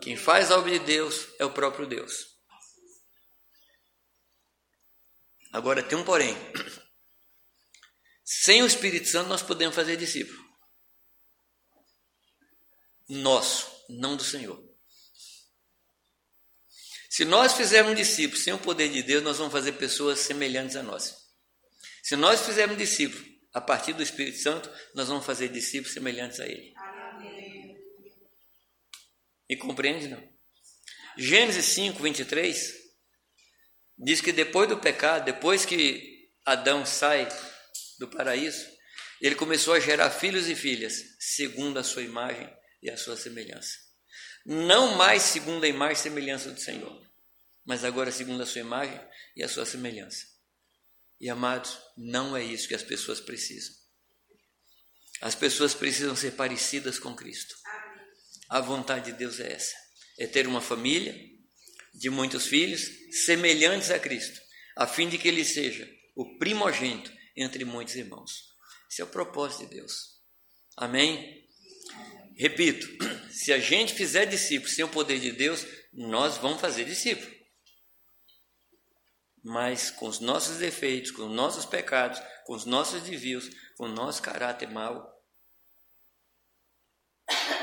Quem 0.00 0.16
faz 0.16 0.50
a 0.50 0.58
obra 0.58 0.70
de 0.70 0.78
Deus 0.80 1.26
é 1.38 1.44
o 1.44 1.52
próprio 1.52 1.86
Deus. 1.86 2.29
Agora 5.52 5.82
tem 5.82 5.98
um 5.98 6.04
porém. 6.04 6.36
Sem 8.24 8.62
o 8.62 8.66
Espírito 8.66 9.08
Santo 9.08 9.28
nós 9.28 9.42
podemos 9.42 9.74
fazer 9.74 9.96
discípulo. 9.96 10.38
Nosso, 13.08 13.68
não 13.88 14.16
do 14.16 14.22
Senhor. 14.22 14.62
Se 17.08 17.24
nós 17.24 17.54
fizermos 17.54 17.96
discípulos 17.96 18.44
sem 18.44 18.52
o 18.52 18.58
poder 18.58 18.88
de 18.88 19.02
Deus, 19.02 19.22
nós 19.24 19.38
vamos 19.38 19.52
fazer 19.52 19.72
pessoas 19.72 20.20
semelhantes 20.20 20.76
a 20.76 20.82
nós. 20.82 21.16
Se 22.04 22.14
nós 22.14 22.40
fizermos 22.46 22.78
discípulos 22.78 23.26
a 23.52 23.60
partir 23.60 23.92
do 23.92 24.02
Espírito 24.02 24.38
Santo, 24.38 24.70
nós 24.94 25.08
vamos 25.08 25.26
fazer 25.26 25.48
discípulos 25.48 25.92
semelhantes 25.92 26.38
a 26.38 26.46
Ele. 26.46 26.72
Me 29.48 29.56
compreende, 29.56 30.06
não? 30.06 30.22
Gênesis 31.18 31.64
5, 31.66 32.00
23 32.00 32.79
diz 34.00 34.20
que 34.20 34.32
depois 34.32 34.68
do 34.68 34.78
pecado, 34.78 35.24
depois 35.24 35.66
que 35.66 36.30
Adão 36.44 36.86
sai 36.86 37.28
do 37.98 38.08
paraíso, 38.08 38.66
ele 39.20 39.34
começou 39.34 39.74
a 39.74 39.80
gerar 39.80 40.10
filhos 40.10 40.48
e 40.48 40.54
filhas, 40.54 41.16
segundo 41.18 41.78
a 41.78 41.84
sua 41.84 42.02
imagem 42.02 42.50
e 42.82 42.90
a 42.90 42.96
sua 42.96 43.16
semelhança. 43.16 43.76
Não 44.46 44.94
mais 44.94 45.22
segundo 45.22 45.64
a 45.64 45.68
imagem 45.68 45.96
e 45.96 46.02
semelhança 46.02 46.50
do 46.50 46.58
Senhor, 46.58 47.06
mas 47.64 47.84
agora 47.84 48.10
segundo 48.10 48.42
a 48.42 48.46
sua 48.46 48.62
imagem 48.62 48.98
e 49.36 49.42
a 49.42 49.48
sua 49.48 49.66
semelhança. 49.66 50.26
E 51.20 51.28
amados, 51.28 51.78
não 51.98 52.34
é 52.34 52.42
isso 52.42 52.66
que 52.66 52.74
as 52.74 52.82
pessoas 52.82 53.20
precisam. 53.20 53.74
As 55.20 55.34
pessoas 55.34 55.74
precisam 55.74 56.16
ser 56.16 56.32
parecidas 56.32 56.98
com 56.98 57.14
Cristo. 57.14 57.54
A 58.48 58.60
vontade 58.60 59.12
de 59.12 59.18
Deus 59.18 59.38
é 59.38 59.52
essa: 59.52 59.76
é 60.18 60.26
ter 60.26 60.46
uma 60.46 60.62
família 60.62 61.14
de 61.92 62.08
muitos 62.08 62.46
filhos 62.46 62.99
semelhantes 63.10 63.90
a 63.90 63.98
Cristo, 63.98 64.40
a 64.76 64.86
fim 64.86 65.08
de 65.08 65.18
que 65.18 65.28
ele 65.28 65.44
seja 65.44 65.88
o 66.14 66.38
primogênito 66.38 67.12
entre 67.36 67.64
muitos 67.64 67.96
irmãos. 67.96 68.50
Esse 68.90 69.00
é 69.00 69.04
o 69.04 69.08
propósito 69.08 69.66
de 69.66 69.76
Deus. 69.76 70.20
Amém? 70.76 71.46
Repito, 72.36 72.86
se 73.30 73.52
a 73.52 73.58
gente 73.58 73.94
fizer 73.94 74.26
discípulos 74.26 74.74
sem 74.74 74.84
o 74.84 74.88
poder 74.88 75.18
de 75.18 75.32
Deus, 75.32 75.66
nós 75.92 76.36
vamos 76.38 76.60
fazer 76.60 76.84
discípulos. 76.84 77.38
Mas 79.42 79.90
com 79.90 80.06
os 80.06 80.20
nossos 80.20 80.58
defeitos, 80.58 81.10
com 81.10 81.26
os 81.26 81.34
nossos 81.34 81.64
pecados, 81.64 82.20
com 82.44 82.54
os 82.54 82.64
nossos 82.64 83.02
desvios, 83.02 83.48
com 83.76 83.84
o 83.84 83.92
nosso 83.92 84.20
caráter 84.20 84.68
mau, 84.68 85.18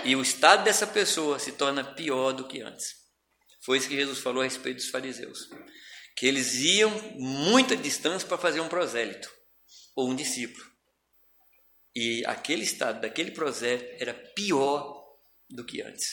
e 0.04 0.16
o 0.16 0.22
estado 0.22 0.64
dessa 0.64 0.88
pessoa 0.88 1.38
se 1.40 1.52
torna 1.52 1.84
pior 1.84 2.32
do 2.32 2.48
que 2.48 2.62
antes. 2.62 3.07
Foi 3.68 3.78
isso 3.78 3.90
que 3.90 3.98
Jesus 3.98 4.20
falou 4.20 4.40
a 4.42 4.46
respeito 4.46 4.78
dos 4.78 4.88
fariseus. 4.88 5.50
Que 6.16 6.26
eles 6.26 6.56
iam 6.56 6.90
muita 7.16 7.76
distância 7.76 8.26
para 8.26 8.38
fazer 8.38 8.62
um 8.62 8.70
prosélito 8.70 9.30
ou 9.94 10.10
um 10.10 10.16
discípulo. 10.16 10.66
E 11.94 12.24
aquele 12.28 12.64
estado 12.64 13.02
daquele 13.02 13.32
prosélito 13.32 14.02
era 14.02 14.14
pior 14.14 15.06
do 15.50 15.66
que 15.66 15.82
antes. 15.82 16.08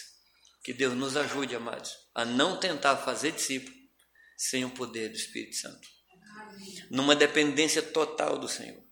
Que 0.65 0.73
Deus 0.73 0.95
nos 0.95 1.17
ajude, 1.17 1.55
amados, 1.55 1.93
a 2.13 2.25
não 2.25 2.59
tentar 2.59 2.97
fazer 2.97 3.31
discípulo 3.31 3.73
sem 4.37 4.65
o 4.65 4.71
poder 4.71 5.11
do 5.11 5.17
Espírito 5.17 5.55
Santo. 5.55 5.89
Numa 6.91 7.15
dependência 7.15 7.83
total 7.83 8.37
do 8.37 8.49
Senhor. 8.49 8.83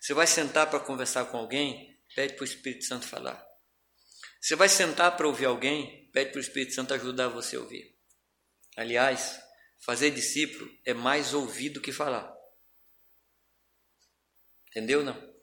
Você 0.00 0.14
vai 0.14 0.28
sentar 0.28 0.70
para 0.70 0.78
conversar 0.78 1.24
com 1.24 1.36
alguém, 1.36 2.00
pede 2.14 2.34
para 2.34 2.42
o 2.42 2.46
Espírito 2.46 2.84
Santo 2.84 3.08
falar. 3.08 3.44
Você 4.40 4.54
vai 4.54 4.68
sentar 4.68 5.16
para 5.16 5.26
ouvir 5.26 5.46
alguém, 5.46 6.08
pede 6.12 6.30
para 6.30 6.38
o 6.38 6.42
Espírito 6.42 6.74
Santo 6.74 6.94
ajudar 6.94 7.26
você 7.26 7.56
a 7.56 7.60
ouvir. 7.60 7.93
Aliás, 8.76 9.40
fazer 9.84 10.10
discípulo 10.10 10.70
é 10.84 10.92
mais 10.92 11.32
ouvir 11.32 11.70
do 11.70 11.80
que 11.80 11.92
falar. 11.92 12.32
Entendeu 14.68 15.04
não? 15.04 15.34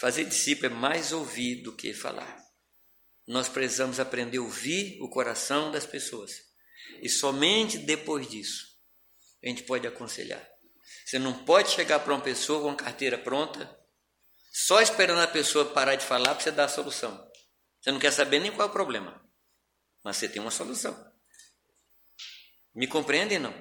Fazer 0.00 0.24
discípulo 0.24 0.66
é 0.66 0.76
mais 0.76 1.12
ouvir 1.12 1.62
do 1.62 1.74
que 1.74 1.92
falar. 1.92 2.44
Nós 3.26 3.48
precisamos 3.48 3.98
aprender 3.98 4.38
a 4.38 4.42
ouvir 4.42 5.00
o 5.02 5.10
coração 5.10 5.70
das 5.70 5.84
pessoas. 5.84 6.32
E 7.02 7.08
somente 7.08 7.78
depois 7.78 8.28
disso 8.28 8.76
a 9.42 9.48
gente 9.48 9.62
pode 9.64 9.86
aconselhar. 9.86 10.44
Você 11.04 11.18
não 11.18 11.44
pode 11.44 11.70
chegar 11.70 12.00
para 12.00 12.12
uma 12.12 12.22
pessoa 12.22 12.62
com 12.62 12.70
a 12.70 12.76
carteira 12.76 13.18
pronta, 13.18 13.78
só 14.52 14.80
esperando 14.80 15.20
a 15.20 15.28
pessoa 15.28 15.72
parar 15.72 15.94
de 15.94 16.04
falar 16.04 16.34
para 16.34 16.42
você 16.42 16.50
dar 16.50 16.64
a 16.64 16.68
solução. 16.68 17.30
Você 17.80 17.92
não 17.92 17.98
quer 17.98 18.12
saber 18.12 18.40
nem 18.40 18.50
qual 18.50 18.66
é 18.66 18.70
o 18.70 18.72
problema, 18.72 19.24
mas 20.02 20.16
você 20.16 20.28
tem 20.28 20.40
uma 20.40 20.50
solução. 20.50 21.15
Me 22.76 22.86
compreendem 22.86 23.38
não? 23.38 23.54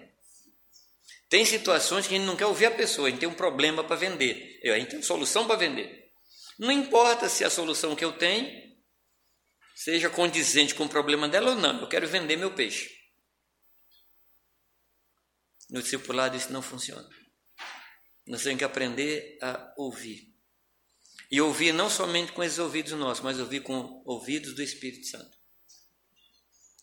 Tem 1.30 1.46
situações 1.46 2.06
que 2.06 2.14
a 2.14 2.18
gente 2.18 2.28
não 2.28 2.36
quer 2.36 2.46
ouvir 2.46 2.68
a 2.68 2.72
pessoa, 2.72 3.08
a 3.08 3.12
gente 3.12 3.22
tem 3.22 3.30
um 3.30 3.34
problema 3.34 3.84
para 3.84 3.96
vender, 3.96 4.60
a 4.64 4.78
gente 4.78 4.90
tem 4.90 5.00
uma 5.00 5.06
solução 5.06 5.48
para 5.48 5.56
vender. 5.56 6.12
Não 6.60 6.72
importa 6.72 7.28
se 7.28 7.44
a 7.44 7.50
solução 7.50 7.96
que 7.96 8.06
eu 8.06 8.14
tenho 8.18 8.76
seja 9.74 10.10
condizente 10.10 10.76
com 10.76 10.86
o 10.86 10.90
problema 10.90 11.28
dela 11.28 11.52
ou 11.52 11.56
não, 11.56 11.82
eu 11.82 11.90
quero 11.90 12.08
vender 12.08 12.36
meu 12.36 12.54
peixe. 12.54 12.94
No 15.70 15.82
discipulado 15.82 16.38
isso 16.38 16.54
não 16.54 16.62
funciona. 16.62 17.10
Nós 18.28 18.44
temos 18.44 18.60
que 18.60 18.64
aprender 18.64 19.38
a 19.42 19.74
ouvir. 19.78 20.34
E 21.32 21.42
ouvir 21.42 21.72
não 21.74 21.90
somente 21.90 22.32
com 22.32 22.44
esses 22.44 22.60
ouvidos 22.60 22.92
nossos, 22.94 23.24
mas 23.24 23.40
ouvir 23.40 23.62
com 23.62 24.04
ouvidos 24.06 24.54
do 24.54 24.62
Espírito 24.62 25.08
Santo. 25.08 25.36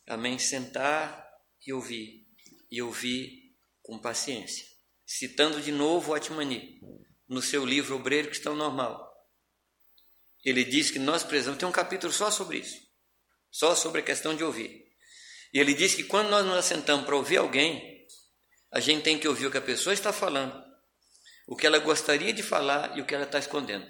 Amém? 0.06 0.38
Sentar 0.38 1.24
e 1.64 1.72
ouvir. 1.72 2.21
E 2.72 2.82
ouvir 2.82 3.54
com 3.82 4.00
paciência. 4.00 4.66
Citando 5.06 5.60
de 5.60 5.70
novo 5.70 6.10
o 6.10 6.14
Atmani, 6.14 6.80
no 7.28 7.40
seu 7.40 7.64
livro 7.64 7.96
Obreiro 7.96 8.28
Cristão 8.28 8.56
Normal. 8.56 9.12
Ele 10.44 10.64
diz 10.64 10.90
que 10.90 10.98
nós 10.98 11.22
precisamos, 11.22 11.58
tem 11.58 11.68
um 11.68 11.72
capítulo 11.72 12.12
só 12.12 12.30
sobre 12.30 12.58
isso, 12.58 12.76
só 13.50 13.76
sobre 13.76 14.00
a 14.00 14.04
questão 14.04 14.34
de 14.34 14.42
ouvir. 14.42 14.82
E 15.52 15.60
ele 15.60 15.74
diz 15.74 15.94
que 15.94 16.04
quando 16.04 16.30
nós 16.30 16.44
nos 16.44 16.56
assentamos 16.56 17.04
para 17.04 17.14
ouvir 17.14 17.36
alguém, 17.36 18.06
a 18.72 18.80
gente 18.80 19.02
tem 19.02 19.18
que 19.18 19.28
ouvir 19.28 19.46
o 19.46 19.50
que 19.50 19.58
a 19.58 19.62
pessoa 19.62 19.92
está 19.92 20.12
falando, 20.12 20.58
o 21.46 21.54
que 21.54 21.66
ela 21.66 21.78
gostaria 21.78 22.32
de 22.32 22.42
falar 22.42 22.96
e 22.96 23.02
o 23.02 23.06
que 23.06 23.14
ela 23.14 23.24
está 23.24 23.38
escondendo. 23.38 23.86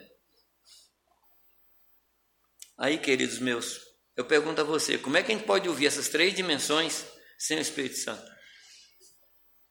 Aí, 2.76 2.98
queridos 2.98 3.38
meus, 3.38 3.80
eu 4.16 4.24
pergunto 4.24 4.60
a 4.60 4.64
você: 4.64 4.98
como 4.98 5.16
é 5.16 5.22
que 5.22 5.30
a 5.30 5.36
gente 5.36 5.46
pode 5.46 5.68
ouvir 5.68 5.86
essas 5.86 6.08
três 6.08 6.34
dimensões 6.34 7.06
sem 7.38 7.58
o 7.58 7.62
Espírito 7.62 7.96
Santo? 7.96 8.31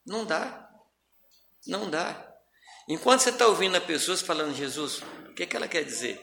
Não 0.06 0.24
dá. 0.24 0.68
Não 1.66 1.88
dá. 1.88 2.28
Enquanto 2.88 3.20
você 3.20 3.30
está 3.30 3.46
ouvindo 3.46 3.76
a 3.76 3.80
pessoas 3.80 4.20
falando 4.20 4.54
Jesus, 4.54 5.02
o 5.28 5.34
que, 5.34 5.44
é 5.44 5.46
que 5.46 5.56
ela 5.56 5.68
quer 5.68 5.84
dizer? 5.84 6.20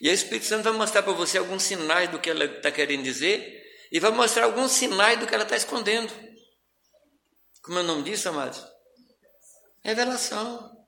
E 0.00 0.08
o 0.08 0.12
Espírito 0.12 0.46
Santo 0.46 0.64
vai 0.64 0.72
mostrar 0.72 1.02
para 1.02 1.12
você 1.12 1.38
alguns 1.38 1.62
sinais 1.62 2.10
do 2.10 2.20
que 2.20 2.28
ela 2.28 2.44
está 2.44 2.70
querendo 2.70 3.02
dizer 3.02 3.62
e 3.90 3.98
vai 3.98 4.10
mostrar 4.10 4.44
alguns 4.44 4.72
sinais 4.72 5.18
do 5.18 5.26
que 5.26 5.34
ela 5.34 5.44
está 5.44 5.56
escondendo. 5.56 6.12
Como 7.62 7.78
é 7.78 7.82
o 7.82 7.84
nome 7.84 8.02
disso, 8.02 8.28
amados? 8.28 8.62
Revelação. 9.82 10.86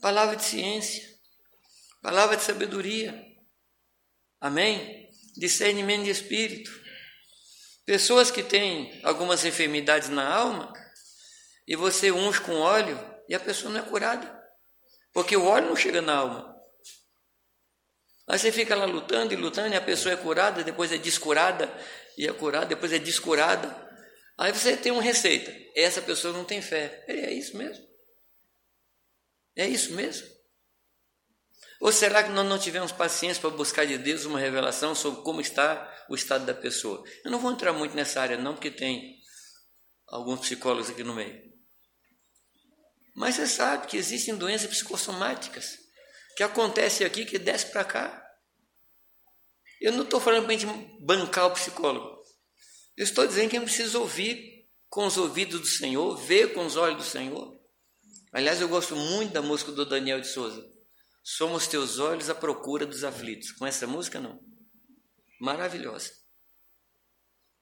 Palavra 0.00 0.36
de 0.36 0.44
ciência. 0.44 1.04
Palavra 2.00 2.36
de 2.36 2.42
sabedoria. 2.42 3.22
Amém? 4.40 5.10
Discernimento 5.36 6.04
de 6.04 6.10
espírito. 6.10 6.70
Pessoas 7.86 8.32
que 8.32 8.42
têm 8.42 9.00
algumas 9.04 9.44
enfermidades 9.44 10.08
na 10.08 10.28
alma 10.28 10.72
e 11.66 11.76
você 11.76 12.10
unge 12.10 12.40
com 12.40 12.56
óleo 12.56 12.98
e 13.28 13.34
a 13.34 13.40
pessoa 13.40 13.72
não 13.72 13.80
é 13.80 13.82
curada. 13.84 14.36
Porque 15.12 15.36
o 15.36 15.46
óleo 15.46 15.68
não 15.68 15.76
chega 15.76 16.02
na 16.02 16.16
alma. 16.16 16.56
Aí 18.28 18.38
você 18.38 18.50
fica 18.50 18.74
lá 18.74 18.86
lutando 18.86 19.32
e 19.32 19.36
lutando, 19.36 19.72
e 19.72 19.76
a 19.76 19.80
pessoa 19.80 20.12
é 20.12 20.16
curada, 20.16 20.64
depois 20.64 20.90
é 20.90 20.98
descurada, 20.98 21.72
e 22.18 22.26
é 22.26 22.32
curada, 22.32 22.66
depois 22.66 22.92
é 22.92 22.98
descurada. 22.98 23.74
Aí 24.36 24.52
você 24.52 24.76
tem 24.76 24.90
uma 24.90 25.00
receita. 25.00 25.52
Essa 25.76 26.02
pessoa 26.02 26.34
não 26.34 26.44
tem 26.44 26.60
fé. 26.60 27.04
É 27.06 27.32
isso 27.32 27.56
mesmo? 27.56 27.86
É 29.54 29.66
isso 29.66 29.94
mesmo? 29.94 30.26
Ou 31.80 31.92
será 31.92 32.24
que 32.24 32.30
nós 32.30 32.46
não 32.46 32.58
tivemos 32.58 32.90
paciência 32.90 33.40
para 33.40 33.50
buscar 33.50 33.86
de 33.86 33.96
Deus 33.96 34.24
uma 34.24 34.40
revelação 34.40 34.94
sobre 34.94 35.22
como 35.22 35.40
está 35.40 35.95
o 36.08 36.14
estado 36.14 36.44
da 36.44 36.54
pessoa? 36.54 37.02
Eu 37.24 37.30
não 37.30 37.38
vou 37.38 37.52
entrar 37.52 37.72
muito 37.72 37.94
nessa 37.94 38.20
área, 38.20 38.36
não, 38.36 38.54
porque 38.54 38.70
tem 38.70 39.16
alguns 40.08 40.40
psicólogos 40.40 40.90
aqui 40.90 41.02
no 41.02 41.14
meio. 41.14 41.42
Mas 43.14 43.34
você 43.34 43.46
sabe 43.46 43.86
que 43.86 43.96
existem 43.96 44.36
doenças 44.36 44.68
psicossomáticas 44.68 45.78
que 46.36 46.42
acontece 46.42 47.04
aqui 47.04 47.24
que 47.24 47.38
desce 47.38 47.66
para 47.72 47.84
cá. 47.84 48.22
Eu 49.80 49.92
não 49.92 50.02
estou 50.02 50.20
falando 50.20 50.44
para 50.44 50.56
gente 50.56 50.66
bancar 51.00 51.46
o 51.46 51.52
psicólogo. 51.52 52.22
Eu 52.96 53.04
estou 53.04 53.26
dizendo 53.26 53.50
que 53.50 53.56
a 53.56 53.60
gente 53.60 53.68
precisa 53.68 53.98
ouvir 53.98 54.68
com 54.88 55.06
os 55.06 55.16
ouvidos 55.16 55.60
do 55.60 55.66
Senhor, 55.66 56.16
ver 56.16 56.52
com 56.52 56.64
os 56.64 56.76
olhos 56.76 56.98
do 56.98 57.04
Senhor. 57.04 57.58
Aliás, 58.32 58.60
eu 58.60 58.68
gosto 58.68 58.94
muito 58.94 59.32
da 59.32 59.40
música 59.40 59.72
do 59.72 59.86
Daniel 59.86 60.20
de 60.20 60.28
Souza. 60.28 60.62
Somos 61.22 61.66
teus 61.66 61.98
olhos 61.98 62.28
à 62.28 62.34
procura 62.34 62.86
dos 62.86 63.02
aflitos. 63.02 63.50
Com 63.52 63.66
essa 63.66 63.86
música, 63.86 64.20
não? 64.20 64.38
Maravilhosa. 65.40 66.12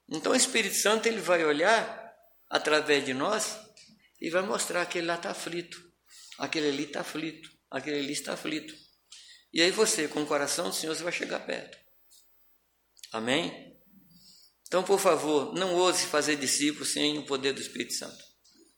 Então 0.09 0.33
o 0.33 0.37
Espírito 0.37 0.77
Santo 0.77 1.07
ele 1.07 1.21
vai 1.21 1.45
olhar 1.45 2.05
através 2.49 3.05
de 3.05 3.15
nós 3.15 3.59
e 4.21 4.31
vai 4.31 4.43
mostrar 4.43 4.85
que 4.87 4.99
aquele 4.99 5.07
lá 5.07 5.17
está 5.17 5.31
aflito, 5.31 5.83
aquele 6.39 6.69
ali 6.69 6.85
está 6.85 7.01
aflito, 7.01 7.51
aquele 7.71 7.99
ali 7.99 8.13
está 8.13 8.35
aflito. 8.35 8.75
E 9.53 9.63
aí 9.63 9.71
você, 9.71 10.09
com 10.09 10.23
o 10.23 10.27
coração 10.27 10.69
do 10.69 10.75
Senhor, 10.75 10.95
você 10.95 11.03
vai 11.03 11.13
chegar 11.13 11.41
perto. 11.41 11.79
Amém? 13.13 13.79
Então, 14.67 14.83
por 14.83 14.99
favor, 14.99 15.55
não 15.55 15.75
ouse 15.75 16.07
fazer 16.07 16.37
discípulos 16.37 16.93
sem 16.93 17.19
o 17.19 17.27
poder 17.27 17.53
do 17.53 17.61
Espírito 17.61 17.95
Santo, 17.95 18.25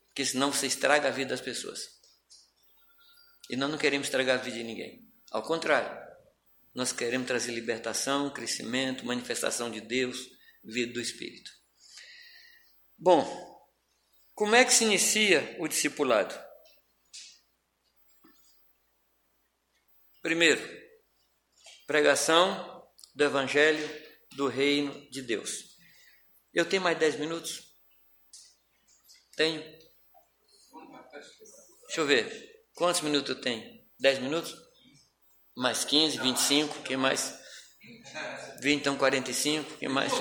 porque 0.07 0.23
senão 0.23 0.51
você 0.51 0.67
estraga 0.67 1.07
a 1.07 1.11
vida 1.11 1.31
das 1.31 1.41
pessoas. 1.41 1.79
E 3.49 3.55
nós 3.55 3.71
não 3.71 3.77
queremos 3.77 4.07
estragar 4.07 4.37
a 4.37 4.41
vida 4.41 4.57
de 4.57 4.63
ninguém. 4.63 5.11
Ao 5.31 5.41
contrário, 5.41 6.06
nós 6.77 6.91
queremos 6.91 7.25
trazer 7.25 7.53
libertação, 7.53 8.29
crescimento, 8.29 9.03
manifestação 9.03 9.71
de 9.71 9.81
Deus, 9.81 10.29
vida 10.63 10.93
do 10.93 11.01
Espírito. 11.01 11.49
Bom, 12.95 13.25
como 14.35 14.53
é 14.53 14.63
que 14.63 14.71
se 14.71 14.83
inicia 14.83 15.57
o 15.59 15.67
discipulado? 15.67 16.39
Primeiro, 20.21 20.61
pregação 21.87 22.87
do 23.15 23.23
Evangelho 23.23 23.89
do 24.33 24.47
Reino 24.47 25.09
de 25.09 25.23
Deus. 25.23 25.75
Eu 26.53 26.63
tenho 26.63 26.83
mais 26.83 26.99
dez 26.99 27.15
minutos? 27.15 27.73
Tenho? 29.35 29.63
Deixa 31.87 32.01
eu 32.01 32.05
ver. 32.05 32.67
Quantos 32.75 33.01
minutos 33.01 33.31
eu 33.31 33.41
tenho? 33.41 33.83
Dez 33.99 34.19
minutos? 34.19 34.66
Mais 35.57 35.83
15, 35.83 36.19
25, 36.19 36.83
que 36.83 36.95
mais? 36.95 37.33
20, 38.61 38.79
então 38.79 38.95
45, 38.95 39.77
que 39.77 39.87
mais? 39.87 40.13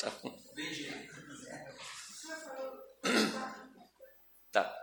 Tá. 0.00 0.12
tá. 4.52 4.76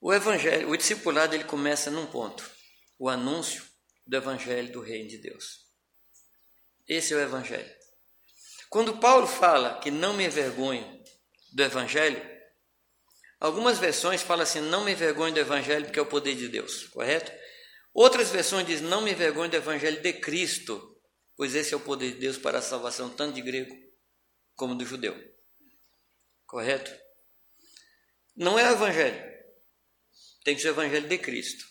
O 0.00 0.10
evangelho, 0.10 0.70
o 0.70 0.76
discipulado 0.76 1.34
ele 1.34 1.44
começa 1.44 1.90
num 1.90 2.06
ponto, 2.06 2.50
o 2.98 3.10
anúncio 3.10 3.62
do 4.06 4.16
evangelho 4.16 4.72
do 4.72 4.80
reino 4.80 5.10
de 5.10 5.18
Deus. 5.18 5.66
Esse 6.88 7.12
é 7.12 7.16
o 7.18 7.20
evangelho. 7.20 7.70
Quando 8.70 8.96
Paulo 8.96 9.26
fala 9.26 9.78
que 9.80 9.90
não 9.90 10.14
me 10.14 10.24
envergonho 10.24 11.04
do 11.52 11.62
evangelho, 11.62 12.31
algumas 13.42 13.78
versões 13.78 14.22
falam 14.22 14.44
assim: 14.44 14.60
não 14.60 14.84
me 14.84 14.92
envergonho 14.92 15.34
do 15.34 15.40
evangelho 15.40 15.84
porque 15.84 15.98
é 15.98 16.02
o 16.02 16.06
poder 16.06 16.34
de 16.36 16.48
Deus, 16.48 16.84
correto? 16.88 17.32
Outras 17.92 18.30
versões 18.30 18.66
dizem: 18.66 18.86
não 18.86 19.02
me 19.02 19.10
envergonho 19.10 19.50
do 19.50 19.56
evangelho 19.56 20.00
de 20.00 20.12
Cristo, 20.14 20.96
pois 21.36 21.54
esse 21.54 21.74
é 21.74 21.76
o 21.76 21.80
poder 21.80 22.12
de 22.12 22.20
Deus 22.20 22.38
para 22.38 22.58
a 22.58 22.62
salvação 22.62 23.10
tanto 23.10 23.34
de 23.34 23.42
grego 23.42 23.74
como 24.54 24.74
do 24.74 24.86
judeu. 24.86 25.16
Correto? 26.46 26.92
Não 28.36 28.58
é 28.58 28.70
o 28.70 28.74
evangelho. 28.74 29.32
Tem 30.44 30.54
que 30.54 30.62
ser 30.62 30.68
o 30.68 30.72
evangelho 30.72 31.08
de 31.08 31.18
Cristo. 31.18 31.64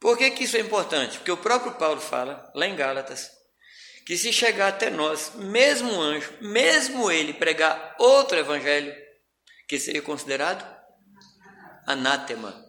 Por 0.00 0.16
que, 0.16 0.30
que 0.30 0.44
isso 0.44 0.56
é 0.56 0.60
importante? 0.60 1.18
Porque 1.18 1.32
o 1.32 1.36
próprio 1.36 1.74
Paulo 1.74 2.00
fala, 2.00 2.50
lá 2.54 2.66
em 2.66 2.76
Gálatas, 2.76 3.30
que 4.06 4.16
se 4.16 4.32
chegar 4.32 4.68
até 4.68 4.90
nós, 4.90 5.32
mesmo 5.34 6.00
anjo, 6.00 6.32
mesmo 6.40 7.10
ele 7.10 7.34
pregar 7.34 7.96
outro 7.98 8.38
evangelho, 8.38 8.94
que 9.68 9.78
seria 9.78 10.02
considerado 10.02 10.64
anátema. 11.86 12.64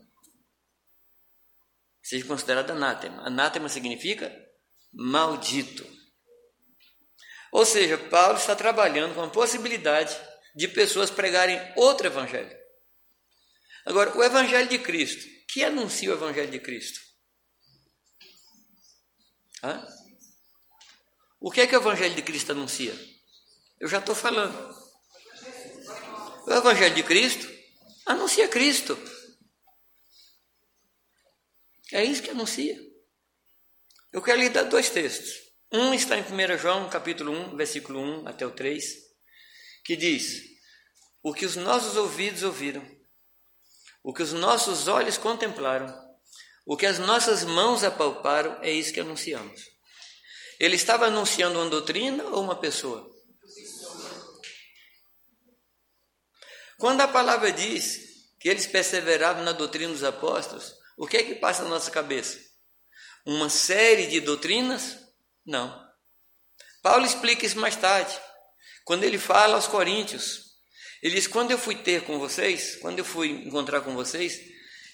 Seja 2.04 2.26
considerado 2.26 2.72
anátema. 2.72 3.26
Anátema 3.26 3.70
significa 3.70 4.32
maldito. 4.94 5.88
Ou 7.52 7.66
seja, 7.66 7.98
Paulo 7.98 8.38
está 8.38 8.56
trabalhando 8.56 9.16
com 9.16 9.24
a 9.24 9.30
possibilidade 9.30 10.16
de 10.56 10.68
pessoas 10.68 11.10
pregarem 11.10 11.60
outro 11.76 12.08
evangelho. 12.08 12.56
Agora, 13.86 14.16
o 14.16 14.24
evangelho 14.24 14.68
de 14.68 14.78
Cristo, 14.78 15.26
que 15.48 15.64
anuncia 15.64 16.12
o 16.12 16.14
evangelho 16.14 16.52
de 16.52 16.60
Cristo? 16.60 17.00
Hã? 19.64 19.86
O 21.40 21.52
que 21.52 21.62
é 21.62 21.68
que 21.68 21.76
o 21.76 21.80
Evangelho 21.80 22.16
de 22.16 22.22
Cristo 22.22 22.52
anuncia? 22.52 22.94
Eu 23.80 23.88
já 23.88 24.00
estou 24.00 24.14
falando. 24.14 24.79
O 26.50 26.54
Evangelho 26.54 26.96
de 26.96 27.04
Cristo 27.04 27.48
anuncia 28.08 28.48
Cristo. 28.48 28.98
É 31.94 32.04
isso 32.04 32.24
que 32.24 32.32
anuncia. 32.32 32.76
Eu 34.12 34.20
quero 34.20 34.42
lhe 34.42 34.50
dar 34.50 34.64
dois 34.64 34.90
textos. 34.90 35.30
Um 35.72 35.94
está 35.94 36.18
em 36.18 36.24
1 36.24 36.58
João, 36.58 36.90
capítulo 36.90 37.32
1, 37.32 37.56
versículo 37.56 38.00
1 38.00 38.28
até 38.28 38.48
o 38.48 38.52
3, 38.52 38.84
que 39.86 39.96
diz: 39.96 40.42
O 41.22 41.36
que 41.36 41.46
os 41.46 41.56
nossos 41.56 41.96
ouvidos 41.96 42.42
ouviram, 42.42 42.84
o 44.04 44.12
que 44.12 44.24
os 44.24 44.34
nossos 44.34 44.88
olhos 44.88 45.20
contemplaram, 45.20 45.96
o 46.66 46.76
que 46.76 46.88
as 46.88 46.98
nossas 46.98 47.44
mãos 47.44 47.84
apalparam, 47.84 48.60
é 48.64 48.72
isso 48.72 48.92
que 48.92 49.00
anunciamos. 49.00 49.62
Ele 50.60 50.76
estava 50.76 51.06
anunciando 51.06 51.60
uma 51.60 51.70
doutrina 51.70 52.24
ou 52.24 52.42
uma 52.42 52.60
pessoa? 52.60 53.19
Quando 56.80 57.02
a 57.02 57.08
palavra 57.10 57.52
diz 57.52 58.30
que 58.40 58.48
eles 58.48 58.66
perseveravam 58.66 59.44
na 59.44 59.52
doutrina 59.52 59.92
dos 59.92 60.04
apóstolos, 60.04 60.74
o 60.98 61.06
que 61.06 61.18
é 61.18 61.24
que 61.24 61.36
passa 61.36 61.64
na 61.64 61.70
nossa 61.70 61.92
cabeça? 61.92 62.40
Uma 63.26 63.50
série 63.50 64.08
de 64.08 64.22
doutrinas? 64.22 64.98
Não. 65.46 65.78
Paulo 66.82 67.06
explica 67.06 67.46
isso 67.46 67.60
mais 67.60 67.76
tarde, 67.76 68.18
quando 68.86 69.04
ele 69.04 69.18
fala 69.18 69.56
aos 69.56 69.68
Coríntios. 69.68 70.56
Ele 71.04 71.16
diz: 71.16 71.28
Quando 71.28 71.52
eu 71.52 71.58
fui 71.58 71.76
ter 71.76 72.06
com 72.06 72.18
vocês, 72.18 72.78
quando 72.78 73.00
eu 73.00 73.06
fui 73.06 73.30
encontrar 73.30 73.82
com 73.82 73.94
vocês, 73.94 74.40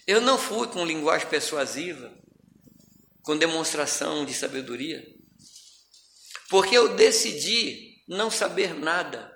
eu 0.07 0.19
não 0.19 0.39
fui 0.39 0.67
com 0.67 0.83
linguagem 0.83 1.27
persuasiva, 1.27 2.11
com 3.21 3.37
demonstração 3.37 4.25
de 4.25 4.33
sabedoria. 4.33 5.05
Porque 6.49 6.75
eu 6.75 6.95
decidi 6.95 8.03
não 8.07 8.31
saber 8.31 8.73
nada 8.73 9.34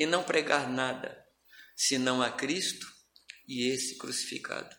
e 0.00 0.06
não 0.06 0.22
pregar 0.22 0.66
nada, 0.66 1.14
senão 1.76 2.22
a 2.22 2.30
Cristo 2.30 2.86
e 3.46 3.68
esse 3.68 3.98
crucificado. 3.98 4.74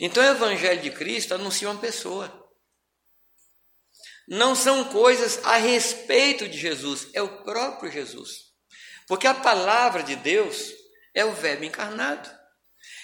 Então 0.00 0.20
o 0.20 0.26
Evangelho 0.26 0.82
de 0.82 0.90
Cristo 0.90 1.32
anuncia 1.32 1.70
uma 1.70 1.80
pessoa. 1.80 2.44
Não 4.26 4.56
são 4.56 4.86
coisas 4.86 5.38
a 5.44 5.58
respeito 5.58 6.48
de 6.48 6.58
Jesus, 6.58 7.06
é 7.12 7.22
o 7.22 7.44
próprio 7.44 7.92
Jesus. 7.92 8.52
Porque 9.06 9.28
a 9.28 9.34
palavra 9.34 10.02
de 10.02 10.16
Deus 10.16 10.72
é 11.14 11.24
o 11.24 11.32
Verbo 11.32 11.62
encarnado. 11.62 12.28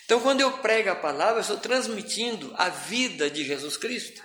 Então, 0.05 0.19
quando 0.21 0.41
eu 0.41 0.59
prego 0.59 0.91
a 0.91 0.97
palavra, 0.97 1.37
eu 1.37 1.43
estou 1.43 1.59
transmitindo 1.59 2.53
a 2.57 2.69
vida 2.69 3.31
de 3.31 3.45
Jesus 3.45 3.77
Cristo. 3.77 4.21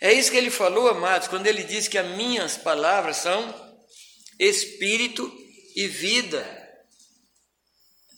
É 0.00 0.14
isso 0.14 0.30
que 0.30 0.36
ele 0.38 0.50
falou, 0.50 0.88
amados, 0.88 1.28
quando 1.28 1.46
ele 1.46 1.62
diz 1.62 1.88
que 1.88 1.98
as 1.98 2.08
minhas 2.16 2.56
palavras 2.56 3.18
são 3.18 3.76
espírito 4.38 5.30
e 5.78 5.86
vida. 5.86 6.44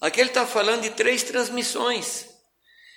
Aqui 0.00 0.18
ele 0.18 0.30
está 0.30 0.46
falando 0.46 0.80
de 0.80 0.90
três 0.92 1.22
transmissões. 1.22 2.26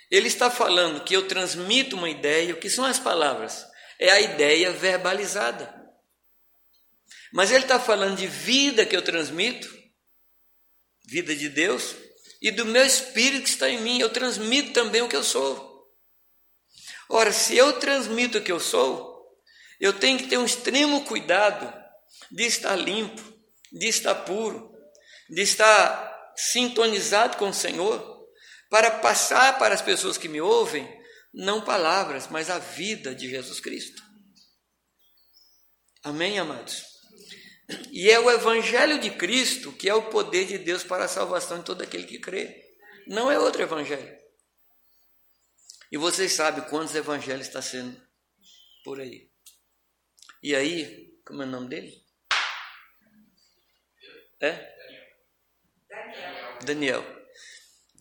Ele 0.09 0.29
está 0.29 0.49
falando 0.49 1.03
que 1.03 1.13
eu 1.13 1.27
transmito 1.27 1.97
uma 1.97 2.09
ideia, 2.09 2.53
o 2.53 2.57
que 2.57 2.69
são 2.69 2.85
as 2.85 2.97
palavras? 2.97 3.67
É 3.99 4.09
a 4.09 4.21
ideia 4.21 4.71
verbalizada. 4.71 5.83
Mas 7.33 7.51
ele 7.51 7.65
está 7.65 7.77
falando 7.77 8.15
de 8.15 8.25
vida 8.25 8.85
que 8.85 8.95
eu 8.95 9.01
transmito, 9.01 9.67
vida 11.07 11.35
de 11.35 11.49
Deus, 11.49 11.95
e 12.41 12.49
do 12.49 12.65
meu 12.65 12.85
espírito 12.85 13.43
que 13.43 13.49
está 13.49 13.69
em 13.69 13.81
mim, 13.81 13.99
eu 13.99 14.09
transmito 14.11 14.71
também 14.71 15.01
o 15.01 15.09
que 15.09 15.15
eu 15.17 15.25
sou. 15.25 15.91
Ora, 17.09 17.33
se 17.33 17.57
eu 17.57 17.73
transmito 17.81 18.37
o 18.37 18.41
que 18.41 18.51
eu 18.51 18.61
sou, 18.61 19.27
eu 19.77 19.91
tenho 19.91 20.17
que 20.17 20.27
ter 20.27 20.37
um 20.37 20.45
extremo 20.45 21.03
cuidado 21.03 21.73
de 22.31 22.43
estar 22.43 22.77
limpo, 22.77 23.32
de 23.73 23.87
estar 23.87 24.13
puro, 24.13 24.71
de 25.29 25.41
estar 25.41 26.33
sintonizado 26.35 27.37
com 27.37 27.49
o 27.49 27.53
Senhor, 27.53 28.13
para 28.69 28.91
passar 28.99 29.57
para 29.57 29.73
as 29.73 29.81
pessoas 29.81 30.17
que 30.17 30.29
me 30.29 30.39
ouvem 30.39 30.87
não 31.33 31.65
palavras, 31.65 32.27
mas 32.27 32.49
a 32.49 32.59
vida 32.59 33.15
de 33.15 33.29
Jesus 33.29 33.59
Cristo. 33.59 34.01
Amém, 36.03 36.37
amados? 36.37 36.83
E 37.91 38.11
é 38.11 38.19
o 38.19 38.29
Evangelho 38.29 38.99
de 38.99 39.09
Cristo 39.09 39.71
que 39.71 39.89
é 39.89 39.93
o 39.93 40.09
poder 40.09 40.45
de 40.45 40.57
Deus 40.57 40.83
para 40.83 41.05
a 41.05 41.07
salvação 41.07 41.59
de 41.59 41.65
todo 41.65 41.81
aquele 41.81 42.03
que 42.03 42.19
crê. 42.19 42.61
Não 43.07 43.31
é 43.31 43.39
outro 43.39 43.63
Evangelho. 43.63 44.23
E 45.91 45.97
vocês 45.97 46.33
sabem 46.33 46.67
quantos 46.69 46.95
evangelhos 46.95 47.45
está 47.45 47.61
sendo 47.61 48.01
por 48.83 48.99
aí. 48.99 49.29
E 50.41 50.55
aí, 50.55 51.13
como 51.23 51.43
é 51.43 51.45
o 51.45 51.49
nome 51.49 51.69
dele? 51.69 52.02
É? 54.43 54.75
Daniel. 55.87 56.59
Daniel. 56.65 57.25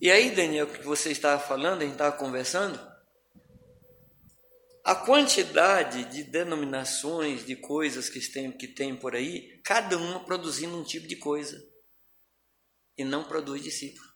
E 0.01 0.11
aí, 0.11 0.35
Daniel, 0.35 0.67
que 0.67 0.83
você 0.83 1.13
estava 1.13 1.41
falando, 1.41 1.83
a 1.83 1.85
gente 1.85 1.93
estava 1.93 2.17
conversando, 2.17 2.77
a 4.83 4.97
quantidade 4.97 6.05
de 6.07 6.25
denominações, 6.25 7.47
de 7.47 7.55
coisas 7.55 8.09
que 8.09 8.19
tem, 8.21 8.51
que 8.51 8.67
tem 8.67 8.97
por 8.97 9.15
aí, 9.15 9.61
cada 9.63 9.97
uma 9.97 10.25
produzindo 10.25 10.77
um 10.77 10.83
tipo 10.83 11.07
de 11.07 11.15
coisa. 11.15 11.65
E 12.99 13.05
não 13.05 13.23
produz 13.23 13.63
discípulo. 13.63 14.13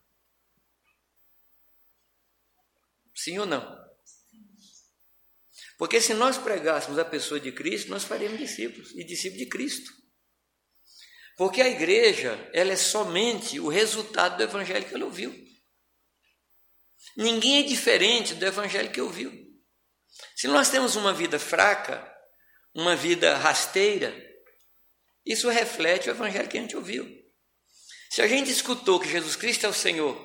Sim 3.15 3.39
ou 3.39 3.47
não? 3.47 3.87
Porque 5.79 6.01
se 6.01 6.13
nós 6.13 6.37
pregássemos 6.37 6.99
a 6.99 7.05
pessoa 7.05 7.39
de 7.39 7.53
Cristo, 7.53 7.89
nós 7.89 8.03
faríamos 8.03 8.41
discípulos 8.41 8.91
e 8.97 9.05
discípulos 9.05 9.45
de 9.45 9.49
Cristo. 9.49 10.06
Porque 11.37 11.61
a 11.61 11.69
igreja, 11.69 12.51
ela 12.53 12.73
é 12.73 12.77
somente 12.77 13.61
o 13.61 13.69
resultado 13.69 14.39
do 14.39 14.43
evangelho 14.43 14.87
que 14.87 14.95
ela 14.95 15.05
ouviu. 15.05 15.35
Ninguém 17.17 17.61
é 17.61 17.63
diferente 17.63 18.35
do 18.35 18.47
evangelho 18.47 18.91
que 18.91 19.01
ouviu. 19.01 19.33
Se 20.35 20.49
nós 20.49 20.71
temos 20.71 20.97
uma 20.97 21.13
vida 21.13 21.39
fraca, 21.39 22.11
uma 22.75 22.97
vida 22.97 23.37
rasteira, 23.37 24.15
isso 25.25 25.49
reflete 25.49 26.09
o 26.09 26.13
evangelho 26.13 26.49
que 26.49 26.57
a 26.57 26.61
gente 26.61 26.77
ouviu. 26.77 27.07
Se 28.11 28.23
a 28.23 28.27
gente 28.27 28.51
escutou 28.51 28.99
que 28.99 29.09
Jesus 29.09 29.37
Cristo 29.37 29.67
é 29.67 29.69
o 29.69 29.75
Senhor 29.75 30.17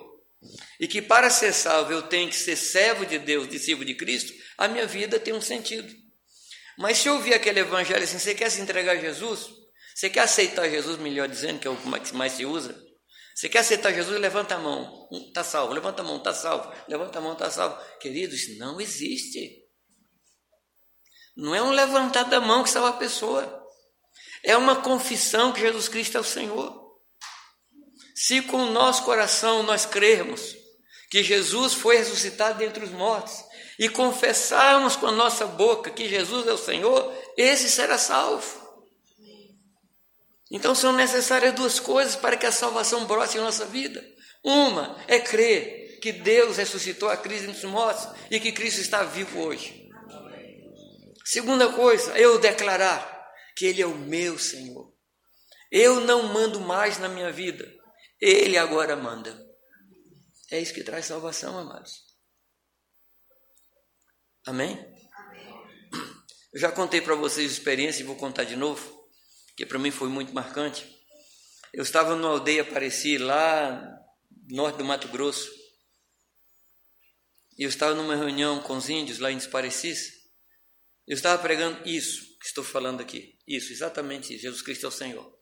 e 0.80 0.88
que 0.88 1.02
para 1.02 1.30
ser 1.30 1.54
salvo 1.54 1.92
eu 1.92 2.04
tenho 2.04 2.30
que 2.30 2.36
ser 2.36 2.56
servo 2.56 3.06
de 3.06 3.20
Deus, 3.20 3.50
discípulo 3.50 3.86
de 3.86 3.96
Cristo, 3.96 4.34
a 4.58 4.68
minha 4.68 4.88
vida 4.88 5.20
tem 5.20 5.34
um 5.34 5.42
sentido. 5.42 5.94
Mas 6.78 7.00
se 7.00 7.10
eu 7.10 7.16
ouvir 7.16 7.34
aquele 7.34 7.60
evangelho 7.60 8.04
assim, 8.04 8.18
você 8.18 8.34
quer 8.34 8.50
se 8.50 8.62
entregar 8.62 8.94
a 8.94 9.00
Jesus? 9.00 9.61
Você 10.02 10.10
quer 10.10 10.22
aceitar 10.22 10.68
Jesus, 10.68 10.98
melhor 10.98 11.28
dizendo, 11.28 11.60
que 11.60 11.68
é 11.68 11.70
o 11.70 11.78
que 11.78 12.16
mais 12.16 12.34
se 12.34 12.44
usa? 12.44 12.76
Você 13.36 13.48
quer 13.48 13.60
aceitar 13.60 13.94
Jesus? 13.94 14.20
Levanta 14.20 14.56
a 14.56 14.58
mão, 14.58 15.08
está 15.28 15.44
salvo. 15.44 15.74
Levanta 15.74 16.02
a 16.02 16.04
mão, 16.04 16.18
está 16.18 16.34
salvo. 16.34 16.74
Levanta 16.88 17.20
a 17.20 17.22
mão, 17.22 17.34
está 17.34 17.52
salvo. 17.52 17.80
Queridos, 18.00 18.58
não 18.58 18.82
existe. 18.82 19.62
Não 21.38 21.54
é 21.54 21.62
um 21.62 21.70
levantar 21.70 22.24
da 22.24 22.42
mão 22.42 22.64
que 22.64 22.72
salva 22.72 22.90
a 22.90 22.94
pessoa. 22.94 23.64
É 24.44 24.58
uma 24.58 24.78
confissão 24.78 25.54
que 25.54 25.62
Jesus 25.62 25.88
Cristo 25.88 26.18
é 26.18 26.22
o 26.22 26.24
Senhor. 26.24 26.98
Se 28.16 28.42
com 28.42 28.58
o 28.58 28.72
nosso 28.72 29.04
coração 29.04 29.62
nós 29.62 29.86
crermos 29.86 30.56
que 31.12 31.22
Jesus 31.22 31.76
foi 31.76 31.98
ressuscitado 31.98 32.58
dentre 32.58 32.84
os 32.84 32.90
mortos 32.90 33.36
e 33.78 33.88
confessarmos 33.88 34.96
com 34.96 35.06
a 35.06 35.12
nossa 35.12 35.46
boca 35.46 35.92
que 35.92 36.10
Jesus 36.10 36.48
é 36.48 36.54
o 36.54 36.58
Senhor, 36.58 37.16
esse 37.38 37.70
será 37.70 38.00
salvo. 38.00 38.61
Então 40.52 40.76
são 40.76 40.92
necessárias 40.92 41.56
duas 41.56 41.80
coisas 41.80 42.14
para 42.14 42.36
que 42.36 42.46
a 42.46 42.52
salvação 42.52 43.06
brote 43.06 43.38
em 43.38 43.42
nossa 43.42 43.66
vida. 43.66 44.06
Uma 44.44 45.02
é 45.08 45.18
crer 45.18 46.00
que 46.02 46.12
Deus 46.12 46.58
ressuscitou 46.58 47.08
a 47.08 47.16
Cristo 47.16 47.46
entre 47.46 47.66
os 47.66 47.72
mortos 47.72 48.06
e 48.30 48.38
que 48.38 48.52
Cristo 48.52 48.82
está 48.82 49.04
vivo 49.04 49.40
hoje. 49.40 49.90
Segunda 51.24 51.72
coisa, 51.72 52.18
eu 52.18 52.38
declarar 52.38 53.32
que 53.56 53.66
Ele 53.66 53.82
é 53.82 53.86
o 53.86 53.96
meu 53.96 54.38
Senhor. 54.38 54.92
Eu 55.72 56.02
não 56.02 56.24
mando 56.34 56.60
mais 56.60 56.98
na 56.98 57.08
minha 57.08 57.32
vida, 57.32 57.72
Ele 58.20 58.58
agora 58.58 58.96
manda. 58.98 59.40
É 60.52 60.60
isso 60.60 60.74
que 60.74 60.84
traz 60.84 61.06
salvação, 61.06 61.58
amados. 61.58 61.94
Amém? 64.46 64.86
Eu 66.54 66.60
já 66.60 66.70
contei 66.70 67.00
para 67.00 67.16
vocês 67.16 67.50
a 67.50 67.54
experiência 67.54 68.02
e 68.02 68.06
vou 68.06 68.18
contar 68.18 68.44
de 68.44 68.58
novo 68.58 69.01
que 69.56 69.66
para 69.66 69.80
mim 69.80 69.92
foi 69.92 70.10
muito 70.10 70.34
marcante. 70.34 70.86
Eu 71.74 71.84
estava 71.84 72.16
numa 72.16 72.30
aldeia 72.30 72.66
Pareci, 72.66 73.18
lá 73.18 73.98
norte 74.50 74.78
do 74.78 74.86
Mato 74.86 75.08
Grosso, 75.08 75.50
e 77.58 77.64
eu 77.64 77.70
estava 77.70 77.94
numa 77.94 78.16
reunião 78.16 78.62
com 78.62 78.76
os 78.76 78.90
índios 78.90 79.20
lá 79.20 79.32
em 79.32 79.38
Desparecis. 79.38 80.22
Eu 81.08 81.16
estava 81.16 81.42
pregando 81.42 81.88
isso 81.88 82.38
que 82.40 82.46
estou 82.46 82.64
falando 82.64 83.02
aqui, 83.02 83.38
isso, 83.48 83.72
exatamente 83.72 84.34
isso, 84.34 84.42
Jesus 84.42 84.62
Cristo 84.62 84.86
é 84.86 84.90
o 84.90 84.92
Senhor. 84.92 85.40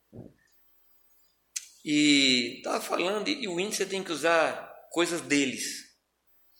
E 1.84 2.58
estava 2.58 2.82
falando, 2.82 3.28
e 3.28 3.48
o 3.48 3.60
índio 3.60 3.78
você 3.78 3.86
tem 3.86 4.04
que 4.04 4.12
usar 4.12 4.70
coisas 4.92 5.22
deles. 5.22 5.88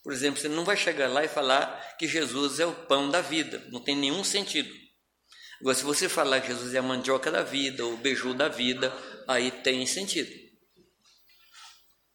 Por 0.04 0.14
exemplo, 0.14 0.40
você 0.40 0.48
não 0.48 0.64
vai 0.64 0.78
chegar 0.78 1.08
lá 1.08 1.26
e 1.26 1.28
falar 1.28 1.98
que 1.98 2.08
Jesus 2.08 2.60
é 2.60 2.66
o 2.66 2.86
pão 2.86 3.10
da 3.10 3.22
vida, 3.22 3.68
não 3.70 3.84
tem 3.84 3.96
nenhum 3.96 4.24
sentido. 4.24 4.74
Agora, 5.60 5.76
se 5.76 5.84
você 5.84 6.08
falar 6.08 6.42
que 6.42 6.48
Jesus 6.48 6.74
é 6.74 6.78
a 6.78 6.84
mandioca 6.84 7.30
da 7.30 7.44
vida, 7.44 7.86
o 7.86 7.98
beiju 7.98 8.34
da 8.34 8.48
vida, 8.48 8.94
aí 9.28 9.52
tem 9.52 9.86
sentido. 9.86 10.32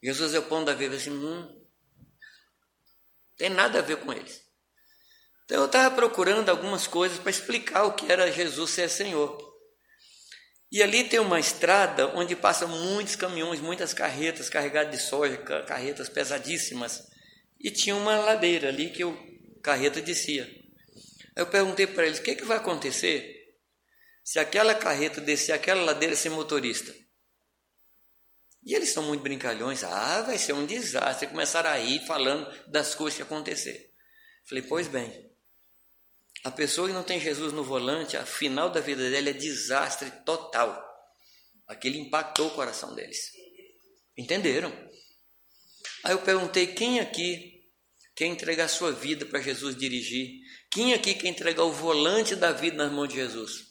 Jesus 0.03 0.35
é 0.35 0.39
o 0.39 0.43
pão 0.43 0.65
da 0.65 0.75
vida, 0.75 0.97
assim, 0.97 1.11
hum, 1.11 1.65
tem 3.37 3.51
nada 3.51 3.79
a 3.79 3.83
ver 3.83 3.97
com 3.97 4.13
eles. 4.13 4.43
Então 5.45 5.59
eu 5.59 5.67
estava 5.67 5.95
procurando 5.95 6.49
algumas 6.49 6.87
coisas 6.87 7.19
para 7.19 7.31
explicar 7.31 7.85
o 7.85 7.93
que 7.93 8.11
era 8.11 8.33
Jesus 8.33 8.71
ser 8.71 8.89
Senhor. 8.89 9.39
E 10.73 10.83
ali 10.83 11.05
tem 11.05 11.21
uma 11.21 11.39
estrada 11.39 12.09
onde 12.17 12.35
passam 12.35 12.67
muitos 12.67 13.15
caminhões, 13.15 13.61
muitas 13.61 13.93
carretas 13.93 14.49
carregadas 14.49 14.91
de 14.91 15.07
soja, 15.07 15.37
carretas 15.37 16.09
pesadíssimas. 16.09 17.03
E 17.61 17.71
tinha 17.71 17.95
uma 17.95 18.17
ladeira 18.17 18.69
ali 18.69 18.91
que 18.91 19.05
o 19.05 19.17
carreta 19.63 20.01
descia. 20.01 20.64
Eu 21.37 21.47
perguntei 21.47 21.87
para 21.87 22.07
eles: 22.07 22.19
o 22.19 22.23
que, 22.23 22.35
que 22.35 22.45
vai 22.45 22.57
acontecer 22.57 23.57
se 24.23 24.39
aquela 24.39 24.75
carreta 24.75 25.21
descer 25.21 25.53
aquela 25.53 25.83
ladeira 25.83 26.17
sem 26.17 26.31
motorista? 26.31 26.95
E 28.65 28.75
eles 28.75 28.91
são 28.91 29.03
muito 29.03 29.21
brincalhões. 29.21 29.85
Ah, 29.85 30.23
vai 30.23 30.39
ser 30.39 30.55
um 30.55 30.65
desastre. 30.65 31.27
Começaram 31.27 31.71
a 31.71 31.75
rir 31.75 32.07
falando 32.07 32.51
das 32.71 32.95
coisas 32.95 33.17
que 33.17 33.23
acontecer. 33.23 33.93
Falei, 34.47 34.63
pois 34.63 34.89
bem, 34.89 35.31
a 36.45 36.51
pessoa 36.51 36.89
que 36.89 36.95
não 36.95 37.03
tem 37.03 37.21
Jesus 37.21 37.53
no 37.53 37.63
volante, 37.63 38.17
a 38.17 38.25
final 38.25 38.71
da 38.71 38.81
vida 38.81 39.11
dela 39.11 39.31
é 39.31 39.33
desastre 39.33 40.11
total. 40.25 40.83
Aquele 41.67 41.99
impactou 41.99 42.49
o 42.49 42.55
coração 42.55 42.95
deles. 42.95 43.33
Entenderam? 44.17 44.71
Aí 46.03 46.13
eu 46.13 46.23
perguntei: 46.23 46.67
quem 46.69 47.01
aqui 47.01 47.67
quer 48.15 48.27
entregar 48.27 48.69
sua 48.69 48.93
vida 48.93 49.27
para 49.27 49.41
Jesus 49.41 49.77
dirigir? 49.77 50.44
Quem 50.75 50.93
aqui 50.93 51.15
quer 51.15 51.29
entregar 51.29 51.63
o 51.63 51.73
volante 51.73 52.35
da 52.35 52.51
vida 52.51 52.77
nas 52.77 52.91
mãos 52.91 53.09
de 53.09 53.15
Jesus? 53.15 53.67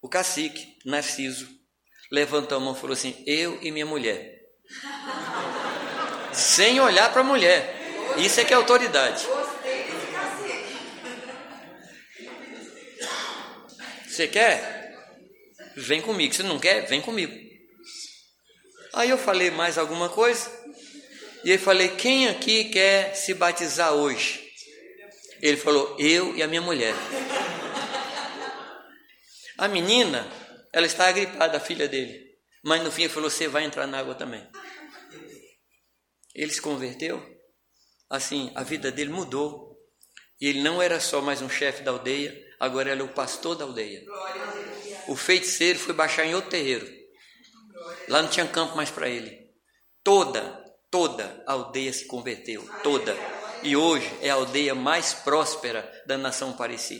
O 0.00 0.08
cacique, 0.08 0.78
Narciso, 0.86 1.46
levantou 2.10 2.56
a 2.56 2.60
mão 2.60 2.74
e 2.74 2.80
falou 2.80 2.94
assim: 2.94 3.22
Eu 3.26 3.62
e 3.62 3.70
minha 3.70 3.84
mulher. 3.84 4.40
Sem 6.32 6.80
olhar 6.80 7.12
para 7.12 7.20
a 7.20 7.24
mulher. 7.24 7.76
Isso 8.16 8.40
é 8.40 8.44
que 8.46 8.54
é 8.54 8.56
autoridade. 8.56 9.22
Você 14.08 14.26
quer? 14.26 14.96
Vem 15.76 16.00
comigo. 16.00 16.34
Se 16.34 16.42
não 16.42 16.58
quer, 16.58 16.86
vem 16.86 17.02
comigo. 17.02 17.34
Aí 18.94 19.10
eu 19.10 19.18
falei 19.18 19.50
mais 19.50 19.76
alguma 19.76 20.08
coisa. 20.08 20.50
E 21.44 21.52
aí 21.52 21.58
falei: 21.58 21.90
Quem 21.96 22.28
aqui 22.28 22.64
quer 22.70 23.14
se 23.14 23.34
batizar 23.34 23.92
hoje? 23.92 24.47
Ele 25.40 25.56
falou: 25.56 25.96
Eu 25.98 26.36
e 26.36 26.42
a 26.42 26.48
minha 26.48 26.60
mulher. 26.60 26.94
A 29.56 29.68
menina, 29.68 30.30
ela 30.72 30.86
está 30.86 31.08
agripada, 31.08 31.56
a 31.56 31.60
filha 31.60 31.88
dele. 31.88 32.38
Mas 32.62 32.82
no 32.82 32.90
fim 32.90 33.02
ele 33.02 33.12
falou: 33.12 33.30
Você 33.30 33.48
vai 33.48 33.64
entrar 33.64 33.86
na 33.86 33.98
água 33.98 34.14
também. 34.14 34.46
Ele 36.34 36.52
se 36.52 36.60
converteu. 36.60 37.24
Assim, 38.10 38.52
a 38.54 38.62
vida 38.62 38.90
dele 38.90 39.10
mudou. 39.10 39.76
E 40.40 40.46
ele 40.48 40.62
não 40.62 40.80
era 40.80 41.00
só 41.00 41.20
mais 41.20 41.42
um 41.42 41.50
chefe 41.50 41.82
da 41.82 41.90
aldeia, 41.90 42.32
agora 42.60 42.92
ele 42.92 43.00
é 43.00 43.04
o 43.04 43.12
pastor 43.12 43.56
da 43.56 43.64
aldeia. 43.64 44.04
O 45.08 45.16
feiticeiro 45.16 45.80
foi 45.80 45.92
baixar 45.92 46.24
em 46.24 46.34
outro 46.34 46.50
terreiro. 46.50 46.88
Lá 48.08 48.22
não 48.22 48.28
tinha 48.28 48.46
campo 48.46 48.76
mais 48.76 48.88
para 48.88 49.08
ele. 49.08 49.36
Toda, 50.04 50.64
toda 50.90 51.42
a 51.44 51.54
aldeia 51.54 51.92
se 51.92 52.06
converteu. 52.06 52.64
Toda 52.84 53.16
e 53.62 53.76
hoje 53.76 54.10
é 54.20 54.30
a 54.30 54.34
aldeia 54.34 54.74
mais 54.74 55.14
próspera 55.14 55.90
da 56.06 56.16
nação 56.16 56.52
Pareci. 56.52 56.98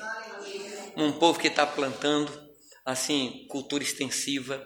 Um 0.96 1.12
povo 1.12 1.38
que 1.38 1.48
está 1.48 1.66
plantando, 1.66 2.30
assim, 2.84 3.46
cultura 3.48 3.82
extensiva, 3.82 4.64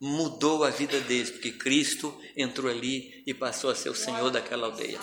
mudou 0.00 0.64
a 0.64 0.70
vida 0.70 1.00
deles, 1.00 1.30
porque 1.30 1.52
Cristo 1.52 2.18
entrou 2.36 2.70
ali 2.70 3.22
e 3.26 3.34
passou 3.34 3.70
a 3.70 3.74
ser 3.74 3.90
o 3.90 3.94
Senhor 3.94 4.30
daquela 4.30 4.66
aldeia. 4.66 4.98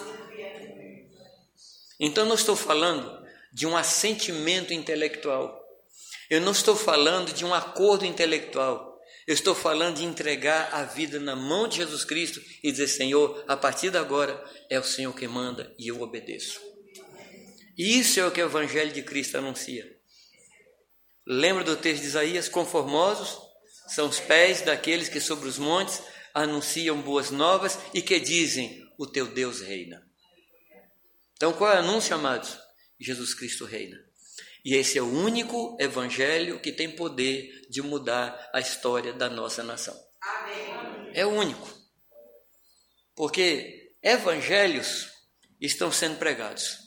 Então, 1.99 2.25
não 2.25 2.35
estou 2.35 2.55
falando 2.55 3.23
de 3.51 3.67
um 3.67 3.77
assentimento 3.77 4.73
intelectual, 4.73 5.61
eu 6.29 6.41
não 6.41 6.51
estou 6.51 6.75
falando 6.75 7.33
de 7.33 7.45
um 7.45 7.53
acordo 7.53 8.05
intelectual, 8.05 8.92
eu 9.25 9.33
estou 9.33 9.55
falando 9.55 9.97
de 9.97 10.03
entregar 10.03 10.73
a 10.73 10.83
vida 10.83 11.19
na 11.19 11.35
mão 11.35 11.67
de 11.67 11.77
Jesus 11.77 12.03
Cristo 12.03 12.41
e 12.61 12.71
dizer: 12.71 12.87
Senhor, 12.87 13.43
a 13.47 13.55
partir 13.55 13.89
de 13.89 13.97
agora 13.97 14.43
é 14.69 14.79
o 14.79 14.83
Senhor 14.83 15.13
que 15.13 15.27
manda 15.27 15.73
e 15.77 15.87
eu 15.87 16.01
obedeço. 16.01 16.59
Isso 17.77 18.19
é 18.19 18.25
o 18.25 18.31
que 18.31 18.41
o 18.41 18.45
Evangelho 18.45 18.91
de 18.91 19.01
Cristo 19.01 19.37
anuncia. 19.37 19.89
Lembra 21.25 21.63
do 21.63 21.75
texto 21.77 22.01
de 22.01 22.07
Isaías? 22.07 22.49
Conformosos 22.49 23.39
são 23.87 24.09
os 24.09 24.19
pés 24.19 24.61
daqueles 24.61 25.09
que 25.09 25.21
sobre 25.21 25.47
os 25.47 25.57
montes 25.57 26.01
anunciam 26.33 27.01
boas 27.01 27.31
novas 27.31 27.79
e 27.93 28.01
que 28.01 28.19
dizem: 28.19 28.85
O 28.97 29.07
teu 29.07 29.27
Deus 29.27 29.61
reina. 29.61 30.05
Então, 31.35 31.53
qual 31.53 31.71
é 31.71 31.75
o 31.75 31.79
anúncio, 31.79 32.13
amados? 32.15 32.57
Jesus 32.99 33.33
Cristo 33.33 33.65
reina. 33.65 33.97
E 34.63 34.75
esse 34.75 34.97
é 34.97 35.01
o 35.01 35.11
único 35.11 35.75
evangelho 35.79 36.59
que 36.59 36.71
tem 36.71 36.95
poder 36.95 37.67
de 37.69 37.81
mudar 37.81 38.49
a 38.53 38.59
história 38.59 39.11
da 39.11 39.29
nossa 39.29 39.61
nação. 39.61 39.95
Amém. 40.21 41.11
É 41.13 41.25
o 41.25 41.31
único. 41.31 41.67
Porque 43.15 43.95
evangelhos 44.01 45.11
estão 45.59 45.91
sendo 45.91 46.17
pregados, 46.17 46.77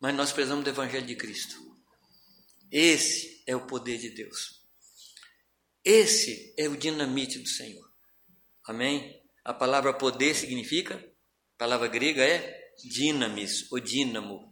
mas 0.00 0.14
nós 0.14 0.32
precisamos 0.32 0.64
do 0.64 0.70
evangelho 0.70 1.06
de 1.06 1.16
Cristo. 1.16 1.56
Esse 2.70 3.42
é 3.46 3.56
o 3.56 3.66
poder 3.66 3.98
de 3.98 4.10
Deus. 4.10 4.60
Esse 5.84 6.54
é 6.56 6.68
o 6.68 6.76
dinamite 6.76 7.38
do 7.38 7.48
Senhor. 7.48 7.84
Amém? 8.66 9.20
A 9.44 9.52
palavra 9.52 9.92
poder 9.92 10.34
significa, 10.34 10.94
a 10.96 11.58
palavra 11.58 11.88
grega 11.88 12.22
é 12.22 12.72
dinamis, 12.84 13.70
ou 13.72 13.80
dínamo, 13.80 14.49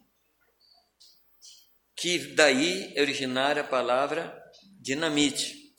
que 1.98 2.32
daí 2.34 2.94
originar 2.96 3.58
a 3.58 3.64
palavra 3.64 4.40
dinamite. 4.80 5.74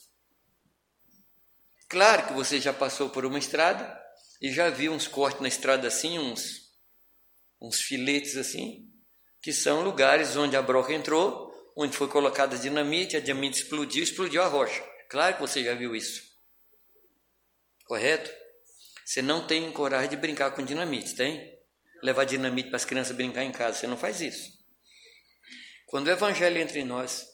Claro 1.88 2.28
que 2.28 2.34
você 2.34 2.60
já 2.60 2.74
passou 2.74 3.08
por 3.08 3.24
uma 3.24 3.38
estrada 3.38 3.98
e 4.40 4.52
já 4.52 4.68
viu 4.68 4.92
uns 4.92 5.08
cortes 5.08 5.40
na 5.40 5.48
estrada 5.48 5.88
assim, 5.88 6.18
uns, 6.18 6.76
uns 7.60 7.80
filetes 7.80 8.36
assim, 8.36 8.92
que 9.40 9.50
são 9.50 9.82
lugares 9.82 10.36
onde 10.36 10.56
a 10.56 10.62
broca 10.62 10.92
entrou, 10.92 11.50
onde 11.74 11.96
foi 11.96 12.06
colocada 12.06 12.58
dinamite, 12.58 13.16
a 13.16 13.20
dinamite 13.20 13.62
explodiu, 13.62 14.04
explodiu 14.04 14.42
a 14.42 14.46
rocha. 14.46 14.84
Claro 15.08 15.36
que 15.36 15.40
você 15.40 15.64
já 15.64 15.74
viu 15.74 15.96
isso. 15.96 16.22
Correto? 17.86 18.30
Você 19.06 19.22
não 19.22 19.46
tem 19.46 19.72
coragem 19.72 20.10
de 20.10 20.16
brincar 20.16 20.50
com 20.50 20.62
dinamite, 20.62 21.16
tem? 21.16 21.58
Levar 22.02 22.24
dinamite 22.24 22.68
para 22.68 22.76
as 22.76 22.84
crianças 22.84 23.16
brincar 23.16 23.42
em 23.42 23.52
casa, 23.52 23.78
você 23.78 23.86
não 23.86 23.96
faz 23.96 24.20
isso. 24.20 24.59
Quando 25.90 26.06
o 26.06 26.10
Evangelho 26.10 26.56
entra 26.56 26.78
em 26.78 26.84
nós, 26.84 27.26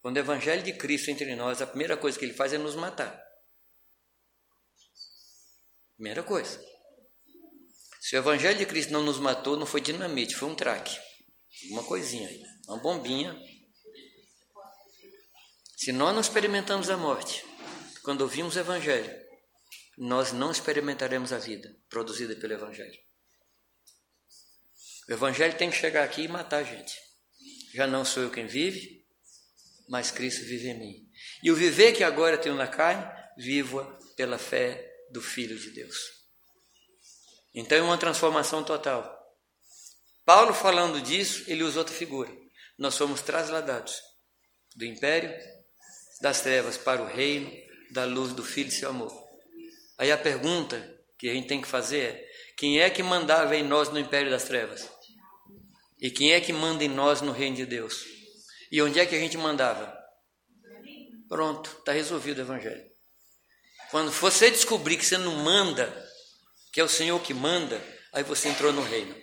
quando 0.00 0.16
o 0.16 0.20
Evangelho 0.20 0.62
de 0.62 0.72
Cristo 0.74 1.10
entra 1.10 1.28
em 1.28 1.34
nós, 1.34 1.60
a 1.60 1.66
primeira 1.66 1.96
coisa 1.96 2.16
que 2.16 2.24
ele 2.24 2.32
faz 2.32 2.52
é 2.52 2.58
nos 2.58 2.76
matar. 2.76 3.20
Primeira 5.96 6.22
coisa. 6.22 6.64
Se 8.00 8.14
o 8.14 8.18
Evangelho 8.18 8.58
de 8.58 8.64
Cristo 8.64 8.92
não 8.92 9.02
nos 9.02 9.18
matou, 9.18 9.56
não 9.56 9.66
foi 9.66 9.80
dinamite, 9.80 10.36
foi 10.36 10.50
um 10.50 10.54
traque. 10.54 10.96
Uma 11.70 11.82
coisinha 11.82 12.28
aí, 12.28 12.40
uma 12.68 12.78
bombinha. 12.78 13.36
Se 15.76 15.90
nós 15.90 16.14
não 16.14 16.20
experimentamos 16.20 16.90
a 16.90 16.96
morte, 16.96 17.44
quando 18.04 18.20
ouvimos 18.20 18.54
o 18.54 18.60
Evangelho, 18.60 19.20
nós 19.98 20.32
não 20.32 20.52
experimentaremos 20.52 21.32
a 21.32 21.38
vida 21.38 21.76
produzida 21.88 22.36
pelo 22.36 22.52
Evangelho. 22.52 23.00
O 25.08 25.12
Evangelho 25.12 25.58
tem 25.58 25.70
que 25.70 25.76
chegar 25.76 26.04
aqui 26.04 26.22
e 26.22 26.28
matar 26.28 26.58
a 26.58 26.62
gente. 26.62 27.01
Já 27.72 27.86
não 27.86 28.04
sou 28.04 28.22
eu 28.22 28.30
quem 28.30 28.46
vive, 28.46 29.04
mas 29.88 30.10
Cristo 30.10 30.44
vive 30.44 30.68
em 30.68 30.78
mim. 30.78 31.10
E 31.42 31.50
o 31.50 31.56
viver 31.56 31.92
que 31.92 32.04
agora 32.04 32.38
tenho 32.38 32.54
na 32.54 32.66
carne, 32.66 33.04
vivo 33.36 33.82
pela 34.16 34.38
fé 34.38 34.90
do 35.10 35.20
Filho 35.20 35.58
de 35.58 35.70
Deus. 35.70 35.96
Então 37.54 37.76
é 37.76 37.82
uma 37.82 37.98
transformação 37.98 38.64
total. 38.64 39.20
Paulo 40.24 40.54
falando 40.54 41.00
disso, 41.00 41.44
ele 41.46 41.62
usa 41.62 41.80
outra 41.80 41.94
figura. 41.94 42.30
Nós 42.78 42.94
somos 42.94 43.20
trasladados 43.22 44.00
do 44.74 44.84
império 44.84 45.32
das 46.20 46.40
trevas 46.40 46.76
para 46.76 47.02
o 47.02 47.06
reino 47.06 47.50
da 47.90 48.04
luz 48.04 48.32
do 48.32 48.44
Filho 48.44 48.68
de 48.68 48.74
seu 48.74 48.90
amor. 48.90 49.12
Aí 49.98 50.10
a 50.10 50.16
pergunta 50.16 50.98
que 51.18 51.28
a 51.28 51.34
gente 51.34 51.48
tem 51.48 51.60
que 51.60 51.68
fazer 51.68 52.00
é: 52.00 52.28
quem 52.56 52.80
é 52.80 52.88
que 52.88 53.02
mandava 53.02 53.54
em 53.56 53.62
nós 53.62 53.90
no 53.90 53.98
império 53.98 54.30
das 54.30 54.44
trevas? 54.44 54.88
E 56.02 56.10
quem 56.10 56.32
é 56.32 56.40
que 56.40 56.52
manda 56.52 56.82
em 56.82 56.88
nós 56.88 57.20
no 57.20 57.30
reino 57.30 57.54
de 57.54 57.64
Deus? 57.64 58.04
E 58.72 58.82
onde 58.82 58.98
é 58.98 59.06
que 59.06 59.14
a 59.14 59.18
gente 59.20 59.38
mandava? 59.38 59.96
Pronto, 61.28 61.70
está 61.78 61.92
resolvido 61.92 62.38
o 62.38 62.40
evangelho. 62.40 62.84
Quando 63.88 64.10
você 64.10 64.50
descobrir 64.50 64.96
que 64.96 65.06
você 65.06 65.16
não 65.16 65.36
manda, 65.36 65.88
que 66.72 66.80
é 66.80 66.84
o 66.84 66.88
Senhor 66.88 67.22
que 67.22 67.32
manda, 67.32 67.80
aí 68.12 68.24
você 68.24 68.48
entrou 68.48 68.72
no 68.72 68.82
reino. 68.82 69.14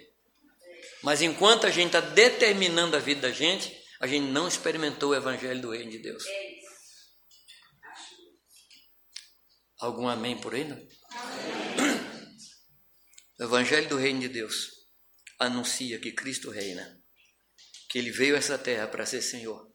Mas 1.04 1.22
enquanto 1.22 1.68
a 1.68 1.70
gente 1.70 1.88
está 1.88 2.00
determinando 2.00 2.96
a 2.96 3.00
vida 3.00 3.28
da 3.28 3.32
gente, 3.32 3.78
a 4.00 4.08
gente 4.08 4.32
não 4.32 4.48
experimentou 4.48 5.10
o 5.10 5.16
evangelho 5.16 5.62
do 5.62 5.72
reino 5.72 5.92
de 5.92 6.00
Deus. 6.00 6.24
Algum 9.80 10.08
amém 10.08 10.38
por 10.38 10.56
aí? 10.56 10.64
Não? 10.64 10.78
O 13.38 13.44
evangelho 13.44 13.90
do 13.90 13.98
reino 13.98 14.22
de 14.22 14.30
Deus 14.30 14.79
anuncia 15.40 16.00
que 16.00 16.12
Cristo 16.12 16.52
reina, 16.52 17.02
que 17.90 17.98
ele 17.98 18.12
veio 18.12 18.36
a 18.36 18.40
essa 18.40 18.58
terra 18.58 18.88
para 18.88 19.06
ser 19.06 19.22
Senhor. 19.22 19.72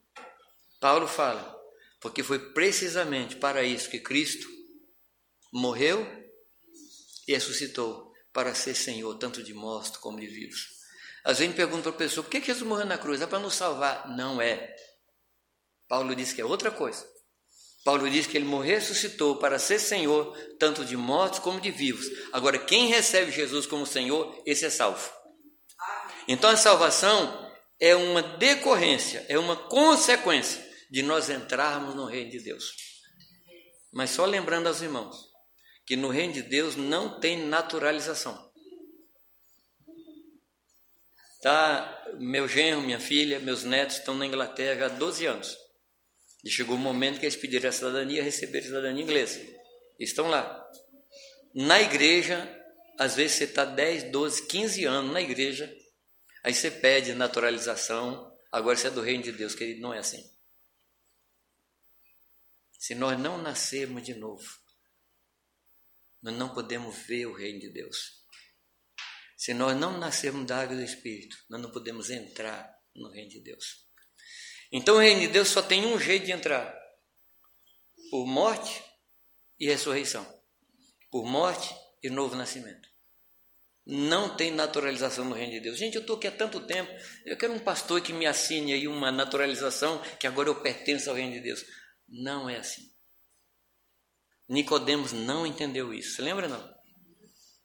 Paulo 0.78 1.08
fala, 1.08 1.58
porque 2.00 2.22
foi 2.22 2.52
precisamente 2.52 3.36
para 3.36 3.64
isso 3.64 3.88
que 3.88 3.98
Cristo 3.98 4.46
morreu 5.50 6.06
e 7.26 7.32
ressuscitou 7.32 8.12
para 8.32 8.54
ser 8.54 8.74
Senhor, 8.74 9.16
tanto 9.18 9.42
de 9.42 9.54
mortos 9.54 9.96
como 9.96 10.20
de 10.20 10.26
vivos. 10.26 10.74
Às 11.24 11.38
vezes 11.38 11.54
pergunta 11.54 11.84
para 11.84 11.92
a 11.92 11.98
pessoa, 12.08 12.22
por 12.22 12.30
que 12.30 12.42
Jesus 12.42 12.68
morreu 12.68 12.84
na 12.84 12.98
cruz? 12.98 13.22
É 13.22 13.26
para 13.26 13.38
nos 13.38 13.54
salvar? 13.54 14.14
Não 14.14 14.42
é. 14.42 14.76
Paulo 15.88 16.14
diz 16.14 16.34
que 16.34 16.42
é 16.42 16.44
outra 16.44 16.70
coisa. 16.70 17.08
Paulo 17.82 18.10
diz 18.10 18.26
que 18.26 18.36
ele 18.36 18.44
morreu 18.44 18.72
e 18.72 18.80
ressuscitou 18.80 19.38
para 19.38 19.58
ser 19.58 19.78
Senhor, 19.78 20.36
tanto 20.58 20.84
de 20.84 20.96
mortos 20.96 21.38
como 21.38 21.60
de 21.60 21.70
vivos. 21.70 22.06
Agora, 22.32 22.58
quem 22.58 22.88
recebe 22.88 23.30
Jesus 23.30 23.64
como 23.66 23.86
Senhor, 23.86 24.42
esse 24.44 24.66
é 24.66 24.70
salvo. 24.70 25.23
Então 26.26 26.50
a 26.50 26.56
salvação 26.56 27.52
é 27.80 27.94
uma 27.94 28.22
decorrência, 28.22 29.24
é 29.28 29.38
uma 29.38 29.56
consequência 29.56 30.64
de 30.90 31.02
nós 31.02 31.28
entrarmos 31.28 31.94
no 31.94 32.06
reino 32.06 32.30
de 32.30 32.40
Deus. 32.40 32.72
Mas 33.92 34.10
só 34.10 34.24
lembrando 34.24 34.66
aos 34.66 34.80
irmãos 34.80 35.34
que 35.86 35.96
no 35.96 36.08
reino 36.08 36.32
de 36.32 36.42
Deus 36.42 36.76
não 36.76 37.20
tem 37.20 37.36
naturalização. 37.36 38.52
Tá, 41.42 42.04
meu 42.18 42.48
genro, 42.48 42.80
minha 42.80 42.98
filha, 42.98 43.38
meus 43.38 43.64
netos 43.64 43.96
estão 43.96 44.14
na 44.14 44.24
Inglaterra 44.24 44.86
há 44.86 44.88
12 44.88 45.26
anos. 45.26 45.58
E 46.42 46.50
chegou 46.50 46.76
o 46.76 46.78
momento 46.78 47.20
que 47.20 47.26
eles 47.26 47.36
pediram 47.36 47.68
a 47.68 47.72
cidadania, 47.72 48.22
receberam 48.22 48.64
a 48.64 48.68
cidadania 48.68 49.02
inglesa. 49.02 49.40
Estão 49.98 50.28
lá. 50.28 50.64
Na 51.54 51.80
igreja, 51.82 52.48
às 52.98 53.14
vezes 53.14 53.36
você 53.36 53.44
está 53.44 53.64
10, 53.64 54.04
12, 54.04 54.46
15 54.46 54.84
anos 54.86 55.12
na 55.12 55.20
igreja, 55.20 55.70
Aí 56.44 56.52
você 56.52 56.70
pede 56.70 57.14
naturalização, 57.14 58.38
agora 58.52 58.76
você 58.76 58.88
é 58.88 58.90
do 58.90 59.00
reino 59.00 59.22
de 59.22 59.32
Deus, 59.32 59.54
querido, 59.54 59.80
não 59.80 59.94
é 59.94 59.98
assim. 59.98 60.30
Se 62.78 62.94
nós 62.94 63.18
não 63.18 63.38
nascermos 63.38 64.02
de 64.02 64.12
novo, 64.12 64.46
nós 66.22 66.36
não 66.36 66.52
podemos 66.52 66.98
ver 67.06 67.24
o 67.24 67.32
reino 67.32 67.60
de 67.60 67.70
Deus. 67.70 68.22
Se 69.38 69.54
nós 69.54 69.74
não 69.74 69.98
nascermos 69.98 70.46
da 70.46 70.60
água 70.60 70.76
do 70.76 70.82
Espírito, 70.82 71.34
nós 71.48 71.62
não 71.62 71.70
podemos 71.70 72.10
entrar 72.10 72.78
no 72.94 73.10
reino 73.10 73.30
de 73.30 73.40
Deus. 73.40 73.86
Então 74.70 74.96
o 74.96 75.00
reino 75.00 75.22
de 75.22 75.28
Deus 75.28 75.48
só 75.48 75.62
tem 75.62 75.86
um 75.86 75.98
jeito 75.98 76.26
de 76.26 76.32
entrar: 76.32 76.78
por 78.10 78.26
morte 78.26 78.84
e 79.58 79.66
ressurreição, 79.66 80.26
por 81.10 81.24
morte 81.24 81.74
e 82.02 82.10
novo 82.10 82.36
nascimento. 82.36 82.93
Não 83.86 84.34
tem 84.34 84.50
naturalização 84.50 85.26
no 85.26 85.34
reino 85.34 85.52
de 85.52 85.60
Deus. 85.60 85.78
Gente, 85.78 85.96
eu 85.96 86.00
estou 86.00 86.16
aqui 86.16 86.26
há 86.26 86.32
tanto 86.32 86.66
tempo, 86.66 86.90
eu 87.26 87.36
quero 87.36 87.52
um 87.52 87.58
pastor 87.58 88.00
que 88.00 88.12
me 88.12 88.26
assine 88.26 88.72
aí 88.72 88.88
uma 88.88 89.12
naturalização 89.12 90.00
que 90.18 90.26
agora 90.26 90.48
eu 90.48 90.60
pertenço 90.62 91.10
ao 91.10 91.16
reino 91.16 91.32
de 91.32 91.40
Deus. 91.40 91.64
Não 92.08 92.48
é 92.48 92.56
assim. 92.56 92.90
Nicodemos 94.48 95.12
não 95.12 95.46
entendeu 95.46 95.92
isso. 95.92 96.16
Você 96.16 96.22
lembra 96.22 96.48
não? 96.48 96.74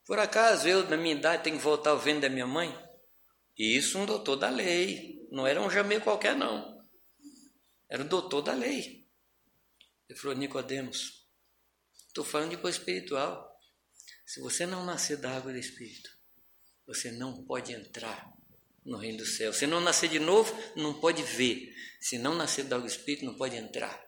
Por 0.05 0.17
acaso 0.17 0.67
eu, 0.67 0.89
na 0.89 0.97
minha 0.97 1.15
idade, 1.15 1.43
tenho 1.43 1.57
que 1.57 1.63
voltar 1.63 1.91
ao 1.91 1.99
ventre 1.99 2.21
da 2.21 2.29
minha 2.29 2.47
mãe? 2.47 2.75
Isso 3.57 3.97
um 3.97 4.05
doutor 4.05 4.37
da 4.37 4.49
lei. 4.49 5.27
Não 5.31 5.45
era 5.45 5.61
um 5.61 5.69
jamê 5.69 5.99
qualquer, 5.99 6.35
não. 6.35 6.79
Era 7.89 8.03
o 8.03 8.07
doutor 8.07 8.41
da 8.41 8.53
lei. 8.53 9.05
Ele 10.07 10.19
falou, 10.19 10.35
Nicodemos, 10.35 11.27
estou 12.07 12.23
falando 12.23 12.51
de 12.51 12.57
coisa 12.57 12.77
espiritual. 12.77 13.48
Se 14.29 14.39
você 14.41 14.63
não 14.63 14.85
nascer 14.85 15.17
da 15.17 15.35
água 15.35 15.51
do 15.51 15.57
Espírito, 15.57 16.07
você 16.85 17.11
não 17.11 17.43
pode 17.45 17.73
entrar 17.73 18.31
no 18.85 18.95
reino 18.95 19.17
do 19.17 19.25
céu. 19.25 19.51
Se 19.51 19.65
não 19.65 19.81
nascer 19.81 20.07
de 20.07 20.19
novo, 20.19 20.55
não 20.75 20.99
pode 20.99 21.23
ver. 21.23 21.73
Se 21.99 22.19
não 22.19 22.35
nascer 22.35 22.65
da 22.65 22.75
água 22.75 22.87
do 22.87 22.91
Espírito, 22.91 23.25
não 23.25 23.35
pode 23.35 23.55
entrar. 23.55 23.99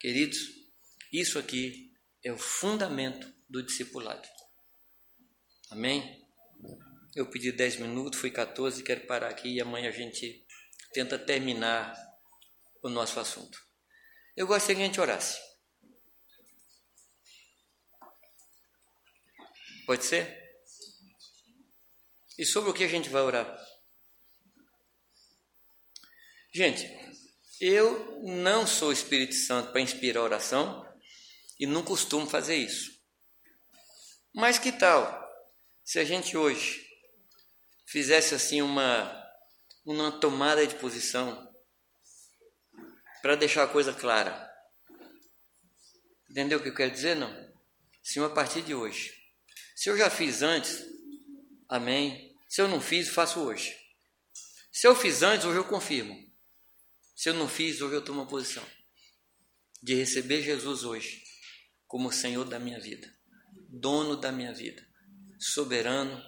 Queridos, 0.00 0.40
isso 1.12 1.38
aqui 1.38 1.92
é 2.24 2.32
o 2.32 2.36
fundamento 2.36 3.32
do 3.48 3.62
discipulado. 3.62 4.28
Amém? 5.70 6.20
Eu 7.14 7.30
pedi 7.30 7.52
10 7.52 7.76
minutos, 7.76 8.18
fui 8.18 8.32
14, 8.32 8.82
quero 8.82 9.06
parar 9.06 9.28
aqui 9.28 9.50
e 9.54 9.60
amanhã 9.60 9.88
a 9.88 9.92
gente 9.92 10.44
tenta 10.92 11.16
terminar 11.16 11.94
o 12.82 12.88
nosso 12.88 13.20
assunto. 13.20 13.56
Eu 14.36 14.48
gostaria 14.48 14.74
que 14.74 14.82
a 14.82 14.86
gente 14.86 15.00
orasse. 15.00 15.47
Pode 19.88 20.04
ser? 20.04 20.38
E 22.38 22.44
sobre 22.44 22.68
o 22.68 22.74
que 22.74 22.84
a 22.84 22.88
gente 22.88 23.08
vai 23.08 23.22
orar? 23.22 23.58
Gente, 26.52 26.86
eu 27.58 28.20
não 28.22 28.66
sou 28.66 28.92
Espírito 28.92 29.34
Santo 29.34 29.72
para 29.72 29.80
inspirar 29.80 30.20
oração 30.20 30.86
e 31.58 31.64
não 31.66 31.82
costumo 31.82 32.28
fazer 32.28 32.56
isso. 32.56 33.00
Mas 34.34 34.58
que 34.58 34.72
tal 34.72 35.26
se 35.82 35.98
a 35.98 36.04
gente 36.04 36.36
hoje 36.36 36.86
fizesse 37.86 38.34
assim 38.34 38.60
uma, 38.60 39.26
uma 39.86 40.12
tomada 40.20 40.66
de 40.66 40.74
posição 40.74 41.50
para 43.22 43.36
deixar 43.36 43.62
a 43.62 43.68
coisa 43.68 43.94
clara? 43.94 44.52
Entendeu 46.28 46.58
o 46.58 46.62
que 46.62 46.68
eu 46.68 46.74
quero 46.74 46.90
dizer? 46.90 47.16
Não. 47.16 47.32
Sim, 48.02 48.22
a 48.22 48.28
partir 48.28 48.60
de 48.60 48.74
hoje, 48.74 49.17
se 49.78 49.88
eu 49.88 49.96
já 49.96 50.10
fiz 50.10 50.42
antes, 50.42 50.84
amém. 51.68 52.36
Se 52.48 52.60
eu 52.60 52.66
não 52.66 52.80
fiz, 52.80 53.10
faço 53.10 53.38
hoje. 53.38 53.76
Se 54.72 54.88
eu 54.88 54.94
fiz 54.96 55.22
antes, 55.22 55.46
hoje 55.46 55.56
eu 55.56 55.64
confirmo. 55.64 56.16
Se 57.14 57.28
eu 57.28 57.34
não 57.34 57.48
fiz, 57.48 57.80
hoje 57.80 57.94
eu 57.94 58.04
tomo 58.04 58.22
uma 58.22 58.28
posição 58.28 58.66
de 59.80 59.94
receber 59.94 60.42
Jesus 60.42 60.82
hoje 60.82 61.22
como 61.86 62.10
Senhor 62.10 62.44
da 62.44 62.58
minha 62.58 62.80
vida, 62.80 63.08
dono 63.68 64.16
da 64.16 64.32
minha 64.32 64.52
vida, 64.52 64.84
soberano, 65.38 66.20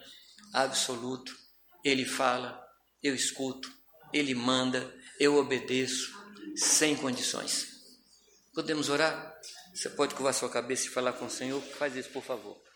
absoluto. 0.52 1.36
Ele 1.84 2.04
fala, 2.04 2.64
eu 3.02 3.16
escuto, 3.16 3.68
ele 4.12 4.32
manda, 4.32 4.96
eu 5.18 5.34
obedeço, 5.34 6.16
sem 6.54 6.94
condições. 6.94 7.66
Podemos 8.54 8.88
orar? 8.88 9.36
Você 9.74 9.90
pode 9.90 10.14
curvar 10.14 10.34
sua 10.34 10.48
cabeça 10.48 10.86
e 10.86 10.90
falar 10.90 11.14
com 11.14 11.26
o 11.26 11.30
Senhor? 11.30 11.60
Faz 11.60 11.96
isso, 11.96 12.10
por 12.10 12.22
favor. 12.22 12.69